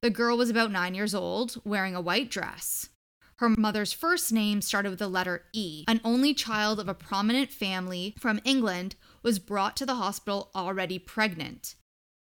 The 0.03 0.11
girl 0.11 0.37
was 0.37 0.51
about 0.51 0.71
nine 0.71 0.95
years 0.95 1.15
old, 1.15 1.61
wearing 1.65 1.95
a 1.95 2.01
white 2.01 2.31
dress. 2.31 2.91
Her 3.39 3.51
mother's 3.51 3.93
first 3.93 4.33
name 4.33 4.63
started 4.63 4.91
with 4.91 4.99
the 4.99 5.09
letter 5.09 5.45
E. 5.53 5.85
An 5.89 6.01
only 6.05 6.33
child 6.33 6.81
of 6.81 6.89
a 6.89 6.95
prominent 6.95 7.51
family 7.51 8.15
from 8.19 8.41
England 8.45 8.97
was 9.23 9.39
brought 9.39 9.77
to 9.77 9.87
the 9.87 9.97
hospital 9.97 10.51
already 10.55 10.99
pregnant. 10.99 11.75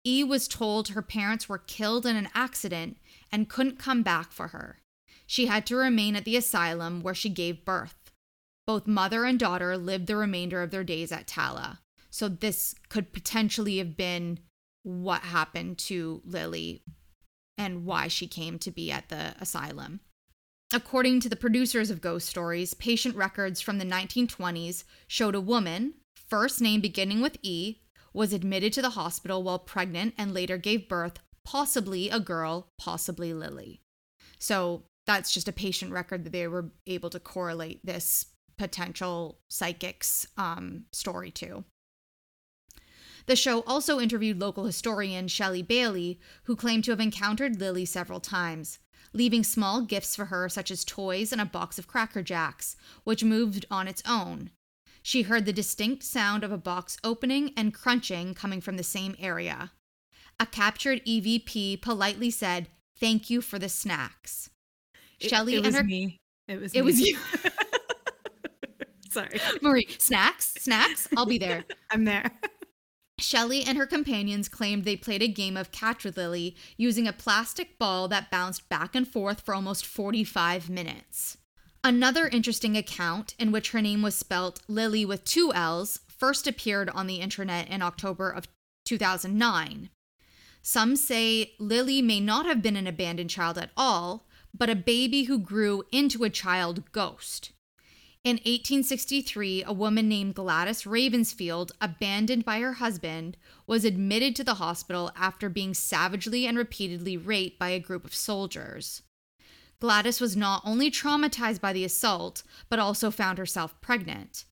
E 0.04 0.22
was 0.24 0.48
told 0.48 0.88
her 0.88 1.02
parents 1.02 1.48
were 1.48 1.58
killed 1.58 2.06
in 2.06 2.16
an 2.16 2.28
accident 2.34 2.98
and 3.30 3.48
couldn't 3.48 3.78
come 3.78 4.02
back 4.02 4.32
for 4.32 4.48
her. 4.48 4.78
She 5.32 5.46
had 5.46 5.64
to 5.68 5.76
remain 5.76 6.14
at 6.14 6.26
the 6.26 6.36
asylum 6.36 7.00
where 7.00 7.14
she 7.14 7.30
gave 7.30 7.64
birth. 7.64 8.12
Both 8.66 8.86
mother 8.86 9.24
and 9.24 9.38
daughter 9.38 9.78
lived 9.78 10.06
the 10.06 10.14
remainder 10.14 10.62
of 10.62 10.70
their 10.70 10.84
days 10.84 11.10
at 11.10 11.26
Tala. 11.26 11.80
So 12.10 12.28
this 12.28 12.74
could 12.90 13.14
potentially 13.14 13.78
have 13.78 13.96
been 13.96 14.40
what 14.82 15.22
happened 15.22 15.78
to 15.78 16.20
Lily 16.26 16.82
and 17.56 17.86
why 17.86 18.08
she 18.08 18.26
came 18.26 18.58
to 18.58 18.70
be 18.70 18.92
at 18.92 19.08
the 19.08 19.34
asylum. 19.40 20.00
According 20.70 21.20
to 21.20 21.30
the 21.30 21.34
producers 21.36 21.88
of 21.88 22.02
Ghost 22.02 22.28
Stories, 22.28 22.74
patient 22.74 23.16
records 23.16 23.58
from 23.62 23.78
the 23.78 23.86
1920s 23.86 24.84
showed 25.06 25.34
a 25.34 25.40
woman, 25.40 25.94
first 26.14 26.60
name 26.60 26.82
beginning 26.82 27.22
with 27.22 27.38
E, 27.40 27.78
was 28.12 28.34
admitted 28.34 28.74
to 28.74 28.82
the 28.82 28.90
hospital 28.90 29.42
while 29.42 29.58
pregnant 29.58 30.12
and 30.18 30.34
later 30.34 30.58
gave 30.58 30.90
birth, 30.90 31.20
possibly 31.42 32.10
a 32.10 32.20
girl, 32.20 32.68
possibly 32.76 33.32
Lily. 33.32 33.80
So 34.38 34.82
that's 35.06 35.32
just 35.32 35.48
a 35.48 35.52
patient 35.52 35.92
record 35.92 36.24
that 36.24 36.30
they 36.30 36.46
were 36.46 36.70
able 36.86 37.10
to 37.10 37.20
correlate 37.20 37.84
this 37.84 38.26
potential 38.56 39.40
psychic's 39.48 40.26
um, 40.36 40.84
story 40.92 41.30
to. 41.32 41.64
The 43.26 43.36
show 43.36 43.60
also 43.62 44.00
interviewed 44.00 44.40
local 44.40 44.64
historian 44.64 45.28
Shelley 45.28 45.62
Bailey, 45.62 46.20
who 46.44 46.56
claimed 46.56 46.84
to 46.84 46.90
have 46.90 47.00
encountered 47.00 47.60
Lily 47.60 47.84
several 47.84 48.20
times, 48.20 48.78
leaving 49.12 49.44
small 49.44 49.82
gifts 49.82 50.16
for 50.16 50.26
her, 50.26 50.48
such 50.48 50.70
as 50.70 50.84
toys 50.84 51.32
and 51.32 51.40
a 51.40 51.46
box 51.46 51.78
of 51.78 51.86
Cracker 51.86 52.22
Jacks, 52.22 52.76
which 53.04 53.22
moved 53.22 53.64
on 53.70 53.86
its 53.86 54.02
own. 54.06 54.50
She 55.02 55.22
heard 55.22 55.46
the 55.46 55.52
distinct 55.52 56.04
sound 56.04 56.44
of 56.44 56.52
a 56.52 56.58
box 56.58 56.96
opening 57.02 57.52
and 57.56 57.74
crunching 57.74 58.34
coming 58.34 58.60
from 58.60 58.76
the 58.76 58.84
same 58.84 59.16
area. 59.18 59.72
A 60.38 60.46
captured 60.46 61.04
EVP 61.04 61.82
politely 61.82 62.30
said, 62.30 62.68
Thank 62.98 63.28
you 63.28 63.40
for 63.40 63.58
the 63.58 63.68
snacks. 63.68 64.50
It, 65.24 65.32
and 65.32 65.66
was 65.66 65.74
her 65.76 65.84
me. 65.84 66.18
It 66.48 66.60
was 66.60 66.72
It 66.74 66.80
me. 66.80 66.82
was 66.84 67.00
you. 67.00 67.18
Sorry. 69.10 69.40
Marie, 69.60 69.88
snacks, 69.98 70.54
snacks, 70.58 71.06
I'll 71.16 71.26
be 71.26 71.38
there. 71.38 71.64
I'm 71.90 72.04
there. 72.04 72.30
Shelley 73.18 73.62
and 73.62 73.76
her 73.76 73.86
companions 73.86 74.48
claimed 74.48 74.84
they 74.84 74.96
played 74.96 75.22
a 75.22 75.28
game 75.28 75.56
of 75.56 75.70
catch 75.70 76.02
with 76.04 76.16
Lily 76.16 76.56
using 76.76 77.06
a 77.06 77.12
plastic 77.12 77.78
ball 77.78 78.08
that 78.08 78.30
bounced 78.30 78.68
back 78.68 78.94
and 78.94 79.06
forth 79.06 79.42
for 79.42 79.54
almost 79.54 79.86
45 79.86 80.70
minutes. 80.70 81.36
Another 81.84 82.26
interesting 82.26 82.76
account, 82.76 83.34
in 83.38 83.52
which 83.52 83.72
her 83.72 83.82
name 83.82 84.02
was 84.02 84.14
spelt 84.14 84.62
Lily 84.66 85.04
with 85.04 85.24
two 85.24 85.52
L's, 85.52 86.00
first 86.08 86.46
appeared 86.46 86.88
on 86.90 87.06
the 87.06 87.16
internet 87.16 87.68
in 87.68 87.82
October 87.82 88.30
of 88.30 88.48
2009. 88.86 89.90
Some 90.62 90.96
say 90.96 91.52
Lily 91.58 92.00
may 92.00 92.20
not 92.20 92.46
have 92.46 92.62
been 92.62 92.76
an 92.76 92.86
abandoned 92.86 93.30
child 93.30 93.58
at 93.58 93.70
all, 93.76 94.26
but 94.54 94.70
a 94.70 94.74
baby 94.74 95.24
who 95.24 95.38
grew 95.38 95.84
into 95.90 96.24
a 96.24 96.30
child 96.30 96.90
ghost. 96.92 97.52
In 98.24 98.36
1863, 98.36 99.64
a 99.64 99.72
woman 99.72 100.08
named 100.08 100.36
Gladys 100.36 100.82
Ravensfield, 100.82 101.72
abandoned 101.80 102.44
by 102.44 102.60
her 102.60 102.74
husband, 102.74 103.36
was 103.66 103.84
admitted 103.84 104.36
to 104.36 104.44
the 104.44 104.54
hospital 104.54 105.10
after 105.16 105.48
being 105.48 105.74
savagely 105.74 106.46
and 106.46 106.56
repeatedly 106.56 107.16
raped 107.16 107.58
by 107.58 107.70
a 107.70 107.80
group 107.80 108.04
of 108.04 108.14
soldiers. 108.14 109.02
Gladys 109.80 110.20
was 110.20 110.36
not 110.36 110.62
only 110.64 110.88
traumatized 110.88 111.60
by 111.60 111.72
the 111.72 111.84
assault, 111.84 112.44
but 112.68 112.78
also 112.78 113.10
found 113.10 113.38
herself 113.38 113.80
pregnant. 113.80 114.44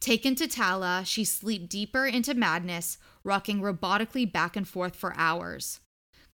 Taken 0.00 0.34
to 0.36 0.48
Tala, 0.48 1.02
she 1.04 1.22
slipped 1.22 1.68
deeper 1.68 2.06
into 2.06 2.32
madness, 2.32 2.96
rocking 3.22 3.60
robotically 3.60 4.30
back 4.30 4.56
and 4.56 4.66
forth 4.66 4.96
for 4.96 5.12
hours. 5.14 5.80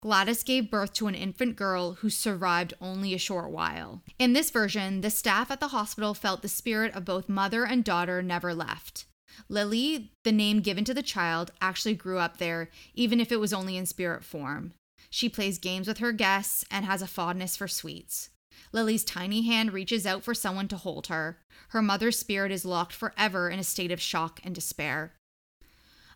Gladys 0.00 0.42
gave 0.42 0.70
birth 0.70 0.92
to 0.94 1.06
an 1.06 1.14
infant 1.14 1.56
girl 1.56 1.94
who 1.94 2.10
survived 2.10 2.74
only 2.80 3.14
a 3.14 3.18
short 3.18 3.50
while. 3.50 4.02
In 4.18 4.32
this 4.32 4.50
version, 4.50 5.00
the 5.00 5.10
staff 5.10 5.50
at 5.50 5.60
the 5.60 5.68
hospital 5.68 6.14
felt 6.14 6.42
the 6.42 6.48
spirit 6.48 6.94
of 6.94 7.04
both 7.04 7.28
mother 7.28 7.64
and 7.64 7.82
daughter 7.82 8.22
never 8.22 8.54
left. 8.54 9.06
Lily, 9.48 10.12
the 10.24 10.32
name 10.32 10.60
given 10.60 10.84
to 10.84 10.94
the 10.94 11.02
child, 11.02 11.50
actually 11.60 11.94
grew 11.94 12.18
up 12.18 12.38
there, 12.38 12.70
even 12.94 13.20
if 13.20 13.32
it 13.32 13.40
was 13.40 13.52
only 13.52 13.76
in 13.76 13.86
spirit 13.86 14.24
form. 14.24 14.72
She 15.10 15.28
plays 15.28 15.58
games 15.58 15.86
with 15.88 15.98
her 15.98 16.12
guests 16.12 16.64
and 16.70 16.84
has 16.84 17.02
a 17.02 17.06
fondness 17.06 17.56
for 17.56 17.68
sweets. 17.68 18.30
Lily's 18.72 19.04
tiny 19.04 19.42
hand 19.42 19.72
reaches 19.72 20.06
out 20.06 20.24
for 20.24 20.34
someone 20.34 20.68
to 20.68 20.76
hold 20.76 21.08
her. 21.08 21.38
Her 21.68 21.82
mother's 21.82 22.18
spirit 22.18 22.52
is 22.52 22.64
locked 22.64 22.92
forever 22.92 23.50
in 23.50 23.58
a 23.58 23.64
state 23.64 23.92
of 23.92 24.00
shock 24.00 24.40
and 24.44 24.54
despair. 24.54 25.12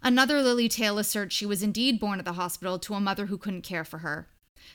Another 0.03 0.43
Lily 0.43 0.69
tale 0.69 0.99
asserts 0.99 1.35
she 1.35 1.45
was 1.45 1.63
indeed 1.63 2.01
born 2.01 2.19
at 2.19 2.25
the 2.25 2.33
hospital 2.33 2.79
to 2.79 2.95
a 2.95 3.01
mother 3.01 3.27
who 3.27 3.37
couldn't 3.37 3.63
care 3.63 3.85
for 3.85 3.99
her. 3.99 4.29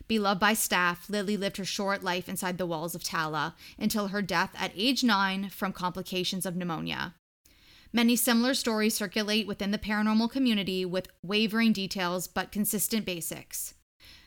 Beloved 0.07 0.39
by 0.39 0.53
staff, 0.53 1.09
Lily 1.09 1.37
lived 1.37 1.57
her 1.57 1.65
short 1.65 2.03
life 2.03 2.29
inside 2.29 2.57
the 2.57 2.65
walls 2.65 2.95
of 2.95 3.03
Tala 3.03 3.55
until 3.79 4.09
her 4.09 4.21
death 4.21 4.51
at 4.57 4.71
age 4.75 5.03
nine 5.03 5.49
from 5.49 5.73
complications 5.73 6.45
of 6.45 6.55
pneumonia. 6.55 7.15
Many 7.93 8.15
similar 8.15 8.53
stories 8.53 8.93
circulate 8.93 9.47
within 9.47 9.71
the 9.71 9.77
paranormal 9.77 10.29
community 10.29 10.85
with 10.85 11.07
wavering 11.23 11.71
details 11.71 12.27
but 12.27 12.51
consistent 12.51 13.05
basics. 13.05 13.73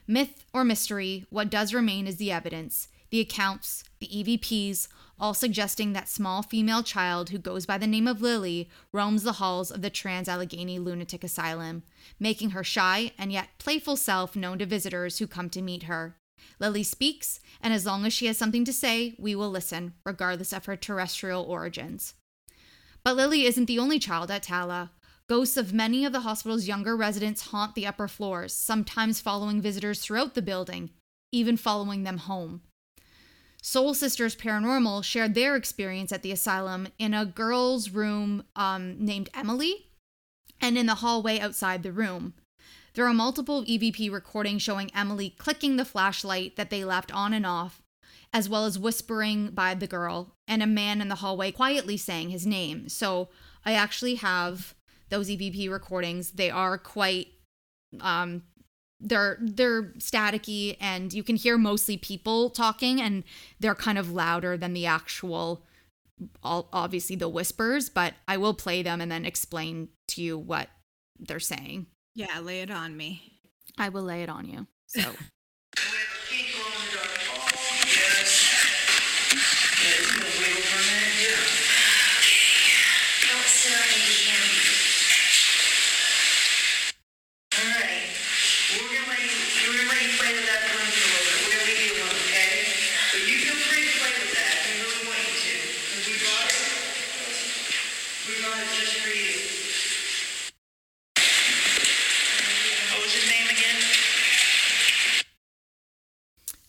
Myth 0.06 0.46
or 0.54 0.64
mystery, 0.64 1.26
what 1.28 1.50
does 1.50 1.74
remain 1.74 2.06
is 2.06 2.16
the 2.16 2.32
evidence, 2.32 2.88
the 3.10 3.20
accounts, 3.20 3.84
the 4.00 4.08
EVPs, 4.08 4.88
all 5.20 5.34
suggesting 5.34 5.92
that 5.92 6.08
small 6.08 6.42
female 6.42 6.82
child 6.82 7.30
who 7.30 7.38
goes 7.38 7.66
by 7.66 7.78
the 7.78 7.86
name 7.86 8.06
of 8.06 8.22
Lily 8.22 8.68
roams 8.92 9.22
the 9.22 9.34
halls 9.34 9.70
of 9.70 9.82
the 9.82 9.90
Trans 9.90 10.28
Allegheny 10.28 10.78
Lunatic 10.78 11.24
Asylum, 11.24 11.82
making 12.20 12.50
her 12.50 12.62
shy 12.62 13.12
and 13.18 13.32
yet 13.32 13.48
playful 13.58 13.96
self 13.96 14.36
known 14.36 14.58
to 14.58 14.66
visitors 14.66 15.18
who 15.18 15.26
come 15.26 15.50
to 15.50 15.62
meet 15.62 15.84
her. 15.84 16.16
Lily 16.60 16.82
speaks, 16.82 17.40
and 17.60 17.74
as 17.74 17.86
long 17.86 18.04
as 18.04 18.12
she 18.12 18.26
has 18.26 18.38
something 18.38 18.64
to 18.64 18.72
say, 18.72 19.16
we 19.18 19.34
will 19.34 19.50
listen, 19.50 19.94
regardless 20.04 20.52
of 20.52 20.66
her 20.66 20.76
terrestrial 20.76 21.42
origins. 21.42 22.14
But 23.02 23.16
Lily 23.16 23.44
isn't 23.44 23.66
the 23.66 23.78
only 23.78 23.98
child 23.98 24.30
at 24.30 24.44
Tala. 24.44 24.92
Ghosts 25.28 25.56
of 25.56 25.72
many 25.72 26.04
of 26.04 26.12
the 26.12 26.20
hospital's 26.20 26.68
younger 26.68 26.96
residents 26.96 27.48
haunt 27.48 27.74
the 27.74 27.86
upper 27.86 28.08
floors, 28.08 28.54
sometimes 28.54 29.20
following 29.20 29.60
visitors 29.60 30.00
throughout 30.00 30.34
the 30.34 30.42
building, 30.42 30.90
even 31.32 31.56
following 31.56 32.04
them 32.04 32.18
home. 32.18 32.62
Soul 33.62 33.94
Sisters 33.94 34.36
Paranormal 34.36 35.04
shared 35.04 35.34
their 35.34 35.56
experience 35.56 36.12
at 36.12 36.22
the 36.22 36.32
asylum 36.32 36.88
in 36.98 37.12
a 37.12 37.26
girl's 37.26 37.90
room 37.90 38.44
um, 38.56 38.96
named 38.98 39.28
Emily 39.34 39.88
and 40.60 40.78
in 40.78 40.86
the 40.86 40.96
hallway 40.96 41.38
outside 41.38 41.82
the 41.82 41.92
room. 41.92 42.34
There 42.94 43.06
are 43.06 43.14
multiple 43.14 43.64
EVP 43.64 44.10
recordings 44.10 44.62
showing 44.62 44.90
Emily 44.94 45.30
clicking 45.30 45.76
the 45.76 45.84
flashlight 45.84 46.56
that 46.56 46.70
they 46.70 46.84
left 46.84 47.14
on 47.14 47.32
and 47.32 47.46
off, 47.46 47.82
as 48.32 48.48
well 48.48 48.64
as 48.64 48.78
whispering 48.78 49.50
by 49.50 49.74
the 49.74 49.86
girl 49.86 50.34
and 50.46 50.62
a 50.62 50.66
man 50.66 51.00
in 51.00 51.08
the 51.08 51.16
hallway 51.16 51.52
quietly 51.52 51.96
saying 51.96 52.30
his 52.30 52.46
name. 52.46 52.88
So 52.88 53.28
I 53.64 53.74
actually 53.74 54.16
have 54.16 54.74
those 55.10 55.28
EVP 55.28 55.70
recordings. 55.70 56.32
They 56.32 56.50
are 56.50 56.78
quite 56.78 57.28
um 58.00 58.42
they're 59.00 59.38
they're 59.40 59.92
staticky 59.98 60.76
and 60.80 61.12
you 61.12 61.22
can 61.22 61.36
hear 61.36 61.56
mostly 61.56 61.96
people 61.96 62.50
talking 62.50 63.00
and 63.00 63.22
they're 63.60 63.74
kind 63.74 63.96
of 63.98 64.10
louder 64.10 64.56
than 64.56 64.72
the 64.72 64.86
actual 64.86 65.64
all, 66.42 66.68
obviously 66.72 67.14
the 67.14 67.28
whispers 67.28 67.88
but 67.88 68.14
i 68.26 68.36
will 68.36 68.54
play 68.54 68.82
them 68.82 69.00
and 69.00 69.10
then 69.12 69.24
explain 69.24 69.88
to 70.08 70.20
you 70.20 70.36
what 70.36 70.68
they're 71.20 71.38
saying 71.38 71.86
Yeah, 72.16 72.40
lay 72.40 72.60
it 72.60 72.70
on 72.72 72.96
me. 72.96 73.40
i 73.78 73.88
will 73.88 74.02
lay 74.02 74.22
it 74.24 74.28
on 74.28 74.48
you 74.48 74.66
so 74.86 75.00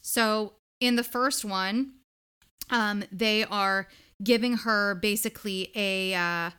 So 0.10 0.54
in 0.80 0.96
the 0.96 1.04
first 1.04 1.46
one, 1.46 1.94
um, 2.72 3.04
they 3.12 3.44
are 3.44 3.88
giving 4.24 4.58
her 4.58 4.96
basically 4.96 5.72
a 5.76 6.16
uh, 6.16 6.50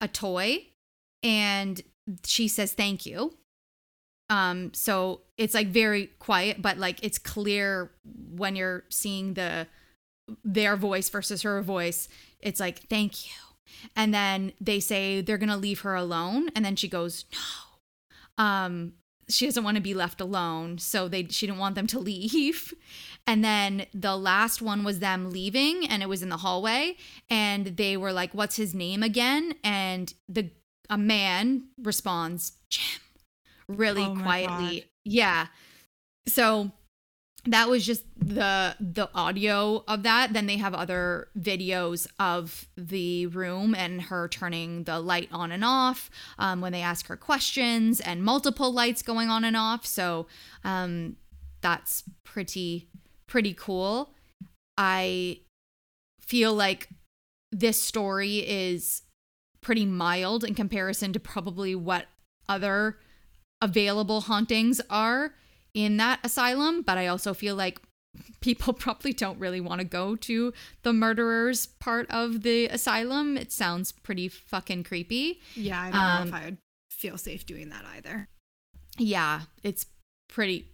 a 0.00 0.08
toy, 0.08 0.66
and 1.22 1.80
she 2.24 2.48
says 2.48 2.72
thank 2.72 3.06
you. 3.06 3.34
Um, 4.28 4.74
so 4.74 5.20
it's 5.38 5.54
like 5.54 5.68
very 5.68 6.08
quiet, 6.18 6.60
but 6.60 6.78
like 6.78 6.98
it's 7.04 7.18
clear 7.18 7.92
when 8.04 8.56
you're 8.56 8.82
seeing 8.88 9.34
the 9.34 9.68
their 10.44 10.74
voice 10.74 11.08
versus 11.08 11.42
her 11.42 11.62
voice. 11.62 12.08
It's 12.40 12.58
like 12.58 12.88
thank 12.88 13.26
you, 13.26 13.40
and 13.94 14.12
then 14.12 14.52
they 14.60 14.80
say 14.80 15.20
they're 15.20 15.38
gonna 15.38 15.56
leave 15.56 15.82
her 15.82 15.94
alone, 15.94 16.48
and 16.56 16.64
then 16.64 16.74
she 16.74 16.88
goes 16.88 17.24
no. 17.32 18.44
Um, 18.44 18.94
she 19.28 19.46
doesn't 19.46 19.64
want 19.64 19.76
to 19.76 19.82
be 19.82 19.94
left 19.94 20.20
alone 20.20 20.78
so 20.78 21.08
they 21.08 21.26
she 21.28 21.46
didn't 21.46 21.58
want 21.58 21.74
them 21.74 21.86
to 21.88 21.98
leave. 21.98 22.72
And 23.26 23.44
then 23.44 23.86
the 23.92 24.16
last 24.16 24.62
one 24.62 24.84
was 24.84 25.00
them 25.00 25.30
leaving 25.30 25.86
and 25.88 26.02
it 26.02 26.08
was 26.08 26.22
in 26.22 26.28
the 26.28 26.36
hallway 26.36 26.96
and 27.28 27.76
they 27.76 27.96
were 27.96 28.12
like 28.12 28.32
what's 28.34 28.56
his 28.56 28.74
name 28.74 29.02
again? 29.02 29.54
And 29.64 30.12
the 30.28 30.50
a 30.88 30.96
man 30.96 31.68
responds 31.82 32.52
jim 32.70 33.00
really 33.68 34.04
Oh 34.04 34.14
quietly. 34.22 34.80
God. 34.80 34.88
yeah. 35.04 35.46
So 36.28 36.70
that 37.46 37.68
was 37.68 37.86
just 37.86 38.04
the 38.18 38.74
the 38.80 39.08
audio 39.14 39.84
of 39.86 40.02
that. 40.02 40.32
Then 40.32 40.46
they 40.46 40.56
have 40.56 40.74
other 40.74 41.28
videos 41.38 42.06
of 42.18 42.68
the 42.76 43.26
room 43.26 43.74
and 43.74 44.02
her 44.02 44.28
turning 44.28 44.84
the 44.84 45.00
light 45.00 45.28
on 45.32 45.52
and 45.52 45.64
off 45.64 46.10
um, 46.38 46.60
when 46.60 46.72
they 46.72 46.82
ask 46.82 47.06
her 47.06 47.16
questions 47.16 48.00
and 48.00 48.22
multiple 48.22 48.72
lights 48.72 49.02
going 49.02 49.28
on 49.28 49.44
and 49.44 49.56
off. 49.56 49.86
So 49.86 50.26
um, 50.64 51.16
that's 51.60 52.04
pretty 52.24 52.88
pretty 53.26 53.54
cool. 53.54 54.10
I 54.76 55.40
feel 56.20 56.52
like 56.52 56.88
this 57.52 57.80
story 57.80 58.38
is 58.38 59.02
pretty 59.60 59.86
mild 59.86 60.44
in 60.44 60.54
comparison 60.54 61.12
to 61.12 61.20
probably 61.20 61.74
what 61.74 62.06
other 62.48 62.98
available 63.62 64.22
hauntings 64.22 64.80
are 64.90 65.34
in 65.76 65.98
that 65.98 66.18
asylum, 66.24 66.80
but 66.80 66.96
I 66.96 67.06
also 67.06 67.34
feel 67.34 67.54
like 67.54 67.80
people 68.40 68.72
probably 68.84 69.12
don't 69.12 69.38
really 69.38 69.60
want 69.60 69.80
to 69.80 69.86
go 69.86 70.16
to 70.16 70.52
the 70.82 70.92
murderers 70.92 71.66
part 71.66 72.10
of 72.10 72.42
the 72.42 72.66
asylum. 72.68 73.36
It 73.36 73.52
sounds 73.52 73.92
pretty 73.92 74.28
fucking 74.28 74.84
creepy. 74.84 75.40
Yeah, 75.54 75.80
I 75.82 75.90
don't 75.90 76.00
Um, 76.00 76.30
know 76.30 76.36
if 76.36 76.42
I 76.42 76.44
would 76.46 76.58
feel 76.90 77.18
safe 77.18 77.44
doing 77.44 77.68
that 77.68 77.84
either. 77.94 78.28
Yeah, 78.98 79.42
it's 79.62 79.84
pretty 80.28 80.72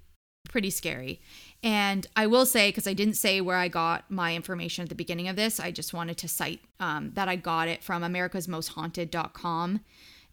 pretty 0.48 0.70
scary. 0.70 1.20
And 1.62 2.06
I 2.14 2.26
will 2.26 2.44
say 2.46 2.68
because 2.68 2.86
I 2.86 2.92
didn't 2.94 3.14
say 3.14 3.40
where 3.40 3.56
I 3.56 3.68
got 3.68 4.10
my 4.10 4.34
information 4.36 4.82
at 4.82 4.88
the 4.88 4.94
beginning 4.94 5.28
of 5.28 5.34
this, 5.36 5.58
I 5.58 5.70
just 5.70 5.94
wanted 5.94 6.16
to 6.18 6.28
cite 6.28 6.60
um, 6.78 7.12
that 7.14 7.28
I 7.28 7.36
got 7.36 7.68
it 7.68 7.82
from 7.82 8.02
americasmosthaunted.com. 8.02 9.80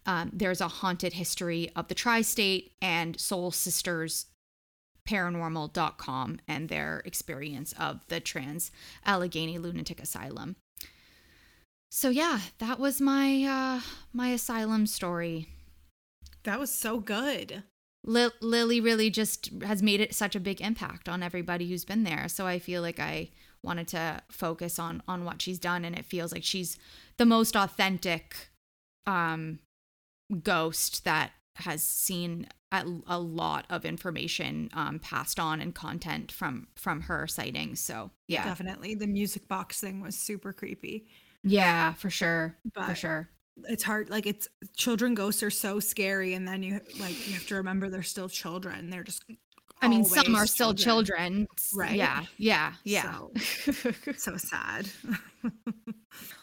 Um, 0.06 0.30
there's 0.32 0.60
a 0.60 0.68
haunted 0.68 1.14
history 1.14 1.70
of 1.76 1.88
the 1.88 1.94
tri-state 1.94 2.72
and 2.82 3.18
Soul 3.20 3.50
Sisters 3.50 4.26
paranormal.com 5.10 6.38
and 6.46 6.68
their 6.68 7.02
experience 7.04 7.74
of 7.78 8.06
the 8.08 8.20
trans 8.20 8.70
Allegheny 9.04 9.58
lunatic 9.58 10.00
asylum. 10.00 10.56
So 11.90 12.10
yeah, 12.10 12.40
that 12.58 12.78
was 12.78 13.00
my 13.00 13.44
uh 13.44 13.80
my 14.12 14.28
asylum 14.28 14.86
story. 14.86 15.48
That 16.44 16.60
was 16.60 16.72
so 16.72 17.00
good. 17.00 17.64
Li- 18.04 18.30
Lily 18.40 18.80
really 18.80 19.10
just 19.10 19.50
has 19.62 19.82
made 19.82 20.00
it 20.00 20.14
such 20.14 20.34
a 20.34 20.40
big 20.40 20.60
impact 20.60 21.08
on 21.08 21.22
everybody 21.22 21.68
who's 21.68 21.84
been 21.84 22.04
there. 22.04 22.28
So 22.28 22.46
I 22.46 22.58
feel 22.58 22.80
like 22.80 23.00
I 23.00 23.30
wanted 23.62 23.88
to 23.88 24.22
focus 24.30 24.78
on 24.78 25.02
on 25.08 25.24
what 25.24 25.42
she's 25.42 25.58
done, 25.58 25.84
and 25.84 25.98
it 25.98 26.06
feels 26.06 26.32
like 26.32 26.44
she's 26.44 26.78
the 27.18 27.26
most 27.26 27.56
authentic 27.56 28.50
um, 29.06 29.58
ghost 30.42 31.04
that 31.04 31.32
has 31.56 31.82
seen 31.82 32.46
a, 32.72 32.84
a 33.06 33.18
lot 33.18 33.66
of 33.70 33.84
information 33.84 34.70
um, 34.74 34.98
passed 34.98 35.40
on 35.40 35.60
and 35.60 35.74
content 35.74 36.30
from 36.32 36.68
from 36.74 37.02
her 37.02 37.26
sightings. 37.26 37.80
So 37.80 38.10
yeah, 38.28 38.44
Definitely. 38.44 38.94
The 38.94 39.06
music 39.06 39.48
box 39.48 39.80
thing 39.80 40.00
was 40.00 40.16
super 40.16 40.52
creepy. 40.52 41.06
yeah, 41.42 41.92
for 41.94 42.10
sure, 42.10 42.56
for 42.86 42.94
sure. 42.94 43.28
It's 43.64 43.82
hard 43.82 44.08
like 44.08 44.26
it's 44.26 44.48
children 44.76 45.14
ghosts 45.14 45.42
are 45.42 45.50
so 45.50 45.80
scary 45.80 46.34
and 46.34 46.46
then 46.48 46.62
you 46.62 46.80
like 46.98 47.28
you 47.28 47.34
have 47.34 47.46
to 47.48 47.56
remember 47.56 47.88
they're 47.90 48.02
still 48.02 48.28
children. 48.28 48.90
They're 48.90 49.04
just 49.04 49.24
I 49.82 49.88
mean, 49.88 50.04
some 50.04 50.34
are 50.34 50.46
still 50.46 50.74
children, 50.74 51.46
Right. 51.74 51.96
Yeah, 51.96 52.24
yeah, 52.36 52.74
yeah. 52.84 53.02
So, 53.02 53.32
so 54.16 54.36
sad. 54.36 54.88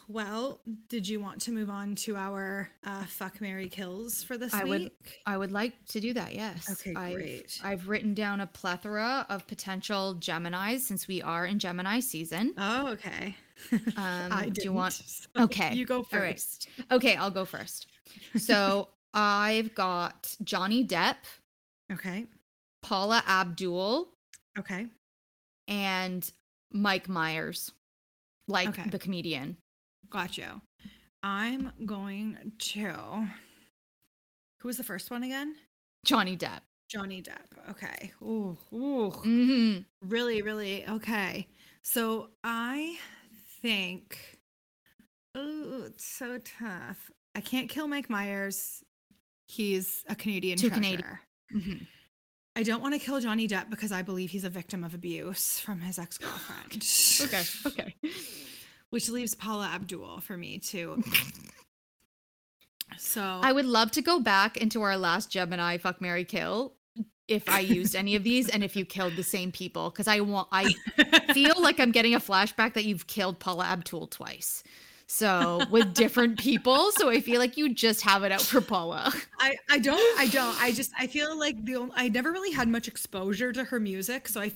well, 0.08 0.62
did 0.88 1.08
you 1.08 1.20
want 1.20 1.42
to 1.42 1.52
move 1.52 1.70
on 1.70 1.96
to 1.96 2.16
our 2.16 2.70
uh, 2.86 3.04
fuck 3.06 3.42
marry 3.42 3.68
kills 3.68 4.24
for 4.24 4.38
this 4.38 4.54
I 4.54 4.64
week? 4.64 4.70
would 4.70 4.92
I 5.26 5.38
would 5.38 5.52
like 5.52 5.74
to 5.88 6.00
do 6.00 6.14
that, 6.14 6.34
yes. 6.34 6.70
Okay, 6.72 6.94
I've, 6.96 7.14
great. 7.16 7.60
I've 7.64 7.88
written 7.90 8.14
down 8.14 8.40
a 8.42 8.48
plethora 8.48 9.26
of 9.30 9.46
potential 9.48 10.16
Geminis 10.20 10.80
since 10.82 11.08
we 11.08 11.22
are 11.22 11.46
in 11.46 11.60
Gemini 11.60 12.00
season. 12.00 12.54
Oh, 12.58 12.88
okay. 12.90 13.36
Um, 13.72 14.32
I 14.32 14.50
do 14.54 14.62
you 14.66 14.72
want- 14.74 14.94
so 14.94 15.28
Okay, 15.36 15.74
You 15.74 15.84
go 15.86 15.98
all 15.98 16.06
right. 16.12 16.34
first. 16.36 16.70
Okay, 16.92 17.16
I'll 17.16 17.32
go 17.32 17.44
first. 17.44 17.88
So 18.38 18.90
I've 19.16 19.74
got 19.74 20.36
Johnny 20.44 20.86
Depp, 20.86 21.16
Okay. 21.92 22.28
Paula 22.84 23.24
Abdul, 23.28 24.10
Okay. 24.60 24.86
and 25.68 26.32
Mike 26.72 27.10
Myers, 27.10 27.72
like 28.48 28.70
Okay. 28.70 28.90
the 28.92 29.00
comedian. 29.00 29.58
Got 30.10 30.38
you. 30.38 30.62
I'm 31.24 31.72
going 31.86 32.54
to. 32.58 33.28
Who 34.62 34.68
was 34.68 34.78
the 34.78 34.84
first 34.84 35.12
one 35.12 35.24
again? 35.24 35.56
Johnny 36.06 36.38
Depp. 36.38 36.62
Johnny 36.90 37.22
Depp. 37.22 37.70
Okay. 37.72 38.12
Ooh, 38.22 38.58
ooh. 38.74 39.10
hmm 39.12 39.78
Really, 40.02 40.42
really. 40.42 40.88
Okay. 40.88 41.48
So 41.84 42.30
I 42.44 42.98
think. 43.62 44.40
Ooh, 45.38 45.84
it's 45.88 46.06
so 46.06 46.40
tough. 46.40 47.12
I 47.36 47.42
can't 47.42 47.70
kill 47.70 47.88
Mike 47.88 48.10
Myers. 48.10 48.84
He's 49.48 50.04
a 50.08 50.16
Canadian 50.16 50.58
Too 50.58 50.70
treasure. 50.70 51.20
Canadian. 51.52 51.80
hmm 51.80 51.84
I 52.56 52.64
don't 52.64 52.82
want 52.82 52.96
to 52.96 53.00
kill 53.00 53.20
Johnny 53.20 53.48
Depp 53.48 53.70
because 53.70 53.92
I 53.92 54.02
believe 54.02 54.32
he's 54.32 54.44
a 54.44 54.50
victim 54.50 54.84
of 54.84 54.96
abuse 54.96 55.60
from 55.60 55.80
his 55.80 56.00
ex 56.00 56.18
girlfriend. 56.18 56.84
Okay, 57.22 57.44
okay. 57.68 57.96
Which 58.90 59.10
leaves 59.10 59.36
Paula 59.36 59.68
Abdul 59.74 60.22
for 60.22 60.38
me 60.38 60.60
too. 60.60 61.04
So 62.98 63.22
I 63.22 63.52
would 63.52 63.66
love 63.66 63.92
to 63.92 64.02
go 64.02 64.20
back 64.20 64.58
into 64.58 64.82
our 64.82 64.98
last 64.98 65.30
Gemini 65.30 65.78
fuck 65.78 66.02
marry 66.02 66.24
kill 66.24 66.74
if 67.28 67.50
I 67.50 67.60
used 67.60 67.96
any 67.96 68.16
of 68.16 68.24
these 68.24 68.50
and 68.50 68.64
if 68.64 68.76
you 68.76 68.86
killed 68.86 69.16
the 69.16 69.24
same 69.24 69.52
people 69.52 69.90
because 69.90 70.08
I 70.08 70.22
want 70.22 70.48
I 70.52 70.74
feel 71.34 71.62
like 71.62 71.80
I'm 71.80 71.92
getting 71.92 72.16
a 72.16 72.20
flashback 72.20 72.74
that 72.74 72.86
you've 72.86 73.08
killed 73.08 73.40
Paula 73.40 73.66
Abdul 73.66 74.08
twice. 74.08 74.64
So 75.10 75.62
with 75.72 75.94
different 75.94 76.38
people, 76.38 76.92
so 76.92 77.10
I 77.10 77.22
feel 77.22 77.40
like 77.40 77.56
you 77.56 77.74
just 77.74 78.02
have 78.02 78.24
it 78.24 78.32
out 78.32 78.42
for 78.42 78.60
Paula. 78.60 79.14
I, 79.40 79.56
I 79.70 79.80
don't 79.80 80.20
I 80.20 80.28
don't 80.28 80.62
I 80.62 80.72
just 80.72 80.92
I 80.98 81.08
feel 81.08 81.38
like 81.38 81.64
the 81.64 81.76
only, 81.76 81.94
I 81.96 82.10
never 82.10 82.32
really 82.32 82.52
had 82.52 82.68
much 82.68 82.88
exposure 82.88 83.52
to 83.54 83.64
her 83.64 83.80
music 83.80 84.28
so 84.28 84.42
I 84.42 84.52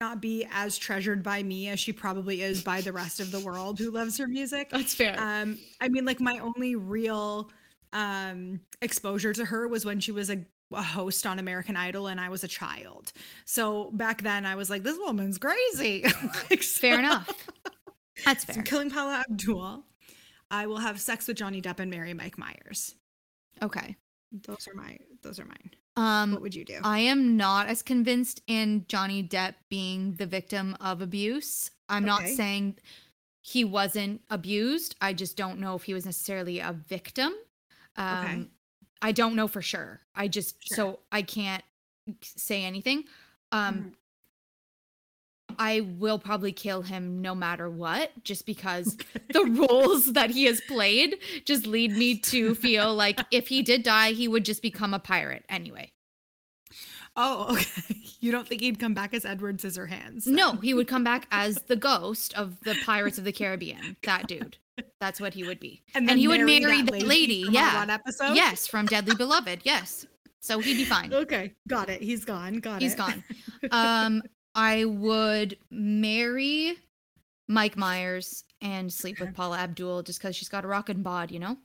not 0.00 0.20
be 0.20 0.46
as 0.50 0.78
treasured 0.78 1.22
by 1.22 1.42
me 1.42 1.68
as 1.68 1.78
she 1.78 1.92
probably 1.92 2.42
is 2.42 2.62
by 2.62 2.80
the 2.80 2.92
rest 2.92 3.20
of 3.20 3.30
the 3.30 3.40
world 3.40 3.78
who 3.78 3.90
loves 3.90 4.16
her 4.16 4.26
music. 4.26 4.70
That's 4.70 4.94
fair. 4.94 5.14
Um 5.18 5.58
I 5.80 5.88
mean 5.88 6.04
like 6.04 6.20
my 6.20 6.38
only 6.38 6.74
real 6.74 7.50
um 7.92 8.60
exposure 8.80 9.32
to 9.34 9.44
her 9.44 9.68
was 9.68 9.84
when 9.84 10.00
she 10.00 10.12
was 10.12 10.30
a, 10.30 10.44
a 10.72 10.82
host 10.82 11.26
on 11.26 11.38
American 11.38 11.76
Idol 11.76 12.06
and 12.06 12.18
I 12.18 12.30
was 12.30 12.44
a 12.44 12.48
child. 12.48 13.12
So 13.44 13.90
back 13.92 14.22
then 14.22 14.46
I 14.46 14.54
was 14.54 14.70
like 14.70 14.82
this 14.82 14.98
woman's 14.98 15.38
crazy. 15.38 16.04
Like, 16.50 16.62
fair 16.62 16.98
enough. 16.98 17.48
That's 18.24 18.44
fair. 18.44 18.56
So 18.56 18.62
killing 18.62 18.90
Paula 18.90 19.24
Abdul. 19.28 19.84
I 20.50 20.66
will 20.66 20.78
have 20.78 21.00
sex 21.00 21.28
with 21.28 21.36
Johnny 21.36 21.62
Depp 21.62 21.78
and 21.78 21.90
marry 21.90 22.12
Mike 22.12 22.36
Myers. 22.38 22.94
Okay. 23.62 23.96
Those 24.32 24.66
are 24.66 24.74
my 24.74 24.98
those 25.22 25.38
are 25.38 25.44
mine. 25.44 25.70
Um 26.00 26.32
What 26.32 26.42
would 26.42 26.54
you 26.54 26.64
do? 26.64 26.78
I 26.82 27.00
am 27.00 27.36
not 27.36 27.66
as 27.66 27.82
convinced 27.82 28.40
in 28.46 28.84
Johnny 28.88 29.22
Depp 29.22 29.54
being 29.68 30.14
the 30.14 30.26
victim 30.26 30.76
of 30.80 31.00
abuse. 31.02 31.70
I'm 31.88 32.04
not 32.04 32.22
saying 32.26 32.78
he 33.42 33.64
wasn't 33.64 34.22
abused. 34.30 34.94
I 35.00 35.12
just 35.12 35.36
don't 35.36 35.58
know 35.58 35.74
if 35.74 35.82
he 35.84 35.94
was 35.94 36.04
necessarily 36.06 36.58
a 36.60 36.72
victim. 36.72 37.32
Um, 37.96 38.16
Okay. 38.16 38.48
I 39.02 39.12
don't 39.12 39.34
know 39.34 39.48
for 39.48 39.62
sure. 39.62 40.00
I 40.14 40.28
just 40.28 40.56
Sure. 40.68 40.76
so 40.76 41.00
I 41.10 41.22
can't 41.22 41.64
say 42.22 42.64
anything. 42.64 43.04
Um, 43.52 43.74
Mhm. 43.74 43.94
I 45.58 45.80
will 45.80 46.18
probably 46.18 46.52
kill 46.52 46.82
him 46.82 47.20
no 47.20 47.34
matter 47.34 47.68
what, 47.70 48.10
just 48.24 48.46
because 48.46 48.96
the 49.32 49.44
roles 49.44 50.12
that 50.12 50.30
he 50.30 50.44
has 50.44 50.60
played 50.62 51.18
just 51.44 51.66
lead 51.66 51.92
me 51.92 52.18
to 52.18 52.54
feel 52.54 52.94
like 52.94 53.20
if 53.30 53.48
he 53.48 53.62
did 53.62 53.82
die, 53.82 54.12
he 54.12 54.28
would 54.28 54.44
just 54.44 54.62
become 54.62 54.94
a 54.94 54.98
pirate 54.98 55.44
anyway. 55.48 55.92
Oh, 57.16 57.52
okay. 57.54 57.96
You 58.22 58.30
don't 58.32 58.46
think 58.46 58.60
he'd 58.60 58.78
come 58.78 58.92
back 58.92 59.14
as 59.14 59.24
Edward 59.24 59.60
Scissorhands? 59.60 60.24
then? 60.24 60.34
No, 60.34 60.52
he 60.56 60.74
would 60.74 60.86
come 60.86 61.02
back 61.02 61.26
as 61.30 61.56
the 61.68 61.76
ghost 61.76 62.34
of 62.34 62.60
the 62.64 62.76
Pirates 62.84 63.16
of 63.16 63.24
the 63.24 63.32
Caribbean. 63.32 63.96
That 64.02 64.26
dude. 64.26 64.58
That's 65.00 65.22
what 65.22 65.32
he 65.32 65.42
would 65.42 65.58
be. 65.58 65.80
And, 65.94 66.02
And, 66.02 66.08
then 66.10 66.18
he 66.18 66.28
would 66.28 66.42
marry 66.42 66.82
that 66.82 67.02
lady. 67.02 67.44
from 67.44 67.54
yeah. 67.54 67.76
One 67.76 67.88
episode. 67.88 68.34
Yes, 68.34 68.66
from 68.66 68.84
Deadly 68.84 69.14
Beloved. 69.14 69.60
Yes. 69.64 70.06
So 70.40 70.58
he'd 70.58 70.74
be 70.74 70.84
fine. 70.84 71.14
Okay, 71.14 71.54
got 71.66 71.88
it. 71.88 72.02
He's 72.02 72.26
gone. 72.26 72.56
Got 72.56 72.82
He's 72.82 72.92
it. 72.92 73.00
He's 73.00 73.70
gone. 73.70 74.14
Um, 74.16 74.22
I 74.54 74.84
would 74.84 75.56
marry 75.70 76.76
Mike 77.48 77.76
Myers 77.76 78.44
and 78.60 78.92
sleep 78.92 79.20
with 79.20 79.34
Paula 79.34 79.58
Abdul 79.58 80.02
just 80.02 80.20
because 80.20 80.34
she's 80.36 80.48
got 80.48 80.64
a 80.64 80.68
rockin' 80.68 81.02
bod, 81.02 81.30
you 81.30 81.38
know? 81.38 81.56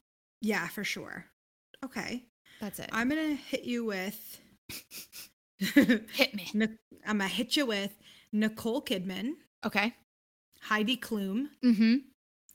yeah, 0.42 0.68
for 0.68 0.84
sure. 0.84 1.26
Okay, 1.84 2.24
That's 2.62 2.80
it. 2.80 2.90
I'm 2.94 3.10
gonna 3.10 3.34
hit 3.36 3.64
you 3.64 3.86
with. 3.86 4.40
Hit 5.60 6.34
me. 6.34 6.50
I'm 7.08 7.18
gonna 7.18 7.28
hit 7.28 7.56
you 7.56 7.66
with 7.66 7.92
Nicole 8.32 8.82
Kidman, 8.82 9.34
Okay. 9.66 9.94
Heidi 10.62 10.98
Klum, 10.98 11.48
Mm-hmm. 11.64 11.96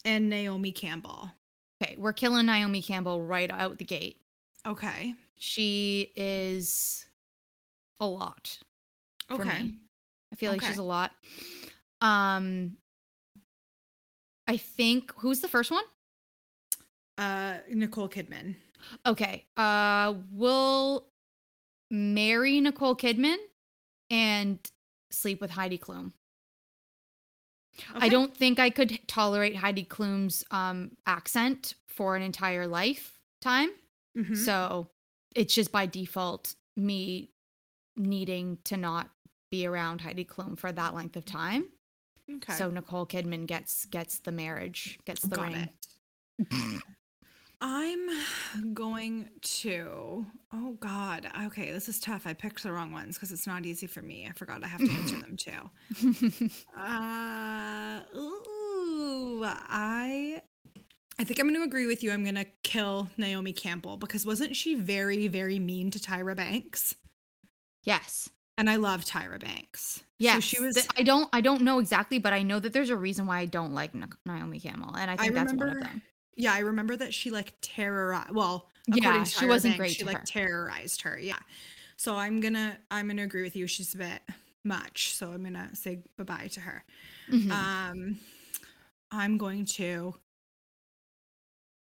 and 0.05 0.29
Naomi 0.31 0.73
Campbell. 0.73 1.31
Okay. 1.83 1.97
We're 1.99 2.13
killing 2.13 2.47
Naomi 2.47 2.83
Campbell 2.83 3.23
right 3.23 3.51
out 3.51 3.79
the 3.79 3.85
gate. 3.85 4.21
Okay. 4.67 5.15
She 5.37 6.13
is 6.17 7.07
a 8.01 8.07
lot. 8.07 8.59
for 9.29 9.35
Okay. 9.43 9.63
me. 9.63 9.75
I 10.41 10.45
feel 10.47 10.53
like 10.53 10.63
she's 10.63 10.79
a 10.79 10.83
lot. 10.83 11.13
Um 12.01 12.77
I 14.47 14.57
think 14.57 15.13
who's 15.19 15.41
the 15.41 15.49
first 15.49 15.71
one? 15.71 15.85
Uh, 17.19 17.59
Nicole 17.69 18.09
Kidman. 18.09 18.57
Okay. 19.07 19.47
Uh 19.57 20.15
we'll 20.33 21.07
marry 21.91 22.61
Nicole 22.61 22.97
Kidman 22.97 23.37
and 24.11 24.59
sleep 25.11 25.41
with 25.41 25.51
Heidi 25.51 25.79
Klum. 25.79 26.13
I 27.95 28.09
don't 28.09 28.37
think 28.37 28.59
I 28.59 28.71
could 28.71 28.99
tolerate 29.07 29.57
Heidi 29.57 29.85
Klum's 29.85 30.45
um, 30.51 30.97
accent 31.07 31.75
for 31.89 32.15
an 32.17 32.23
entire 32.23 32.67
lifetime. 32.67 33.71
Mhm. 34.19 34.37
So 34.37 34.91
it's 35.35 35.55
just 35.55 35.73
by 35.73 35.87
default 35.87 36.57
me 36.77 37.31
needing 37.97 38.59
to 38.65 38.77
not 38.77 39.11
be 39.51 39.67
around 39.67 40.01
Heidi 40.01 40.25
Klum 40.25 40.59
for 40.59 40.73
that 40.73 40.95
length 40.95 41.17
of 41.17 41.25
time. 41.25 41.67
okay. 42.37 42.55
So 42.55 42.71
Nicole 42.71 43.07
Kidman 43.07 43.47
gets 43.47 43.85
gets 43.87 44.21
the 44.21 44.33
marriage, 44.33 44.99
gets 45.05 45.23
the 45.23 45.37
Got 45.37 45.53
ring. 45.53 46.81
I'm 47.63 48.09
going 48.73 49.29
to. 49.43 50.25
Oh 50.53 50.77
God. 50.81 51.31
Okay, 51.47 51.71
this 51.73 51.89
is 51.89 52.01
tough. 52.01 52.27
I 52.27 52.33
picked 52.33 52.63
the 52.63 52.73
wrong 52.73 52.91
ones 52.91 53.17
because 53.17 53.33
it's 53.33 53.47
not 53.47 53.67
easy 53.67 53.87
for 53.87 54.01
me. 54.01 54.27
I 54.29 54.33
forgot 54.33 54.65
I 54.65 54.69
have 54.69 54.81
to 54.81 54.91
answer 54.91 55.17
them 55.17 55.37
too. 55.37 56.51
Uh, 56.79 58.01
ooh, 58.17 59.43
I. 59.45 60.41
I 61.19 61.25
think 61.25 61.39
I'm 61.39 61.49
going 61.49 61.61
to 61.61 61.65
agree 61.67 61.87
with 61.87 62.03
you. 62.03 62.13
I'm 62.13 62.23
going 62.23 62.35
to 62.37 62.47
kill 62.63 63.11
Naomi 63.19 63.53
Campbell 63.53 63.99
because 63.99 64.25
wasn't 64.25 64.57
she 64.57 64.75
very, 64.75 65.29
very 65.29 65.59
mean 65.59 65.91
to 65.91 65.99
Tyra 65.99 66.35
Banks? 66.35 66.95
Yes. 67.85 68.31
And 68.61 68.69
I 68.69 68.77
love 68.77 69.07
Tyra 69.07 69.41
Banks. 69.41 70.05
Yeah, 70.19 70.35
So 70.35 70.41
she 70.41 70.61
was. 70.61 70.75
Th- 70.75 70.87
I 70.99 71.03
don't 71.03 71.31
I 71.33 71.41
don't 71.41 71.63
know 71.63 71.79
exactly, 71.79 72.19
but 72.19 72.35
I 72.35 72.43
know 72.43 72.61
that 72.61 72.75
there's 72.75 72.91
a 72.91 72.97
reason 72.97 73.27
why 73.27 73.39
I 73.39 73.47
don't 73.47 73.73
like 73.73 73.93
Naomi 74.27 74.61
Campbell, 74.61 74.95
and 74.97 75.11
I 75.11 75.17
think 75.17 75.33
that's 75.33 75.55
one 75.55 75.69
of 75.71 75.81
them. 75.83 76.03
Yeah, 76.37 76.53
I 76.53 76.59
remember 76.59 76.95
that 76.97 77.15
she 77.15 77.31
like 77.31 77.55
terrorized. 77.63 78.33
Well, 78.35 78.69
Yeah, 78.87 79.25
to 79.25 79.31
she 79.31 79.47
Tyra 79.47 79.49
wasn't 79.49 79.73
Banks, 79.73 79.79
great 79.79 79.91
She 79.93 80.05
like 80.05 80.19
her. 80.19 80.25
terrorized 80.27 81.01
her. 81.03 81.19
Yeah. 81.19 81.39
So 81.97 82.17
I'm 82.17 82.41
gonna 82.41 82.77
I'm 82.91 83.09
gonna 83.09 83.23
agree 83.23 83.43
with 83.43 83.57
you. 83.57 83.67
She's 83.67 83.95
a 83.95 83.99
bit 83.99 84.21
much. 84.63 85.15
So 85.15 85.33
I'm 85.33 85.43
gonna 85.43 85.75
say 85.75 86.01
bye 86.19 86.25
bye 86.25 86.49
to 86.53 86.61
her. 86.61 86.85
Mhm. 87.31 87.51
Um, 87.51 88.19
I'm 89.11 89.39
going 89.39 89.65
to. 89.65 90.15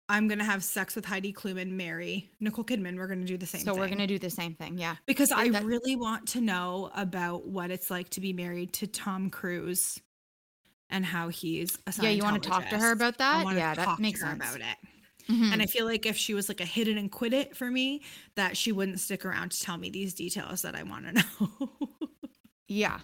I'm 0.09 0.27
gonna 0.27 0.43
have 0.43 0.63
sex 0.63 0.95
with 0.95 1.05
Heidi 1.05 1.31
Klum 1.33 1.59
and 1.59 1.77
marry 1.77 2.29
Nicole 2.39 2.65
Kidman. 2.65 2.97
We're 2.97 3.07
gonna 3.07 3.25
do 3.25 3.37
the 3.37 3.45
same. 3.45 3.61
Thing. 3.61 3.73
So 3.73 3.79
we're 3.79 3.87
gonna 3.89 4.05
do 4.07 4.19
the 4.19 4.29
same 4.29 4.53
thing. 4.53 4.77
Yeah. 4.77 4.95
because 5.05 5.31
I 5.31 5.49
that- 5.49 5.63
really 5.63 5.95
want 5.95 6.27
to 6.29 6.41
know 6.41 6.91
about 6.95 7.47
what 7.47 7.71
it's 7.71 7.89
like 7.89 8.09
to 8.11 8.21
be 8.21 8.33
married 8.33 8.73
to 8.73 8.87
Tom 8.87 9.29
Cruise, 9.29 9.99
and 10.89 11.05
how 11.05 11.29
he's 11.29 11.77
a 11.87 11.93
Yeah, 12.01 12.09
you 12.09 12.21
wanna 12.23 12.39
talk 12.39 12.67
to 12.69 12.77
her 12.77 12.91
about 12.91 13.17
that? 13.17 13.45
Yeah, 13.55 13.73
that 13.75 13.85
talk 13.85 13.95
to 13.97 14.01
makes 14.01 14.21
her 14.21 14.27
sense. 14.27 14.43
about 14.43 14.59
it. 14.59 14.77
Mhm. 15.31 15.53
And 15.53 15.61
I 15.61 15.65
feel 15.67 15.85
like 15.85 16.05
if 16.05 16.17
she 16.17 16.33
was 16.33 16.49
like 16.49 16.59
a 16.59 16.65
hit 16.65 16.89
it 16.89 16.97
and 16.97 17.09
quit 17.09 17.31
it 17.33 17.55
for 17.55 17.71
me, 17.71 18.01
that 18.35 18.57
she 18.57 18.73
wouldn't 18.73 18.99
stick 18.99 19.23
around 19.25 19.51
to 19.53 19.59
tell 19.61 19.77
me 19.77 19.89
these 19.89 20.13
details 20.13 20.61
that 20.63 20.75
I 20.75 20.83
want 20.83 21.05
to 21.05 21.13
know. 21.39 21.69
yeah. 22.67 22.99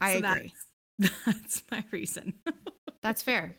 I 0.00 0.18
So 0.20 0.26
agree. 0.26 0.52
That's, 0.98 1.14
that's 1.26 1.62
my 1.70 1.84
reason. 1.92 2.34
That's 3.02 3.22
fair. 3.22 3.56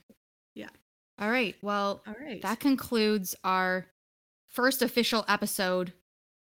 All 1.22 1.30
right. 1.30 1.56
Well, 1.62 2.04
All 2.08 2.16
right. 2.20 2.42
that 2.42 2.60
concludes 2.60 3.36
our 3.44 3.86
first 4.50 4.82
official 4.82 5.24
episode 5.28 5.94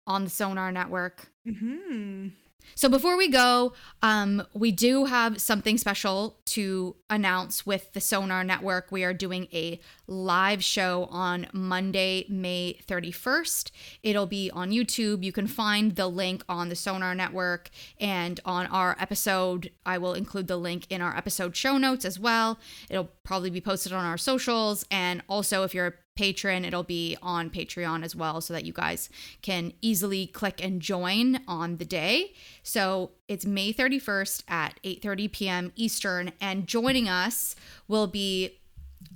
on 0.06 0.24
the 0.24 0.30
Sonar 0.30 0.72
Network. 0.72 1.28
hmm 1.46 2.28
So 2.74 2.88
before 2.88 3.16
we 3.16 3.28
go, 3.28 3.72
um, 4.02 4.46
we 4.54 4.72
do 4.72 5.04
have 5.04 5.40
something 5.40 5.78
special 5.78 6.38
to 6.46 6.96
announce 7.10 7.64
with 7.66 7.92
the 7.92 8.00
Sonar 8.00 8.44
Network. 8.44 8.90
We 8.90 9.04
are 9.04 9.14
doing 9.14 9.48
a 9.52 9.80
live 10.06 10.64
show 10.64 11.06
on 11.10 11.46
Monday, 11.52 12.26
May 12.28 12.78
31st. 12.86 13.70
It'll 14.02 14.26
be 14.26 14.50
on 14.50 14.70
YouTube. 14.70 15.22
You 15.22 15.32
can 15.32 15.46
find 15.46 15.96
the 15.96 16.08
link 16.08 16.44
on 16.48 16.68
the 16.68 16.76
Sonar 16.76 17.14
Network 17.14 17.70
and 18.00 18.40
on 18.44 18.66
our 18.66 18.96
episode. 18.98 19.70
I 19.86 19.98
will 19.98 20.14
include 20.14 20.48
the 20.48 20.56
link 20.56 20.86
in 20.90 21.00
our 21.00 21.16
episode 21.16 21.56
show 21.56 21.78
notes 21.78 22.04
as 22.04 22.18
well. 22.18 22.58
It'll 22.90 23.10
probably 23.24 23.50
be 23.50 23.60
posted 23.60 23.92
on 23.92 24.04
our 24.04 24.18
socials. 24.18 24.84
And 24.90 25.22
also, 25.28 25.62
if 25.62 25.74
you're 25.74 25.96
patron, 26.14 26.64
it'll 26.64 26.82
be 26.82 27.16
on 27.22 27.50
Patreon 27.50 28.04
as 28.04 28.14
well 28.14 28.40
so 28.40 28.52
that 28.52 28.64
you 28.64 28.72
guys 28.72 29.08
can 29.40 29.72
easily 29.80 30.26
click 30.26 30.62
and 30.62 30.80
join 30.80 31.40
on 31.48 31.76
the 31.76 31.84
day. 31.84 32.32
So 32.62 33.12
it's 33.28 33.46
May 33.46 33.72
31st 33.72 34.44
at 34.48 34.78
8:30 34.84 35.32
p.m. 35.32 35.72
Eastern 35.76 36.32
and 36.40 36.66
joining 36.66 37.08
us 37.08 37.56
will 37.88 38.06
be 38.06 38.58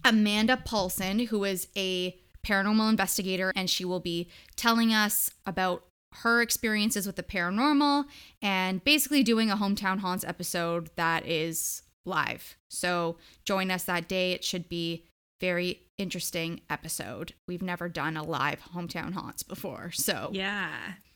Amanda 0.04 0.56
Paulson 0.56 1.18
who 1.26 1.44
is 1.44 1.68
a 1.76 2.16
paranormal 2.44 2.88
investigator 2.88 3.52
and 3.56 3.68
she 3.68 3.84
will 3.84 4.00
be 4.00 4.28
telling 4.54 4.92
us 4.92 5.30
about 5.44 5.84
her 6.22 6.40
experiences 6.40 7.06
with 7.06 7.16
the 7.16 7.22
paranormal 7.22 8.04
and 8.40 8.82
basically 8.84 9.22
doing 9.22 9.50
a 9.50 9.56
hometown 9.56 9.98
haunts 9.98 10.24
episode 10.24 10.90
that 10.96 11.26
is 11.26 11.82
live. 12.06 12.56
So 12.68 13.16
join 13.44 13.70
us 13.70 13.84
that 13.84 14.08
day. 14.08 14.32
It 14.32 14.44
should 14.44 14.68
be 14.68 15.04
very 15.40 15.82
interesting 15.98 16.60
episode. 16.70 17.34
We've 17.46 17.62
never 17.62 17.88
done 17.88 18.16
a 18.16 18.22
live 18.22 18.60
hometown 18.74 19.12
haunts 19.12 19.42
before. 19.42 19.90
So 19.92 20.30
Yeah. 20.32 20.70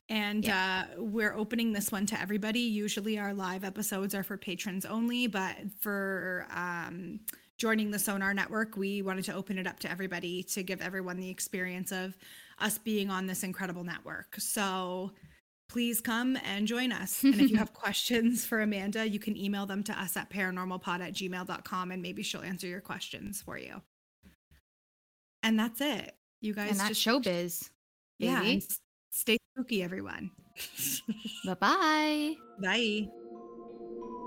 And 0.08 0.48
uh, 0.48 0.84
we're 0.96 1.34
opening 1.34 1.72
this 1.72 1.92
one 1.92 2.04
to 2.06 2.20
everybody. 2.20 2.58
Usually 2.58 3.16
our 3.16 3.32
live 3.32 3.62
episodes 3.62 4.12
are 4.12 4.24
for 4.24 4.36
patrons 4.36 4.84
only, 4.84 5.28
but 5.28 5.54
for 5.78 6.48
um, 6.52 7.20
joining 7.58 7.92
the 7.92 7.98
Sonar 8.00 8.34
Network, 8.34 8.76
we 8.76 9.02
wanted 9.02 9.24
to 9.26 9.34
open 9.34 9.56
it 9.56 9.68
up 9.68 9.78
to 9.80 9.90
everybody 9.90 10.42
to 10.42 10.64
give 10.64 10.80
everyone 10.80 11.18
the 11.18 11.30
experience 11.30 11.92
of 11.92 12.16
us 12.58 12.76
being 12.76 13.08
on 13.08 13.26
this 13.28 13.44
incredible 13.44 13.84
network. 13.84 14.34
So 14.40 15.12
please 15.68 16.00
come 16.00 16.36
and 16.44 16.66
join 16.66 16.90
us. 16.90 17.22
And 17.22 17.34
if 17.40 17.48
you 17.48 17.56
have 17.58 17.72
questions 17.74 18.44
for 18.44 18.60
Amanda, 18.60 19.08
you 19.08 19.20
can 19.20 19.36
email 19.36 19.64
them 19.64 19.84
to 19.84 19.92
us 19.92 20.16
at 20.16 20.28
paranormalpod 20.28 21.00
at 21.00 21.12
gmail.com 21.12 21.90
and 21.92 22.02
maybe 22.02 22.24
she'll 22.24 22.42
answer 22.42 22.66
your 22.66 22.80
questions 22.80 23.40
for 23.40 23.56
you. 23.56 23.80
And 25.42 25.58
that's 25.58 25.80
it. 25.80 26.14
You 26.40 26.54
guys 26.54 26.70
and 26.70 26.80
that's 26.80 26.90
just 26.90 27.06
showbiz. 27.06 27.70
yeah, 28.18 28.40
baby. 28.40 28.52
and 28.54 28.62
s- 28.62 28.80
stay 29.10 29.38
spooky, 29.54 29.82
everyone. 29.82 30.30
Bye-bye. 31.46 32.34
Bye. 32.62 33.06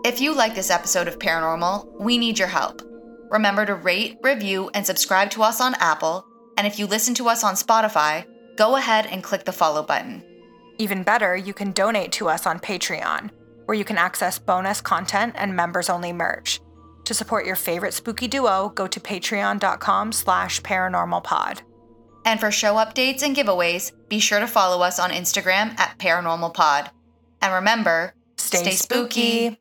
If 0.05 0.20
you 0.20 0.36
like 0.36 0.55
this 0.55 0.70
episode 0.70 1.07
of 1.07 1.20
Paranormal, 1.20 1.99
we 2.01 2.18
need 2.18 2.38
your 2.39 2.47
help. 2.47 2.82
Remember 3.30 3.66
to 3.66 3.76
rate, 3.76 4.18
review, 4.22 4.70
and 4.74 4.86
subscribe 4.86 5.30
to 5.32 5.43
us 5.43 5.61
on 5.61 5.76
Apple. 5.76 6.26
And 6.57 6.68
if 6.68 6.78
you 6.78 6.86
listen 6.88 7.14
to 7.16 7.30
us 7.30 7.43
on 7.43 7.55
Spotify, 7.55 8.26
go 8.57 8.76
ahead 8.76 9.05
and 9.07 9.24
click 9.24 9.43
the 9.45 9.51
follow 9.51 9.82
button. 9.84 10.24
Even 10.78 11.03
better, 11.03 11.36
you 11.36 11.53
can 11.53 11.72
donate 11.72 12.11
to 12.14 12.28
us 12.28 12.45
on 12.45 12.59
Patreon, 12.59 13.30
where 13.66 13.78
you 13.78 13.86
can 13.86 13.97
access 13.97 14.38
bonus 14.39 14.82
content 14.82 15.34
and 15.38 15.55
members-only 15.55 16.14
merch. 16.14 16.59
To 17.06 17.14
support 17.14 17.45
your 17.45 17.56
favorite 17.56 17.93
spooky 17.93 18.28
duo, 18.28 18.70
go 18.70 18.88
to 18.88 18.99
patreon.com 18.99 20.12
slash 20.12 20.62
paranormalpod. 20.62 21.62
And 22.26 22.39
for 22.39 22.51
show 22.51 22.76
updates 22.76 23.22
and 23.24 23.36
giveaways, 23.36 23.91
be 24.08 24.20
sure 24.20 24.39
to 24.39 24.47
follow 24.47 24.82
us 24.82 24.99
on 24.99 25.12
Instagram 25.12 25.78
at 25.78 25.97
Paranormal 25.99 26.54
Pod. 26.54 26.89
And 27.41 27.54
remember, 27.54 28.14
Stay, 28.38 28.72
spooky. 28.72 29.60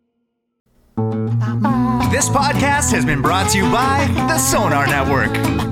This 2.13 2.29
podcast 2.29 2.93
has 2.93 3.05
been 3.05 3.23
brought 3.23 3.51
to 3.51 3.59
you 3.59 3.65
by 3.73 4.07
the 4.29 4.39
Sonar 4.39 4.87
Network. 4.87 5.72